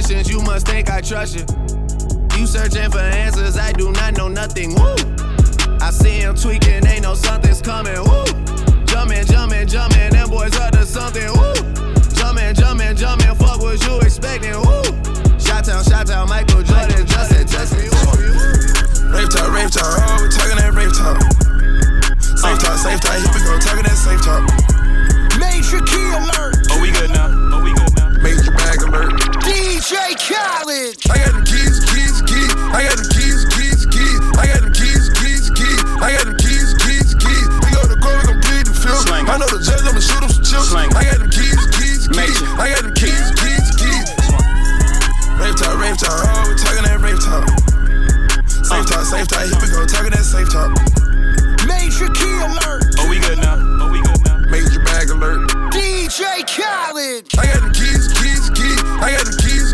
Questions, 0.05 0.29
you 0.29 0.41
must 0.41 0.67
think 0.67 0.89
I 0.89 1.01
trust 1.01 1.35
you. 1.35 1.45
You 2.37 2.45
searching 2.45 2.91
for 2.91 2.99
answers, 2.99 3.57
I 3.57 3.71
do 3.71 3.91
not 3.91 4.15
know 4.15 4.27
nothing. 4.27 4.75
Woo! 4.75 4.95
I 5.81 5.89
see 5.89 6.21
him 6.21 6.35
tweaking, 6.35 6.85
ain't 6.85 7.01
no 7.01 7.15
something's 7.15 7.59
coming. 7.59 7.97
Woo! 7.97 8.25
Jumpin', 8.85 9.25
jumpin', 9.25 9.67
jumpin', 9.67 10.11
them 10.11 10.29
boys 10.29 10.55
up 10.57 10.73
to 10.73 10.85
something. 10.85 11.25
Woo! 11.33 11.53
Jumpin', 12.13 12.53
jumpin', 12.53 12.95
jumpin', 12.95 13.33
fuck 13.35 13.59
what 13.61 13.81
you 13.83 13.99
expecting. 14.01 14.53
Woo! 14.53 14.83
Shot 15.39 15.65
town, 15.65 15.83
shot 15.83 16.05
town, 16.05 16.29
Michael 16.29 16.61
Jordan, 16.61 17.05
Justin, 17.07 17.47
Justin. 17.47 17.89
Rave 19.09 19.29
talk, 19.29 19.49
rave 19.51 19.71
talk, 19.71 19.89
oh, 19.89 20.21
we 20.21 20.29
talking 20.29 20.57
that 20.61 20.73
rave 20.75 20.93
talk. 20.93 21.17
Safe 22.21 22.59
talk, 22.59 22.77
safe 22.77 22.99
talk, 23.01 23.17
here 23.17 23.33
we 23.33 23.41
go, 23.41 23.57
talking 23.57 23.83
that 23.83 23.97
safe 23.97 24.21
talk. 24.21 24.75
DJ 29.85 30.17
Khaled. 30.17 30.97
I 31.13 31.21
got 31.21 31.37
them 31.37 31.45
keys, 31.45 31.77
keys, 31.93 32.17
keys. 32.25 32.49
I 32.73 32.89
got 32.89 32.97
them 32.97 33.05
keys, 33.05 33.45
keys, 33.53 33.85
keys. 33.85 34.17
I 34.33 34.49
got 34.49 34.65
them 34.65 34.73
keys, 34.73 35.13
keys, 35.13 35.45
keys. 35.53 35.81
I 36.01 36.09
got 36.09 36.25
them 36.25 36.37
keys, 36.41 36.73
keys, 36.81 37.13
keys. 37.21 37.47
We 37.61 37.69
go 37.69 37.85
to 37.85 37.97
court, 38.01 38.25
I'm 38.25 38.41
plead 38.41 38.65
the 38.65 38.73
field. 38.73 39.05
I 39.13 39.37
know 39.37 39.45
the 39.45 39.61
judge, 39.61 39.85
I'ma 39.85 40.01
shoot 40.01 40.25
him 40.25 40.33
some 40.33 40.41
chips. 40.41 40.73
I 40.73 40.89
got 40.89 41.21
them 41.21 41.29
keys, 41.29 41.61
keys, 41.77 42.09
keys. 42.09 42.37
I 42.57 42.73
got 42.73 42.81
them 42.81 42.97
keys, 42.97 43.29
keys, 43.37 43.67
keys. 43.77 44.09
Rave 45.37 45.53
talk, 45.53 45.77
rave 45.77 46.01
talk. 46.01 46.17
Oh, 46.17 46.49
we 46.49 46.57
talking 46.57 46.85
that 46.89 46.97
rave 47.05 47.21
talk. 47.21 47.45
Safe 48.49 48.81
uh. 48.81 48.89
talk, 48.89 49.05
safe 49.05 49.29
talk. 49.29 49.45
Here 49.45 49.61
we 49.61 49.69
go, 49.69 49.85
talking 49.85 50.17
that 50.17 50.25
safe 50.25 50.49
talk. 50.49 50.73
Major 51.69 52.09
key 52.09 52.33
alert. 52.41 52.89
Oh, 52.97 53.05
we 53.05 53.21
good 53.21 53.37
now. 53.37 53.61
Oh, 53.61 53.93
we 53.93 54.01
good 54.01 54.17
now. 54.25 54.49
Major 54.49 54.81
bag 54.81 55.13
alert. 55.13 55.45
DJ 55.69 56.41
Khaled. 56.49 57.29
I 57.37 57.53
got 57.53 57.61
them 57.61 57.69
keys, 57.69 58.09
keys, 58.17 58.49
keys. 58.49 58.81
I 58.97 59.13
got 59.13 59.29
them 59.29 59.37
keys. 59.45 59.64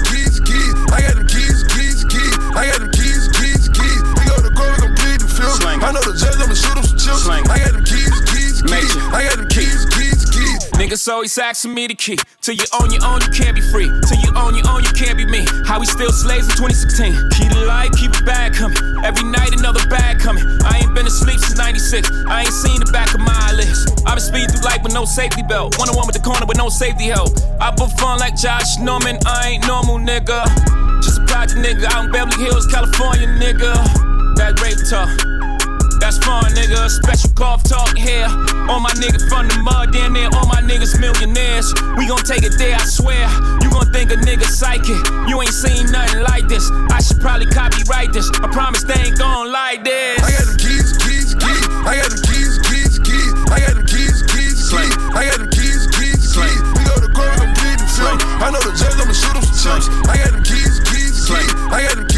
I 2.55 2.67
got 2.67 2.79
them 2.79 2.91
keys, 2.91 3.27
keys, 3.39 3.69
keys. 3.71 4.01
We 4.19 4.23
go 4.27 4.35
to 4.43 4.51
court, 4.51 4.75
we 4.75 4.87
gon' 4.87 4.95
plead 4.95 5.19
the 5.23 5.29
fifth. 5.31 5.63
I 5.65 5.91
know 5.91 6.03
the 6.03 6.13
judge, 6.13 6.35
I'ma 6.35 6.53
shoot 6.53 6.77
him 6.77 6.83
some 6.83 6.99
chips. 6.99 7.27
I 7.27 7.41
got 7.43 7.73
them 7.73 7.83
keys, 7.87 8.11
keys, 8.27 8.61
keys. 8.61 8.91
I 9.11 9.23
got 9.23 9.37
them 9.39 9.47
keys, 9.47 9.85
keys, 9.95 10.21
keys. 10.29 10.61
Niggas 10.75 11.07
always 11.07 11.37
asking 11.37 11.73
me 11.73 11.87
the 11.87 11.95
key. 11.95 12.17
Till 12.41 12.55
you 12.55 12.65
own 12.73 12.91
your 12.91 13.05
own, 13.05 13.21
you 13.21 13.31
can't 13.31 13.55
be 13.55 13.61
free. 13.61 13.85
Till 14.09 14.19
you 14.19 14.33
own 14.35 14.55
your 14.57 14.67
own, 14.67 14.83
you 14.83 14.91
can't 14.91 15.15
be 15.15 15.25
me. 15.25 15.45
How 15.63 15.79
we 15.79 15.85
still 15.85 16.11
slaves 16.11 16.49
in 16.49 16.55
2016. 16.57 17.13
Keep 17.37 17.53
the 17.53 17.65
light, 17.69 17.93
keep 17.93 18.11
it 18.11 18.25
bag 18.25 18.53
coming. 18.53 18.77
Every 19.05 19.23
night 19.23 19.53
another 19.53 19.85
bag 19.87 20.19
coming. 20.19 20.43
I 20.65 20.81
ain't 20.83 20.93
been 20.93 21.07
asleep 21.07 21.39
since 21.39 21.57
96. 21.57 22.09
I 22.27 22.41
ain't 22.41 22.53
seen 22.53 22.79
the 22.81 22.91
back 22.91 23.13
of 23.13 23.21
my 23.21 23.33
eyelids. 23.47 23.87
I've 24.05 24.17
been 24.17 24.25
speeding 24.25 24.49
through 24.49 24.65
life 24.65 24.83
with 24.83 24.93
no 24.93 25.05
safety 25.05 25.43
belt. 25.43 25.77
One 25.77 25.87
on 25.87 25.95
one 25.95 26.07
with 26.07 26.17
the 26.17 26.23
corner 26.25 26.45
with 26.45 26.57
no 26.57 26.69
safety 26.69 27.13
help. 27.13 27.29
I 27.61 27.71
put 27.71 27.93
fun 27.99 28.19
like 28.19 28.35
Josh 28.35 28.77
Norman. 28.79 29.17
I 29.25 29.55
ain't 29.55 29.67
normal, 29.67 29.97
nigga. 29.97 30.43
Project 31.31 31.63
nigga 31.63 31.87
out 31.95 32.05
in 32.05 32.11
Beverly 32.11 32.43
Hills, 32.43 32.67
California, 32.67 33.23
nigga. 33.39 33.71
That 34.35 34.59
rape 34.59 34.83
talk. 34.83 35.07
That's 36.03 36.19
fun, 36.19 36.43
nigga. 36.51 36.91
Special 36.91 37.31
golf 37.39 37.63
talk 37.63 37.95
here. 37.95 38.27
All 38.67 38.83
my 38.83 38.91
niggas 38.99 39.23
from 39.31 39.47
the 39.47 39.55
mud, 39.63 39.95
down 39.95 40.11
there. 40.11 40.27
All 40.35 40.43
my 40.51 40.59
niggas 40.59 40.99
millionaires. 40.99 41.71
We 41.95 42.03
gon' 42.11 42.27
take 42.27 42.43
it 42.43 42.59
there, 42.59 42.75
I 42.75 42.83
swear. 42.83 43.23
You 43.63 43.71
gon' 43.71 43.87
think 43.95 44.11
a 44.11 44.19
nigga 44.19 44.43
psychic. 44.43 44.99
You 45.31 45.39
ain't 45.39 45.55
seen 45.55 45.87
nothing 45.87 46.19
like 46.27 46.51
this. 46.51 46.67
I 46.91 46.99
should 46.99 47.23
probably 47.23 47.47
copyright 47.47 48.11
this. 48.11 48.27
I 48.43 48.51
promise 48.51 48.83
they 48.83 48.99
ain't 48.99 49.17
gon' 49.17 49.55
like 49.55 49.87
this. 49.87 50.19
I 50.19 50.35
got 50.35 50.45
them 50.51 50.59
keys, 50.59 50.99
keys, 50.99 51.31
keys. 51.31 51.65
I 51.87 51.95
got 51.95 52.11
them 52.11 52.21
keys, 52.27 52.59
keys, 52.67 52.99
keys. 53.07 53.31
I 53.47 53.57
got 53.63 53.79
them 53.79 53.87
keys, 53.87 54.19
keys, 54.35 54.59
keys. 54.67 54.93
I 55.15 55.31
got 55.31 55.39
them 55.39 55.47
keys, 55.47 55.87
keys, 55.95 56.27
keys. 56.35 56.59
We 56.75 56.83
go 56.83 56.99
to 56.99 57.07
court, 57.15 57.39
gon' 57.39 57.55
plead 57.55 57.79
the 57.79 57.87
fifth. 57.87 58.19
I 58.43 58.51
know 58.51 58.59
the 58.59 58.75
judge, 58.75 58.99
I'ma 58.99 59.15
shoot 59.15 59.39
him 59.39 59.47
some 59.47 59.79
chips. 59.79 59.87
I 60.11 60.19
got 60.19 60.35
them. 60.35 60.50
I 61.73 62.10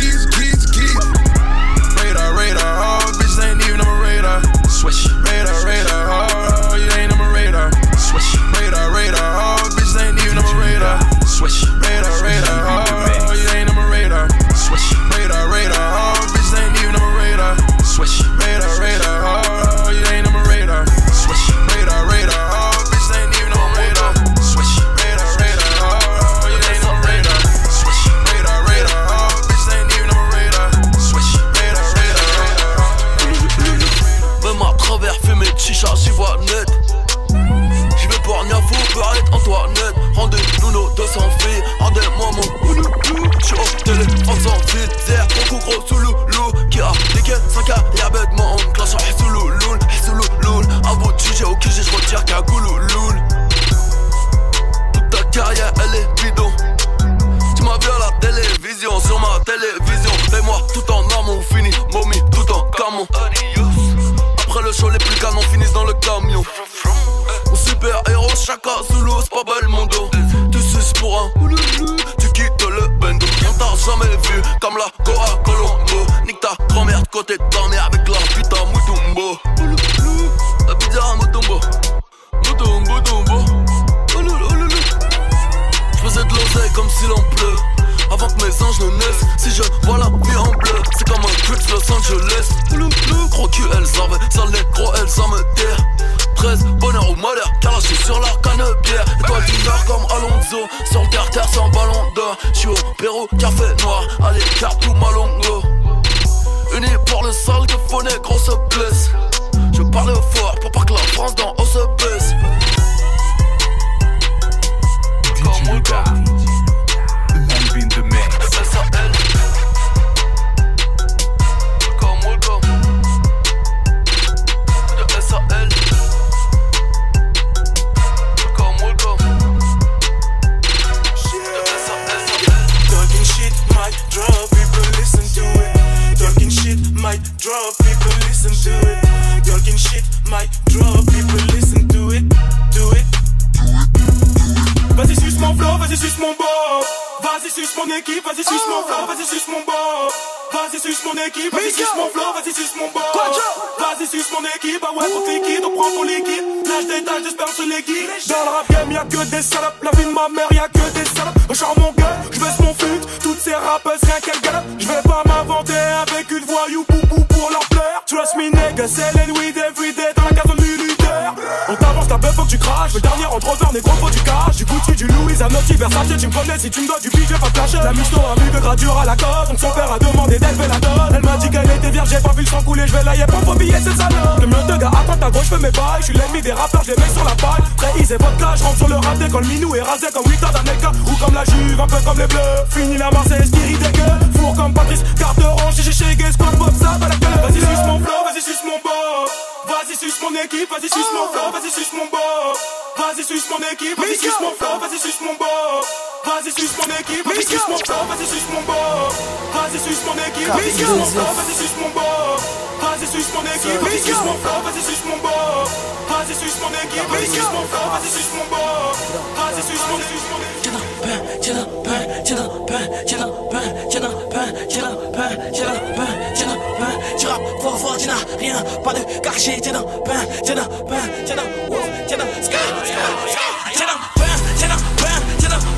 ta 185.24 185.32
gauche, 185.32 185.48
fais 185.48 185.58
mes 185.58 185.72
bails. 185.72 186.02
Je 186.02 186.06
suis 186.06 186.14
l'ennemi 186.14 186.42
des 186.42 186.52
rappeurs, 186.52 186.84
je 186.84 186.92
les 186.92 186.98
mets 186.98 187.14
sur 187.14 187.24
la 187.24 187.36
paille. 187.36 187.64
Très 187.78 188.02
easy, 188.02 188.14
vodka, 188.14 188.56
je 188.56 188.64
rentre 188.64 188.78
sur 188.78 188.90
le 188.90 188.96
raté. 188.96 189.26
Quand 189.32 189.40
le 189.40 189.48
minou 189.48 189.76
est 189.76 189.82
rasé 189.82 190.08
comme 190.14 190.26
8 190.28 190.44
ans 190.44 190.52
d'Anelka. 190.52 190.92
Ou 191.08 191.16
comme 191.24 191.34
la 191.34 191.46
Juve, 191.46 191.80
un 191.80 191.88
peu 191.88 192.02
comme 192.06 192.20
les 192.20 192.28
bleus. 192.28 192.60
Fini 192.70 192.98
la 192.98 193.10
Marseillaise 193.12 193.52
qui 193.52 193.60
rit 193.60 193.78
des 193.78 193.92
gueules. 193.98 194.24
Four 194.36 194.56
comme 194.56 194.74
Patrice, 194.74 195.04
carte 195.18 195.40
orange, 195.40 195.76
j'ai 195.76 195.92
chez 195.92 196.32
squad, 196.32 196.58
pop, 196.58 196.74
ça, 196.80 196.98
va 197.00 197.08
la 197.08 197.16
gueule. 197.16 197.40
Vas-y, 197.44 197.60
suce 197.60 197.86
mon 197.88 198.00
flow, 198.00 198.22
vas-y, 198.26 198.42
suce 198.42 198.64
mon 198.66 198.80
bob. 198.84 199.30
Vas-y, 199.68 199.96
suce 199.96 200.20
mon 200.22 200.34
équipe, 200.44 200.70
vas-y, 200.70 200.90
suce 200.90 201.12
mon 201.16 201.28
flow, 201.32 201.52
vas-y, 201.54 201.72
suce 201.72 201.94
mon 201.94 202.08
bob. 202.12 202.56
Vas-y, 202.98 203.24
suce 203.24 203.48
mon 203.50 203.62
équipe, 203.72 203.98
vas-y, 203.98 204.18
suce 204.18 204.40
mon 204.42 204.52
flow, 204.60 204.80
vas-y, 204.82 205.00
suce 205.00 205.22
mon 205.22 205.34
bob. 205.40 206.13
Vas-y, 206.26 206.52
suce 206.52 206.78
mon 206.78 206.88
équipe, 206.88 207.26
vas-y, 207.26 207.44
suce 207.44 207.68
mon 207.68 207.78
corps, 207.80 208.08
vas-y, 208.08 208.26
suce 208.26 208.48
mon 208.54 208.62
bord. 208.64 209.12
Vas-y, 209.54 209.78
suce 209.78 210.04
mon 210.08 210.16
équipe, 210.16 210.48
vas-y, 210.48 210.72
suce 210.72 210.88
mon 210.88 211.04
corps, 211.12 211.34
vas-y, 211.36 211.54
suce 211.54 211.76
mon 211.76 211.90
bord. 211.90 212.40
Vas-y, 212.80 213.08
suce 213.12 213.34
mon 213.36 213.44
équipe, 213.44 213.82
vas-y, 213.84 214.00
suce 214.00 214.24
mon 214.24 214.38
corps, 214.40 214.64
vas-y, 214.64 214.82
suce 214.82 215.04
mon 215.04 215.18
bord. 215.20 215.68
Vas-y, 216.08 216.34
suce 216.34 216.60
mon 216.64 216.72
équipe, 216.72 217.10
vas-y, 217.12 217.28
suce 217.28 217.52
mon 217.52 217.68
corps, 217.68 217.92
vas-y, 217.92 218.08
suce 218.08 218.32
mon 218.40 218.48
bord. 218.48 218.96
Vas-y, 219.36 219.62
suce 219.68 219.86
mon 219.92 220.00
équipe. 220.00 220.24
Tiens 220.64 221.56
la 221.56 221.66
pain, 221.84 222.00
tiens 222.24 222.36
la 222.36 222.48
pain, 222.64 222.88
tiens 223.04 223.20
la 223.20 223.28
pain, 223.52 223.68
tiens 223.90 224.00
la 224.00 224.08
pain, 224.08 224.48
tiens 224.70 224.82
la 224.82 224.96
pain, 225.12 225.36
tiens 225.52 225.68
la 225.68 225.80
pain, 225.92 226.12
tiens 226.34 226.48
la 226.48 226.56
pain. 226.80 226.94
Tu 227.20 227.28
rappes 227.28 227.62
fort 227.62 227.78
fort, 227.78 227.98
tu 227.98 228.08
n'as 228.08 228.24
rien, 228.40 228.64
pas 228.82 228.94
de 228.94 229.04
cachet. 229.20 229.60
Tiens 229.60 229.74
la 229.74 229.84
pain, 229.84 230.24
tiens 230.42 230.56
la 230.56 230.64
pain, 230.64 231.04
tiens 231.26 231.36
la 231.36 231.44
wow, 231.70 231.84
tiens 232.08 232.18
tiens 232.18 232.54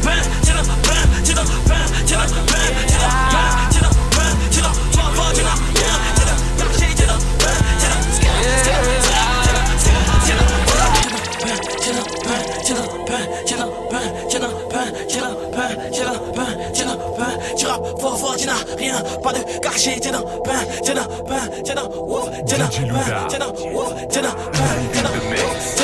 band, 0.06 0.36
to 0.45 0.56
pas 19.26 19.34
de 19.34 19.60
cachet, 19.60 19.99
tu 19.99 20.10
pain, 20.10 20.20
tu 20.84 20.93
pain, 21.28 21.49
tu 21.64 21.72
ouf, 22.08 22.30
tu 22.45 22.56
pain, 22.56 22.68
tu 23.28 23.38
ouf, 23.76 23.93
tu 24.10 24.20
pain, 24.22 24.30
tu 24.93 25.01
n'as 25.01 25.10
ouf. 25.10 25.74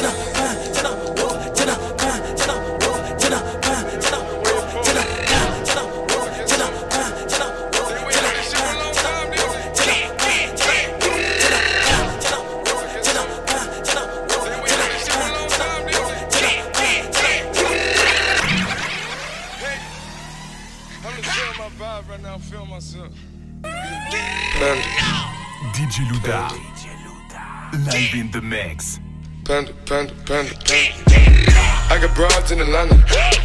DJ 26.01 26.89
Louda. 27.05 27.93
Live 27.93 28.15
in 28.15 28.31
the 28.31 28.41
mix. 28.41 28.99
Panda, 29.45 29.73
panda, 29.85 30.13
panda, 30.25 30.53
panda. 30.65 30.91
I 31.91 31.99
got 32.01 32.15
broads 32.15 32.51
in 32.51 32.59
Atlanta, 32.59 32.95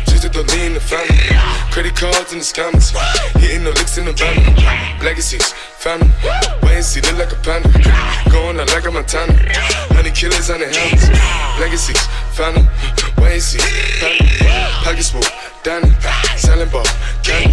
just 0.06 0.22
to 0.22 0.28
the 0.30 0.42
lean 0.54 0.72
the 0.72 0.80
family. 0.80 1.18
Credit 1.70 1.94
cards 1.94 2.32
in 2.32 2.38
the 2.38 2.44
scammers, 2.44 2.96
hitting 3.36 3.64
the 3.64 3.72
licks 3.72 3.98
in 3.98 4.06
the 4.06 4.12
van. 4.12 4.36
Legacies, 5.04 5.52
family, 5.52 6.08
wait 6.62 6.82
see, 6.82 7.00
look 7.02 7.18
like 7.18 7.32
a 7.32 7.36
panda. 7.44 7.68
Going 8.30 8.58
out 8.58 8.68
like 8.72 8.86
a 8.86 8.90
Montana, 8.90 9.34
honey 9.92 10.10
killers 10.10 10.48
on 10.48 10.60
the 10.60 10.68
helmets. 10.72 11.08
Legacies, 11.60 12.00
family, 12.32 12.64
wait 13.18 13.40
see, 13.40 13.60
family. 14.00 14.32
Pockets 14.80 15.10
full, 15.10 15.24
Danny, 15.62 15.92
selling 16.36 16.70
ball, 16.70 16.86
candy. 17.22 17.52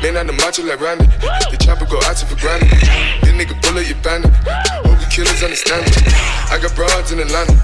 Man 0.00 0.16
on 0.16 0.26
the 0.26 0.32
macho 0.32 0.62
like 0.62 0.80
Randy, 0.80 1.06
the 1.50 1.58
chopper 1.60 1.84
go 1.84 1.98
out 2.04 2.16
to 2.16 2.24
for 2.24 2.40
granted. 2.40 3.27
Nigga 3.38 3.54
bullet, 3.62 3.86
you 3.86 3.94
bandit. 4.02 4.34
Hope 4.82 4.98
the 4.98 5.06
killers 5.14 5.46
understand 5.46 5.86
it. 5.86 5.94
I 6.50 6.58
got 6.58 6.74
broads 6.74 7.14
in 7.14 7.22
Atlanta, 7.22 7.54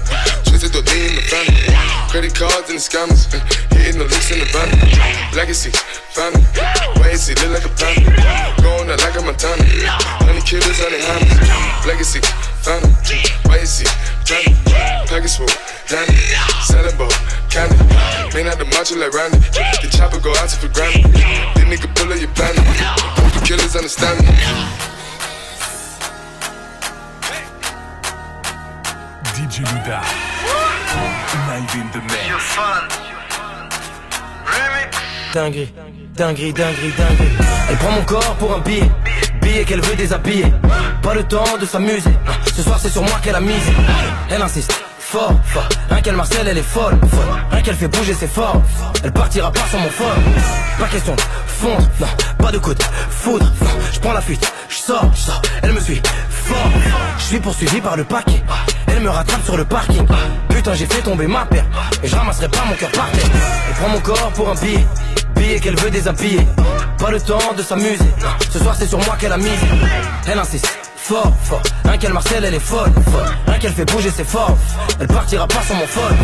twisted 0.47 0.71
to 0.71 0.79
lean 0.87 1.19
the 1.19 1.23
family. 1.27 1.67
Credit 2.07 2.31
cards 2.31 2.71
and 2.71 2.79
the 2.79 2.85
scammers, 2.87 3.27
hitting 3.75 3.99
the 3.99 4.07
licks 4.07 4.31
in 4.31 4.39
the 4.39 4.47
van. 4.55 4.71
Legacy, 5.35 5.75
family, 6.15 6.39
wait 7.03 7.11
and 7.11 7.19
see, 7.19 7.35
look 7.43 7.59
like 7.59 7.67
a 7.67 7.73
panda. 7.75 8.07
Going 8.63 8.87
out 8.87 9.03
like 9.03 9.19
a 9.19 9.21
Montana, 9.27 9.67
honey 10.23 10.39
killers 10.47 10.79
on 10.79 10.95
the 10.95 10.99
hammers. 11.11 11.43
Legacy, 11.83 12.23
family, 12.63 12.95
wait 13.51 13.67
and 13.67 13.67
see, 13.67 13.89
family. 14.23 14.55
Package 15.11 15.35
full, 15.35 15.51
Danny, 15.91 16.15
selling 16.63 16.95
ball, 16.95 17.11
candy. 17.51 17.75
Man 18.31 18.47
out 18.47 18.63
the 18.63 18.67
macho 18.71 18.95
like 18.95 19.11
Randy, 19.11 19.43
the 19.83 19.91
chopper 19.91 20.23
go 20.23 20.31
out 20.39 20.47
to 20.47 20.55
for 20.55 20.71
granted. 20.71 21.03
This 21.11 21.67
nigga 21.67 21.91
pull 21.99 22.07
up 22.07 22.19
your 22.23 22.31
bandit, 22.31 22.63
hope 22.63 23.27
the 23.35 23.43
killers 23.43 23.75
understand 23.75 24.23
me. 24.23 24.94
DJ 29.55 29.59
Luda. 29.59 30.01
Live 31.47 31.75
in 31.75 31.87
the 31.93 32.01
mix. 32.03 32.57
Dinguerie, 35.33 35.73
dinguerie, 36.13 36.51
dinguerie, 36.51 36.91
dinguerie. 36.97 37.37
Elle 37.69 37.77
prend 37.77 37.91
mon 37.91 38.01
corps 38.03 38.35
pour 38.35 38.53
un 38.53 38.59
billet, 38.59 38.91
billet 39.41 39.63
qu'elle 39.63 39.79
veut 39.79 39.95
déshabiller. 39.95 40.51
Pas 41.01 41.13
le 41.13 41.23
temps 41.23 41.57
de 41.57 41.65
s'amuser. 41.65 42.09
Ce 42.53 42.63
soir 42.63 42.79
c'est 42.81 42.89
sur 42.89 43.03
moi 43.03 43.17
qu'elle 43.23 43.35
a 43.35 43.39
misé. 43.39 43.71
Elle 44.29 44.41
insiste. 44.41 44.73
Fort, 44.99 45.39
fort, 45.45 45.69
rien 45.89 46.01
qu'elle 46.01 46.15
Marcel, 46.15 46.47
elle 46.47 46.57
est 46.57 46.63
folle, 46.63 46.99
folle. 46.99 47.39
Rien 47.51 47.61
qu'elle 47.61 47.75
fait 47.75 47.87
bouger, 47.87 48.15
c'est 48.19 48.27
fort. 48.27 48.61
Elle 49.03 49.13
partira 49.13 49.51
pas 49.51 49.61
sans 49.71 49.79
mon 49.79 49.89
fort. 49.89 50.17
Pas 50.79 50.87
question 50.87 51.15
de 51.15 51.21
fondre, 51.47 51.87
non, 52.01 52.07
pas 52.39 52.51
de 52.51 52.57
coup 52.57 52.73
de 52.73 52.83
foudre. 53.09 53.45
Non, 53.61 53.69
je 53.93 53.99
prends 53.99 54.13
la 54.13 54.21
fuite, 54.21 54.51
je 54.67 54.75
sors, 54.75 55.09
je 55.13 55.21
sors. 55.21 55.41
Elle 55.61 55.71
me 55.71 55.79
suit 55.79 56.01
Je 57.17 57.23
suis 57.23 57.39
poursuivi 57.39 57.81
par 57.81 57.97
le 57.97 58.03
paquet. 58.03 58.43
Elle 58.87 59.01
me 59.01 59.09
rattrape 59.09 59.43
sur 59.43 59.57
le 59.57 59.65
parking. 59.65 60.05
Putain, 60.49 60.73
j'ai 60.73 60.85
fait 60.85 61.01
tomber 61.01 61.27
ma 61.27 61.45
paire. 61.45 61.65
Et 62.03 62.07
je 62.07 62.15
ramasserai 62.15 62.49
pas 62.49 62.65
mon 62.67 62.75
cœur 62.75 62.91
par 62.91 63.09
terre. 63.11 63.29
Elle 63.67 63.75
prend 63.75 63.89
mon 63.89 63.99
corps 63.99 64.31
pour 64.35 64.49
un 64.49 64.55
billet. 64.55 64.85
Billet 65.35 65.59
qu'elle 65.59 65.77
veut 65.77 65.89
déshabiller. 65.89 66.47
Pas 66.97 67.11
le 67.11 67.19
temps 67.19 67.53
de 67.57 67.61
s'amuser. 67.61 67.97
Ce 68.51 68.59
soir, 68.59 68.75
c'est 68.77 68.87
sur 68.87 68.99
moi 68.99 69.15
qu'elle 69.19 69.33
a 69.33 69.37
misé. 69.37 69.67
Elle 70.27 70.39
insiste. 70.39 70.67
Fort, 71.07 71.31
fort, 71.43 71.61
rien 71.83 71.99
qu'elle 71.99 72.13
Marcel, 72.13 72.43
elle 72.45 72.55
est 72.55 72.59
folle, 72.59 72.91
folle. 73.11 73.29
Rien 73.45 73.59
qu'elle 73.59 73.73
fait 73.73 73.85
bouger, 73.85 74.09
c'est 74.09 74.27
fort. 74.27 74.57
Elle 74.99 75.05
partira 75.05 75.47
pas 75.47 75.61
sans 75.61 75.75
mon 75.75 75.85
folle. 75.85 76.15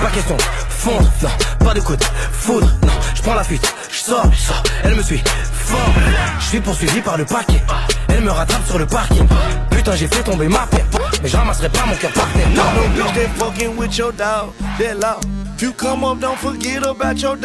Pas 0.00 0.08
question 0.08 0.38
fondre, 0.70 1.12
non, 1.22 1.28
pas 1.66 1.74
de 1.74 1.80
coup 1.80 1.94
de 1.94 2.04
foudre, 2.32 2.66
non. 2.82 2.92
Je 3.14 3.20
prends 3.20 3.34
la 3.34 3.44
fuite, 3.44 3.74
je 3.90 3.98
sors, 3.98 4.24
sors. 4.34 4.62
Elle 4.84 4.94
me 4.94 5.02
suit 5.02 5.22
fort. 5.52 5.92
Je 6.40 6.46
suis 6.46 6.60
poursuivi 6.60 7.02
par 7.02 7.18
le 7.18 7.26
paquet. 7.26 7.62
Elle 8.08 8.22
me 8.22 8.30
rattrape 8.30 8.66
sur 8.66 8.78
le 8.78 8.86
parking. 8.86 9.28
Putain, 9.70 9.96
j'ai 9.96 10.08
fait 10.08 10.22
tomber 10.22 10.48
ma 10.48 10.66
paire. 10.66 10.86
Mais 11.22 11.28
je 11.28 11.36
ramasserai 11.36 11.68
pas 11.68 11.84
mon 11.84 11.94
cœur 11.96 12.12
par 12.12 12.26
terre. 12.32 12.48
No, 12.54 12.62
no 12.62 12.88
bitch 12.94 13.12
that 13.12 13.28
fucking 13.36 13.76
with 13.76 13.98
your 13.98 14.12
dog, 14.12 14.52
that 14.78 14.94
law. 14.94 15.20
If 15.56 15.62
you 15.62 15.72
come 15.74 16.04
up, 16.04 16.18
don't 16.20 16.38
forget 16.38 16.82
about 16.86 17.20
your. 17.20 17.36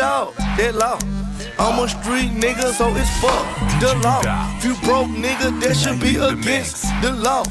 I'm 1.59 1.79
a 1.83 1.87
street 1.89 2.31
nigga, 2.31 2.71
so 2.71 2.93
it's 2.95 3.09
fuck 3.19 3.45
the 3.81 3.95
law. 4.03 4.21
If 4.57 4.65
you 4.65 4.75
broke 4.85 5.07
nigga, 5.07 5.59
that 5.61 5.75
should 5.75 5.99
be 5.99 6.15
against 6.17 6.85
the 7.01 7.11
law. 7.11 7.43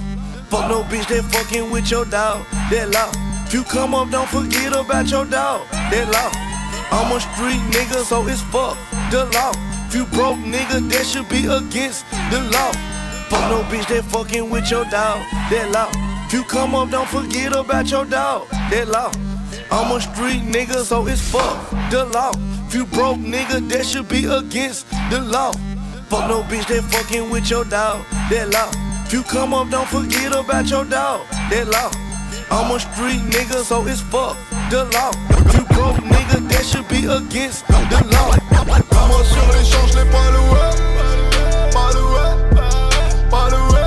Fuck 0.49 0.71
no 0.71 0.85
bitch 0.85 1.09
that 1.09 1.25
fucking 1.25 1.73
with 1.73 1.91
your 1.91 2.05
dog, 2.05 2.47
that 2.71 2.91
law. 2.95 3.11
If 3.47 3.53
you 3.53 3.65
come 3.65 3.95
up, 3.95 4.11
don't 4.11 4.29
forget 4.29 4.77
about 4.77 5.11
your 5.11 5.25
dog, 5.25 5.67
that 5.73 6.07
law. 6.15 6.31
I'm 6.95 7.17
a 7.17 7.21
street 7.21 7.59
nigga, 7.75 8.05
so 8.05 8.25
it's 8.29 8.43
fuck 8.43 8.79
the 9.11 9.25
law. 9.35 9.51
If 9.89 9.95
you 9.95 10.05
broke 10.07 10.39
nigga, 10.39 10.89
that 10.91 11.05
should 11.05 11.29
be 11.29 11.47
against 11.47 12.07
the 12.31 12.41
law. 12.55 12.71
Fuck 13.27 13.51
no 13.51 13.63
bitch 13.67 13.89
that 13.89 14.05
fucking 14.05 14.51
with 14.51 14.71
your 14.71 14.85
dog, 14.85 15.19
that 15.51 15.71
law. 15.73 15.91
If 16.27 16.33
you 16.33 16.45
come 16.45 16.77
up, 16.77 16.91
don't 16.91 17.09
forget 17.09 17.57
about 17.57 17.91
your 17.91 18.05
dog, 18.05 18.47
that 18.71 18.87
law. 18.87 19.11
I'm 19.71 19.97
a 19.97 20.01
street 20.01 20.43
nigga, 20.43 20.85
so 20.85 21.07
it's 21.07 21.21
fuck 21.21 21.71
the 21.91 22.05
law. 22.07 22.33
If 22.69 22.75
you 22.75 22.87
broke 22.87 23.19
nigga, 23.19 23.69
that 23.69 23.85
should 23.85 24.09
be 24.09 24.25
against 24.25 24.89
the 25.11 25.21
law. 25.21 25.53
Fuck 26.09 26.29
no 26.29 26.43
bitch 26.43 26.67
that 26.69 26.85
fucking 26.85 27.31
with 27.31 27.51
your 27.51 27.65
dog, 27.65 28.05
that 28.31 28.49
law. 28.53 28.71
If 29.07 29.13
you 29.13 29.23
come 29.23 29.55
up, 29.55 29.71
don't 29.71 29.89
forget 29.89 30.35
about 30.35 30.71
your 30.71 30.85
dog, 30.85 31.27
that 31.51 31.67
law. 31.69 31.91
I'm 32.51 32.71
a 32.71 32.79
street 32.79 33.23
nigga, 33.35 33.63
so 33.65 33.87
it's 33.87 34.01
fuck 34.01 34.37
the 34.71 34.85
law. 34.95 35.11
If 35.31 35.55
you 35.55 35.65
broke 35.75 35.97
nigga, 35.97 36.49
that 36.49 36.65
should 36.65 36.87
be 36.89 37.07
against 37.07 37.67
the 37.67 38.01
law. 38.13 38.31
Moi 39.09 39.25
sur 39.25 39.47
l'échange, 39.53 39.93
je 39.93 39.99
l'ai 39.99 40.11
pas 40.11 40.31
loué. 40.31 40.67
Pas 41.73 41.91
loué. 41.93 42.27
Pas 43.31 43.49
loué. 43.51 43.81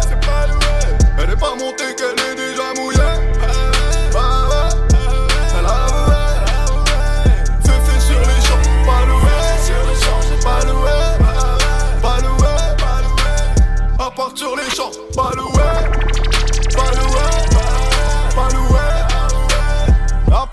Elle 1.19 1.29
est 1.29 1.35
pas 1.39 1.55
montée 1.55 1.88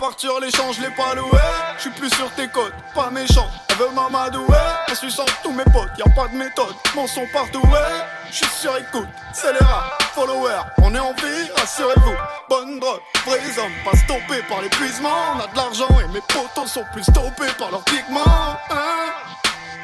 partir 0.07 0.39
l'échange, 0.41 0.79
l'ai 0.79 0.91
pas 0.91 1.15
loué. 1.17 1.41
J'suis 1.79 1.91
plus 1.91 2.11
sur 2.11 2.31
tes 2.37 2.47
côtes, 2.49 2.73
pas 2.95 3.11
méchant. 3.11 3.49
Elle 3.69 3.77
veut 3.77 3.91
m'amadouer. 3.93 4.55
Elle 4.87 4.95
suit 4.95 5.11
sans 5.11 5.25
tous 5.43 5.51
mes 5.51 5.65
potes, 5.65 5.91
y 5.99 6.03
a 6.03 6.15
pas 6.15 6.29
de 6.29 6.37
méthode. 6.37 6.75
Mon 6.95 7.09
son 7.09 7.27
partout, 7.33 7.63
ouais. 7.63 7.97
J'suis 8.31 8.47
sur 8.61 8.77
écoute, 8.77 9.09
c'est 9.33 9.53
les 9.53 9.67
rats, 9.67 9.99
followers. 10.15 10.63
On 10.79 10.95
est 10.95 11.01
en 11.01 11.13
vie, 11.15 11.51
rassurez-vous. 11.57 12.15
Bonne 12.49 12.79
drogue, 12.79 13.01
vrais 13.27 13.59
hommes, 13.59 13.73
pas 13.85 13.97
stoppés 13.97 14.43
par 14.49 14.63
l'épuisement. 14.63 15.19
On 15.35 15.41
a 15.41 15.47
de 15.49 15.57
l'argent 15.57 15.89
et 16.01 16.13
mes 16.15 16.21
potos 16.21 16.71
sont 16.71 16.85
plus 16.93 17.03
stoppés 17.03 17.53
par 17.59 17.73
leurs 17.73 17.85
pigments. 17.85 18.57
Hein 18.71 19.11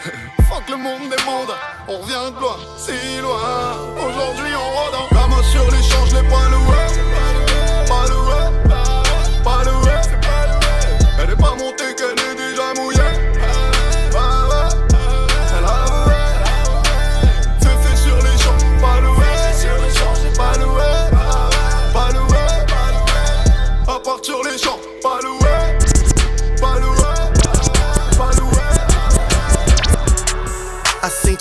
Fuck 0.49 0.69
le 0.69 0.77
monde 0.77 1.09
des 1.11 1.17
on 1.89 1.99
revient 1.99 2.31
de 2.35 2.41
loin, 2.41 2.57
si 2.77 3.21
loin. 3.21 3.39
Aujourd'hui 3.97 4.53
on 4.55 4.71
rôde 4.71 4.95
en 4.95 5.43
sur 5.43 5.65
l'échange, 5.71 6.15
l'ai 6.15 6.29
pas 6.29 6.82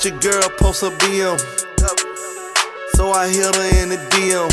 I 0.04 0.08
your 0.08 0.18
girl 0.18 0.50
post 0.58 0.82
a 0.82 0.90
BM. 0.90 1.38
So 2.96 3.12
I 3.12 3.30
hit 3.30 3.54
her 3.54 3.84
in 3.84 3.90
the 3.90 3.98
DM. 4.10 4.50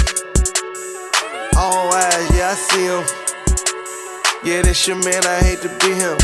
All 1.56 1.88
eyes, 1.90 2.28
yeah, 2.36 2.50
I 2.50 2.54
see 2.54 2.84
him. 2.84 3.04
Yeah, 4.44 4.60
that's 4.60 4.86
your 4.86 4.96
man, 4.96 5.24
I 5.24 5.40
hate 5.40 5.62
to 5.62 5.70
be 5.80 5.94
him. 5.96 6.18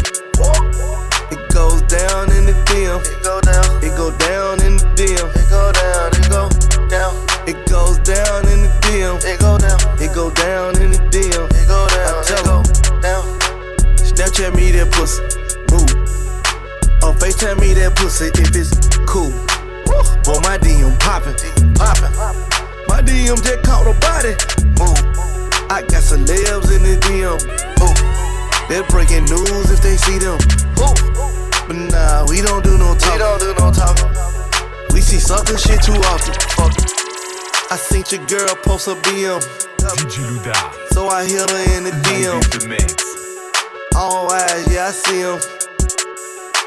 It 1.33 1.41
goes 1.55 1.81
down 1.89 2.33
in 2.37 2.45
the 2.45 2.53
DM. 2.69 3.01
It 3.01 3.25
go 3.25 3.41
down. 3.41 3.65
It 3.81 3.97
go 3.97 4.11
down 4.19 4.61
in 4.61 4.77
the 4.77 4.93
DM. 4.93 5.33
It 5.33 5.49
go 5.49 5.73
down. 5.73 6.13
It 6.13 6.29
go 6.29 6.51
down. 6.89 7.15
It 7.49 7.67
goes 7.71 7.97
down 8.05 8.45
in 8.49 8.69
the 8.69 8.73
DM. 8.85 9.25
It 9.25 9.41
go 9.41 9.57
down. 9.57 9.81
It 10.03 10.15
go 10.15 10.31
down 10.33 10.77
in 10.83 10.91
the 10.91 11.01
DM. 11.09 11.49
It 11.49 11.67
go 11.67 11.89
down. 11.89 12.13
I 12.13 12.25
tell 12.29 12.45
her 12.45 13.01
down. 13.01 13.25
Snapchat 13.97 14.55
me 14.55 14.71
that 14.73 14.93
pussy. 14.93 15.44
Move. 17.25 17.33
Or 17.33 17.39
FaceTime 17.39 17.61
me 17.61 17.73
that 17.75 17.97
pussy 17.97 18.29
if 18.37 18.53
it's 18.55 18.99
cool. 19.09 19.33
Boy, 20.25 20.41
my 20.45 20.59
DM 20.59 20.93
poppin'. 21.01 21.35
Poppin'. 21.75 22.13
My 22.89 23.01
DM 23.01 23.41
just 23.41 23.63
caught 23.65 23.89
a 23.89 23.97
body. 24.01 24.37
Move. 24.77 25.01
I 25.73 25.81
got 25.89 26.05
celebs 26.05 26.69
in 26.69 26.83
the 26.85 26.97
DM. 27.01 27.41
Move. 27.81 27.99
They're 28.69 28.85
breaking 28.89 29.25
news 29.25 29.71
if 29.71 29.81
they 29.81 29.97
see 29.97 30.19
them. 30.19 30.37
Move. 30.77 31.01
But 31.67 31.77
nah, 31.93 32.27
we 32.29 32.43
don't 32.43 32.63
do 32.63 32.77
no 32.77 32.95
talking. 32.95 33.13
We 33.13 33.19
don't 33.19 33.41
do 33.41 33.55
no 33.57 33.73
talking. 33.73 34.11
We 34.93 35.01
see 35.01 35.19
sucker 35.19 35.57
shit 35.57 35.83
too 35.83 35.97
often. 36.13 36.35
Fuck. 36.57 36.77
I 37.73 37.77
seen 37.77 38.05
your 38.13 38.25
girl 38.27 38.55
post 38.65 38.89
a 38.89 38.95
BM. 39.01 39.41
DJ 39.81 40.21
Louda. 40.29 40.93
So 40.93 41.09
I 41.09 41.25
hit 41.25 41.49
her 41.49 41.77
in 41.77 41.85
the 41.85 41.95
DM. 42.05 42.41
The 42.53 42.69
mix. 42.69 43.01
All 43.97 44.31
eyes, 44.31 44.67
yeah, 44.69 44.87
I 44.87 44.91
see 44.91 45.21
him. 45.21 45.64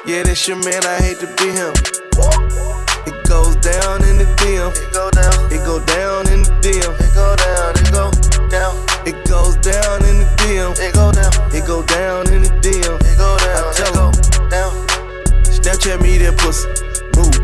Yeah, 0.07 0.23
that's 0.23 0.47
your 0.47 0.55
man, 0.63 0.79
I 0.85 1.03
hate 1.03 1.19
to 1.19 1.27
be 1.35 1.51
him. 1.51 1.75
It 3.11 3.27
goes 3.27 3.59
down 3.59 3.99
in 4.07 4.15
the 4.15 4.23
DM. 4.39 4.71
It 4.71 4.93
go 4.95 5.11
down. 5.11 5.51
It 5.51 5.59
go 5.67 5.83
down 5.83 6.31
in 6.31 6.47
the 6.47 6.53
DM. 6.63 6.95
It 6.95 7.11
go 7.11 7.35
down. 7.35 7.75
It 7.75 7.91
go 7.91 8.07
down. 8.47 8.71
It 9.03 9.19
goes 9.27 9.59
down 9.59 9.99
in 10.07 10.23
the 10.23 10.27
DM. 10.39 10.79
It 10.79 10.95
go 10.95 11.11
down. 11.11 11.27
It 11.51 11.67
go 11.67 11.83
down 11.83 12.31
in 12.31 12.43
the 12.43 12.51
DM. 12.63 12.95
It 13.03 13.17
go 13.19 13.35
down. 13.35 13.67
I 13.67 13.73
tell 13.75 13.93
her 13.99 14.47
down. 14.47 14.71
Snapchat 15.43 15.99
me 15.99 16.17
that 16.19 16.39
pussy. 16.39 16.71
Move. 17.19 17.35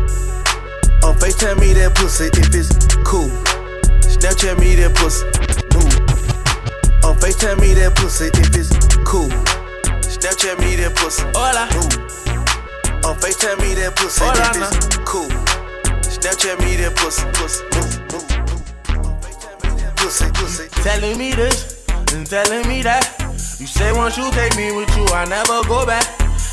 Or 1.04 1.12
FaceTime 1.20 1.60
me 1.60 1.74
that 1.74 1.94
pussy 1.94 2.32
if 2.32 2.48
it's 2.48 2.72
cool. 3.04 3.28
Snapchat 4.08 4.58
me 4.58 4.74
that 4.76 4.96
pussy. 4.96 5.28
Move. 5.76 6.00
Or 7.04 7.12
FaceTime 7.12 7.60
me 7.60 7.74
that 7.74 7.94
pussy 7.94 8.32
if 8.32 8.56
it's 8.56 8.72
cool. 9.04 9.28
Snapchat 10.00 10.58
me 10.60 10.76
that 10.76 10.96
pussy. 10.96 11.24
Hola. 11.36 12.23
Or 13.04 13.14
FaceTime 13.16 13.60
me 13.60 13.74
that 13.74 13.96
pussy 13.96 14.24
Hola, 14.24 14.48
if 14.48 14.76
it's 14.76 14.96
cool. 15.04 15.28
Snapchat 16.08 16.58
me 16.60 16.76
that 16.80 16.96
pussy. 16.96 17.26
pussy. 17.36 17.64
Move. 17.76 18.26
Pussy, 19.96 20.30
pussy. 20.32 20.68
Telling 20.82 21.18
me 21.18 21.32
this 21.32 21.86
and 22.14 22.26
telling 22.26 22.66
me 22.66 22.82
that. 22.82 23.04
You 23.60 23.66
say 23.66 23.92
once 23.92 24.16
you 24.16 24.30
take 24.32 24.56
me 24.56 24.72
with 24.72 24.88
you, 24.96 25.04
I 25.12 25.26
never 25.26 25.62
go 25.68 25.84
back. 25.84 26.06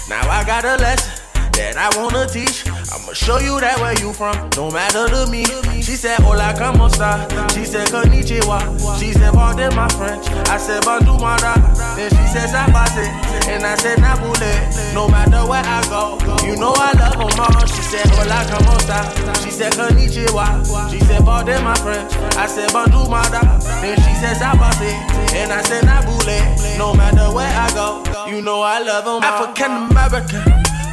Now 0.09 0.29
I 0.29 0.43
got 0.43 0.65
a 0.65 0.75
lesson 0.75 1.20
that 1.61 1.77
I 1.77 1.89
wanna 1.97 2.25
teach. 2.25 2.65
I'ma 2.67 3.13
show 3.13 3.37
you 3.37 3.59
that 3.61 3.77
where 3.79 3.93
you 4.01 4.11
from, 4.13 4.33
no 4.57 4.71
matter 4.71 5.05
to 5.07 5.29
me. 5.29 5.45
She 5.81 5.95
said, 5.95 6.19
Hola, 6.21 6.53
como 6.57 6.85
esta? 6.87 7.27
She 7.53 7.65
said, 7.65 7.87
Konnichiwa. 7.87 8.57
She 8.99 9.13
said, 9.13 9.33
Pardon 9.33 9.75
my 9.75 9.87
French. 9.89 10.25
I 10.49 10.57
said, 10.57 10.83
Bonjour, 10.83 11.19
mara. 11.19 11.53
Then 11.95 12.09
she 12.09 12.25
said, 12.33 12.49
Sabase. 12.49 13.05
And 13.47 13.65
I 13.65 13.75
said, 13.75 13.99
Nabule. 13.99 14.93
No 14.93 15.07
matter 15.07 15.45
where 15.45 15.63
I 15.63 15.81
go, 15.89 16.17
you 16.45 16.57
know 16.57 16.73
I 16.75 16.91
love 16.97 17.17
them 17.17 17.39
all. 17.39 17.65
She 17.65 17.81
said, 17.81 18.07
Hola, 18.17 18.41
como 18.49 18.77
esta? 18.77 18.99
She 19.43 19.51
said, 19.51 19.73
Konnichiwa. 19.73 20.65
She 20.91 20.99
said, 20.99 21.21
Pardon 21.23 21.63
my 21.63 21.75
French. 21.75 22.13
I 22.37 22.47
said, 22.47 22.71
Bonjour, 22.73 23.09
mara. 23.09 23.41
Then 23.81 23.97
she 23.97 24.13
said, 24.17 24.37
Sabase. 24.37 24.91
And 25.37 25.53
I 25.53 25.61
said, 25.63 25.83
Nabule. 25.85 26.77
No 26.77 26.93
matter 26.93 27.29
where 27.33 27.49
I 27.49 27.69
go, 27.73 28.03
you 28.29 28.41
know 28.41 28.61
I 28.61 28.79
love 28.81 29.05
them 29.05 29.21
all. 29.21 29.23
African 29.23 29.71
American, 29.91 30.60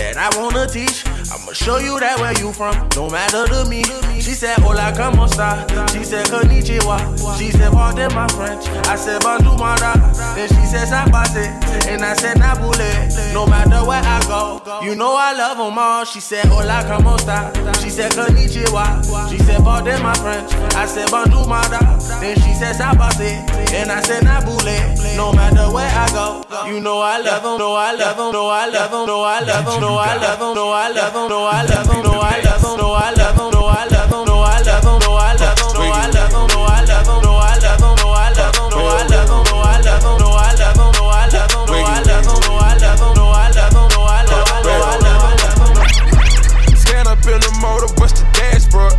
that 0.00 0.16
I 0.16 0.40
wanna 0.40 0.66
teach. 0.66 1.09
I'ma 1.32 1.52
show 1.52 1.78
you 1.78 1.98
that 2.00 2.18
where 2.18 2.34
you 2.38 2.52
from, 2.52 2.74
no 2.96 3.08
matter 3.08 3.46
to 3.46 3.64
me. 3.70 3.84
She 4.20 4.34
said, 4.34 4.58
Hola, 4.58 4.92
como 4.96 5.24
esta? 5.24 5.64
She 5.92 6.02
said, 6.04 6.26
Konnichiwa. 6.26 6.98
She 7.38 7.50
said, 7.50 7.72
Pardon 7.72 8.12
my 8.14 8.26
French. 8.28 8.66
I 8.86 8.96
said, 8.96 9.22
Bonjour, 9.22 9.56
mara. 9.56 9.94
Then 10.34 10.48
she 10.48 10.66
said, 10.66 10.88
Sabase. 10.88 11.46
And 11.86 12.04
I 12.04 12.14
said, 12.14 12.36
Nabule. 12.36 13.32
No 13.32 13.46
matter 13.46 13.86
where 13.86 14.02
I 14.02 14.20
go, 14.26 14.60
you 14.84 14.94
know 14.94 15.14
I 15.16 15.32
love 15.32 15.56
them 15.56 15.78
all. 15.78 16.04
She 16.04 16.20
said, 16.20 16.46
Hola, 16.46 16.84
como 16.86 17.14
esta? 17.14 17.52
She 17.80 17.90
said, 17.90 18.10
Konnichiwa. 18.12 19.30
She 19.30 19.38
said, 19.38 19.62
Pardon 19.62 20.02
my 20.02 20.14
French. 20.14 20.52
I 20.74 20.84
said, 20.86 21.10
Bonjour, 21.10 21.46
mara. 21.46 21.78
Then 22.20 22.36
she 22.42 22.52
said, 22.54 22.74
Sabase. 22.74 23.46
And 23.72 23.90
I 23.92 24.00
said, 24.02 24.24
Nabule. 24.24 25.16
No 25.16 25.32
matter 25.32 25.72
where 25.72 25.88
I 25.88 26.08
go, 26.12 26.44
you 26.68 26.80
know 26.80 27.00
I 27.00 27.18
love 27.20 27.42
them, 27.42 27.58
no 27.58 27.74
I 27.74 27.92
love 27.94 28.16
them, 28.16 28.32
no 28.32 28.48
I 28.48 28.66
love 28.68 28.90
them, 28.90 29.06
no 29.06 29.22
I 29.22 29.40
love 29.40 29.64
them, 29.66 29.80
no 29.80 29.96
I 29.96 30.16
love 30.16 30.38
them, 30.38 30.54
no 30.54 30.70
I 30.70 30.88
love 30.88 31.12
them, 31.12 31.19
no 31.28 31.44
I 31.44 31.62
love 31.64 31.86
them, 31.86 32.02
no 32.02 32.20
I 32.20 32.40
love 32.40 32.62
them, 32.62 32.76
no 32.78 32.92
I 32.92 33.12
love 33.12 33.36
them, 33.36 33.50
no 33.50 33.66
I 33.66 33.84
love 33.86 34.10
them, 34.10 34.24
no 34.24 34.40
I 34.40 34.62
love 34.62 34.82
them, 34.82 34.98
no 35.00 35.14
I 35.16 35.34
love 35.34 35.56
them, 35.56 35.74
no 35.74 35.84
I 35.84 36.06
love 36.06 36.24
them, 36.24 36.48
no 36.48 36.64
I 36.64 36.80
love 36.80 37.06
them, 37.06 37.20
no 37.20 37.36
I 37.36 37.50
love 37.50 37.80
them, 37.80 37.98
no 38.00 38.10
I 38.10 38.30
love 38.30 38.52
them, 38.52 38.60
no 38.60 38.86
I 39.60 39.80
love 39.80 40.00
them, 40.00 40.16
no 40.16 40.30
I 40.30 40.56
love 40.56 40.76
them, 40.76 40.90
no 40.90 41.08
I 41.08 41.20
love 41.20 41.40
them, 41.40 41.66
no 41.66 41.80
I 41.80 41.98
love 42.00 42.16
them, 42.16 42.30
no 42.30 42.56
I 42.56 42.78
love 42.78 42.96
them, 42.98 43.16
no 43.16 43.28
I 43.28 43.46
love 43.50 43.70
them, 43.70 43.90
no 43.90 44.00
I 44.00 44.00
love 44.00 44.00
them, 44.00 44.00
no 44.00 44.00
I 44.00 44.22
love 44.22 44.46
them, 44.48 44.64
no 44.64 44.70
I 44.70 45.36
love 45.40 45.66
them. 45.74 46.76
Stand 46.76 47.08
up 47.08 47.20
in 47.26 47.40
the 47.40 47.52
motor, 47.60 47.90
bust 47.98 48.16
the 48.16 48.24
dashboard. 48.32 48.94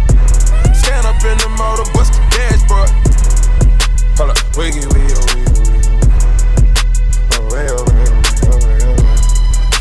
Stand 0.75 1.05
up 1.07 1.23
in 1.23 1.37
the 1.41 1.49
motor, 1.57 1.85
bust 1.93 2.13
the 2.13 2.21
dashboard. 2.29 2.89
Hold 4.17 4.31
up, 4.31 4.39
wiggy, 4.55 4.85
wiggy, 4.93 5.15
wiggy, 5.25 5.61
way. 7.49 7.67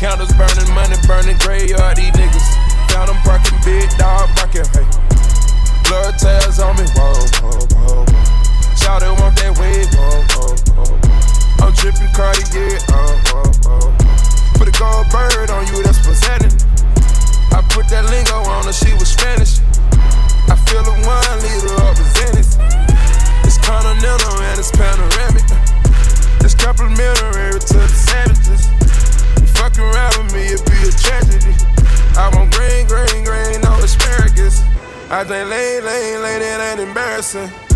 Counters 0.01 0.33
burning, 0.33 0.70
burning, 1.11 1.37
graveyard, 1.43 1.97
these 1.97 2.15
niggas. 2.15 2.47
Found 2.95 3.11
them 3.11 3.19
parking, 3.27 3.59
big 3.67 3.91
dog 3.99 4.31
barking, 4.39 4.63
hey. 4.71 4.87
Blood 5.83 6.15
tails 6.15 6.63
on 6.63 6.71
me, 6.79 6.87
whoa, 6.95 7.11
whoa, 7.43 7.59
whoa, 7.75 8.05
whoa. 8.07 8.75
Shout 8.79 9.03
it, 9.03 9.11
want 9.19 9.35
that 9.43 9.51
wave, 9.59 9.91
whoa, 9.91 10.23
whoa, 10.31 10.55
whoa. 10.71 11.67
I'm 11.67 11.75
tripping 11.75 12.07
Cartier, 12.15 12.79
oh, 12.95 13.11
whoa, 13.27 13.43
whoa. 13.67 13.91
Put 14.55 14.71
a 14.71 14.75
gold 14.79 15.11
bird 15.11 15.51
on 15.51 15.67
you, 15.67 15.83
that's 15.83 15.99
presenting. 15.99 16.55
I 17.51 17.59
put 17.75 17.91
that 17.91 18.07
lingo 18.07 18.47
on 18.47 18.63
her, 18.63 18.71
she 18.71 18.95
was 18.95 19.11
Spanish. 19.11 19.59
I 20.47 20.55
feel 20.63 20.79
the 20.79 20.95
one 21.03 21.37
leader 21.43 21.75
represented. 21.91 22.47
It's 23.43 23.59
continental 23.59 24.39
and 24.47 24.55
it's 24.55 24.71
panoramic. 24.71 25.43
It's 26.39 26.55
complimentary 26.55 27.59
to 27.59 27.77
the 27.83 27.87
savages. 27.91 28.80
Fuck 29.61 29.77
around 29.77 30.17
with 30.17 30.33
me, 30.33 30.45
it'd 30.47 30.65
be 30.65 30.89
a 30.89 30.91
tragedy. 30.91 31.53
I 32.17 32.31
want 32.33 32.51
green, 32.51 32.87
green, 32.87 33.23
green, 33.23 33.61
no 33.61 33.77
asparagus. 33.83 34.59
I 35.11 35.23
think 35.23 35.51
lane, 35.51 35.85
lane, 35.85 36.21
lane, 36.23 36.41
it 36.41 36.59
ain't 36.59 36.79
embarrassing. 36.79 37.70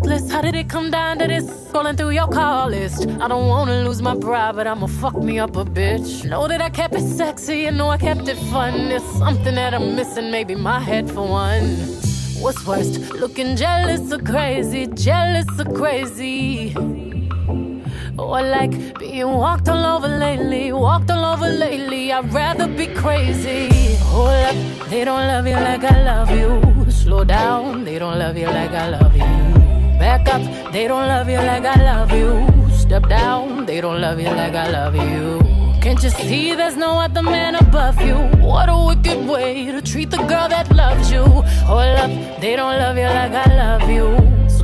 Worthless. 0.00 0.30
How 0.30 0.40
did 0.40 0.54
it 0.54 0.68
come 0.68 0.90
down 0.90 1.18
to 1.18 1.26
this? 1.26 1.44
Scrolling 1.44 1.96
through 1.96 2.10
your 2.10 2.28
call 2.28 2.68
list. 2.68 3.08
I 3.20 3.28
don't 3.28 3.48
wanna 3.48 3.84
lose 3.84 4.02
my 4.02 4.16
pride, 4.16 4.56
but 4.56 4.66
I'ma 4.66 4.86
fuck 4.86 5.16
me 5.16 5.38
up 5.38 5.56
a 5.56 5.64
bitch. 5.64 6.24
Know 6.28 6.48
that 6.48 6.60
I 6.60 6.70
kept 6.70 6.94
it 6.94 7.06
sexy, 7.16 7.66
and 7.66 7.76
know 7.78 7.90
I 7.90 7.98
kept 7.98 8.28
it 8.28 8.38
fun. 8.52 8.88
There's 8.88 9.04
something 9.18 9.54
that 9.54 9.74
I'm 9.74 9.96
missing, 9.96 10.30
maybe 10.30 10.54
my 10.54 10.80
head 10.80 11.10
for 11.10 11.26
one. 11.26 11.76
What's 12.40 12.66
worst, 12.66 13.12
looking 13.12 13.56
jealous 13.56 14.12
or 14.12 14.18
crazy? 14.18 14.86
Jealous 14.86 15.46
or 15.58 15.68
crazy? 15.80 16.74
Or 18.18 18.42
like 18.42 18.98
being 18.98 19.32
walked 19.32 19.68
all 19.68 19.84
over 19.84 20.08
lately, 20.08 20.72
walked 20.72 21.10
all 21.10 21.24
over 21.24 21.48
lately. 21.48 22.12
I'd 22.12 22.32
rather 22.32 22.66
be 22.66 22.86
crazy. 22.86 23.68
Hold 24.12 24.28
up, 24.28 24.56
they 24.88 25.04
don't 25.04 25.26
love 25.32 25.46
you 25.46 25.54
like 25.54 25.84
I 25.84 26.02
love 26.02 26.30
you. 26.30 26.90
Slow 26.90 27.24
down, 27.24 27.84
they 27.84 27.98
don't 27.98 28.18
love 28.18 28.36
you 28.36 28.46
like 28.46 28.72
I 28.72 28.88
love 28.88 29.16
you. 29.16 29.39
Back 30.10 30.26
up, 30.34 30.72
they 30.72 30.88
don't 30.88 31.06
love 31.06 31.28
you 31.28 31.36
like 31.36 31.64
I 31.64 31.76
love 31.84 32.10
you. 32.10 32.44
Step 32.74 33.08
down, 33.08 33.64
they 33.64 33.80
don't 33.80 34.00
love 34.00 34.18
you 34.18 34.26
like 34.26 34.56
I 34.56 34.68
love 34.68 34.96
you. 34.96 35.38
Can't 35.80 36.02
you 36.02 36.10
see 36.10 36.52
there's 36.56 36.76
no 36.76 36.98
other 36.98 37.22
man 37.22 37.54
above 37.54 38.00
you? 38.02 38.16
What 38.44 38.68
a 38.68 38.76
wicked 38.88 39.28
way 39.28 39.66
to 39.66 39.80
treat 39.80 40.10
the 40.10 40.16
girl 40.16 40.48
that 40.48 40.68
loves 40.74 41.12
you. 41.12 41.22
Hold 41.22 41.96
up, 42.04 42.10
they 42.40 42.56
don't 42.56 42.76
love 42.76 42.96
you 42.96 43.04
like 43.04 43.34
I 43.46 43.54
love 43.54 43.88
you. 43.88 44.29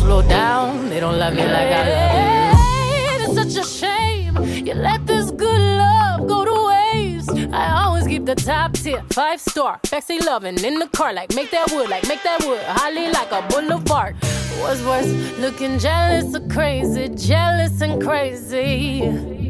Slow 0.00 0.22
down, 0.22 0.88
they 0.88 0.98
don't 0.98 1.18
love 1.18 1.34
you 1.34 1.44
like 1.44 1.72
I 1.80 1.82
love 1.88 3.28
you. 3.28 3.42
It's 3.42 3.54
such 3.54 3.64
a 3.64 3.68
shame 3.68 4.36
you 4.66 4.74
let 4.74 5.06
this 5.06 5.30
good 5.30 5.60
love 5.60 6.26
go 6.26 6.44
to 6.44 6.66
waste. 6.68 7.30
I 7.52 7.82
always 7.84 8.06
keep 8.06 8.24
the 8.24 8.34
top 8.34 8.72
tier, 8.72 9.02
five 9.10 9.40
star, 9.40 9.78
sexy 9.84 10.18
loving 10.18 10.58
in 10.64 10.78
the 10.78 10.88
car, 10.88 11.12
like 11.12 11.34
make 11.34 11.50
that 11.50 11.70
wood, 11.72 11.90
like 11.90 12.08
make 12.08 12.22
that 12.22 12.42
wood, 12.44 12.62
holly 12.62 13.10
like 13.10 13.30
a 13.30 13.46
boulevard. 13.48 14.16
What's 14.60 14.82
worse, 14.84 15.12
looking 15.38 15.78
jealous 15.78 16.34
or 16.34 16.46
crazy, 16.48 17.08
jealous 17.10 17.80
and 17.80 18.02
crazy. 18.02 19.49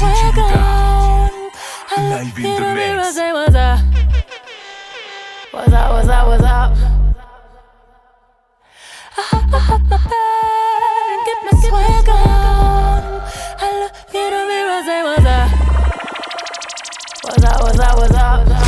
I 0.00 1.96
looked 2.08 2.38
You 2.38 2.56
what's 5.50 5.72
up, 5.72 5.90
what's 5.92 6.08
up, 6.08 6.26
what's 6.28 6.44
up. 6.44 6.76
I 9.16 9.22
hop, 9.22 9.52
I 9.52 9.58
hop 9.58 9.80
my 9.82 9.96
bed 9.96 11.10
and 11.10 11.20
get 11.26 11.38
my. 11.44 12.10
I 13.60 13.80
look 13.80 13.94
what's 17.24 17.44
up, 17.44 17.60
what's 17.62 17.80
up, 17.80 17.96
what's 17.98 18.14
up. 18.14 18.67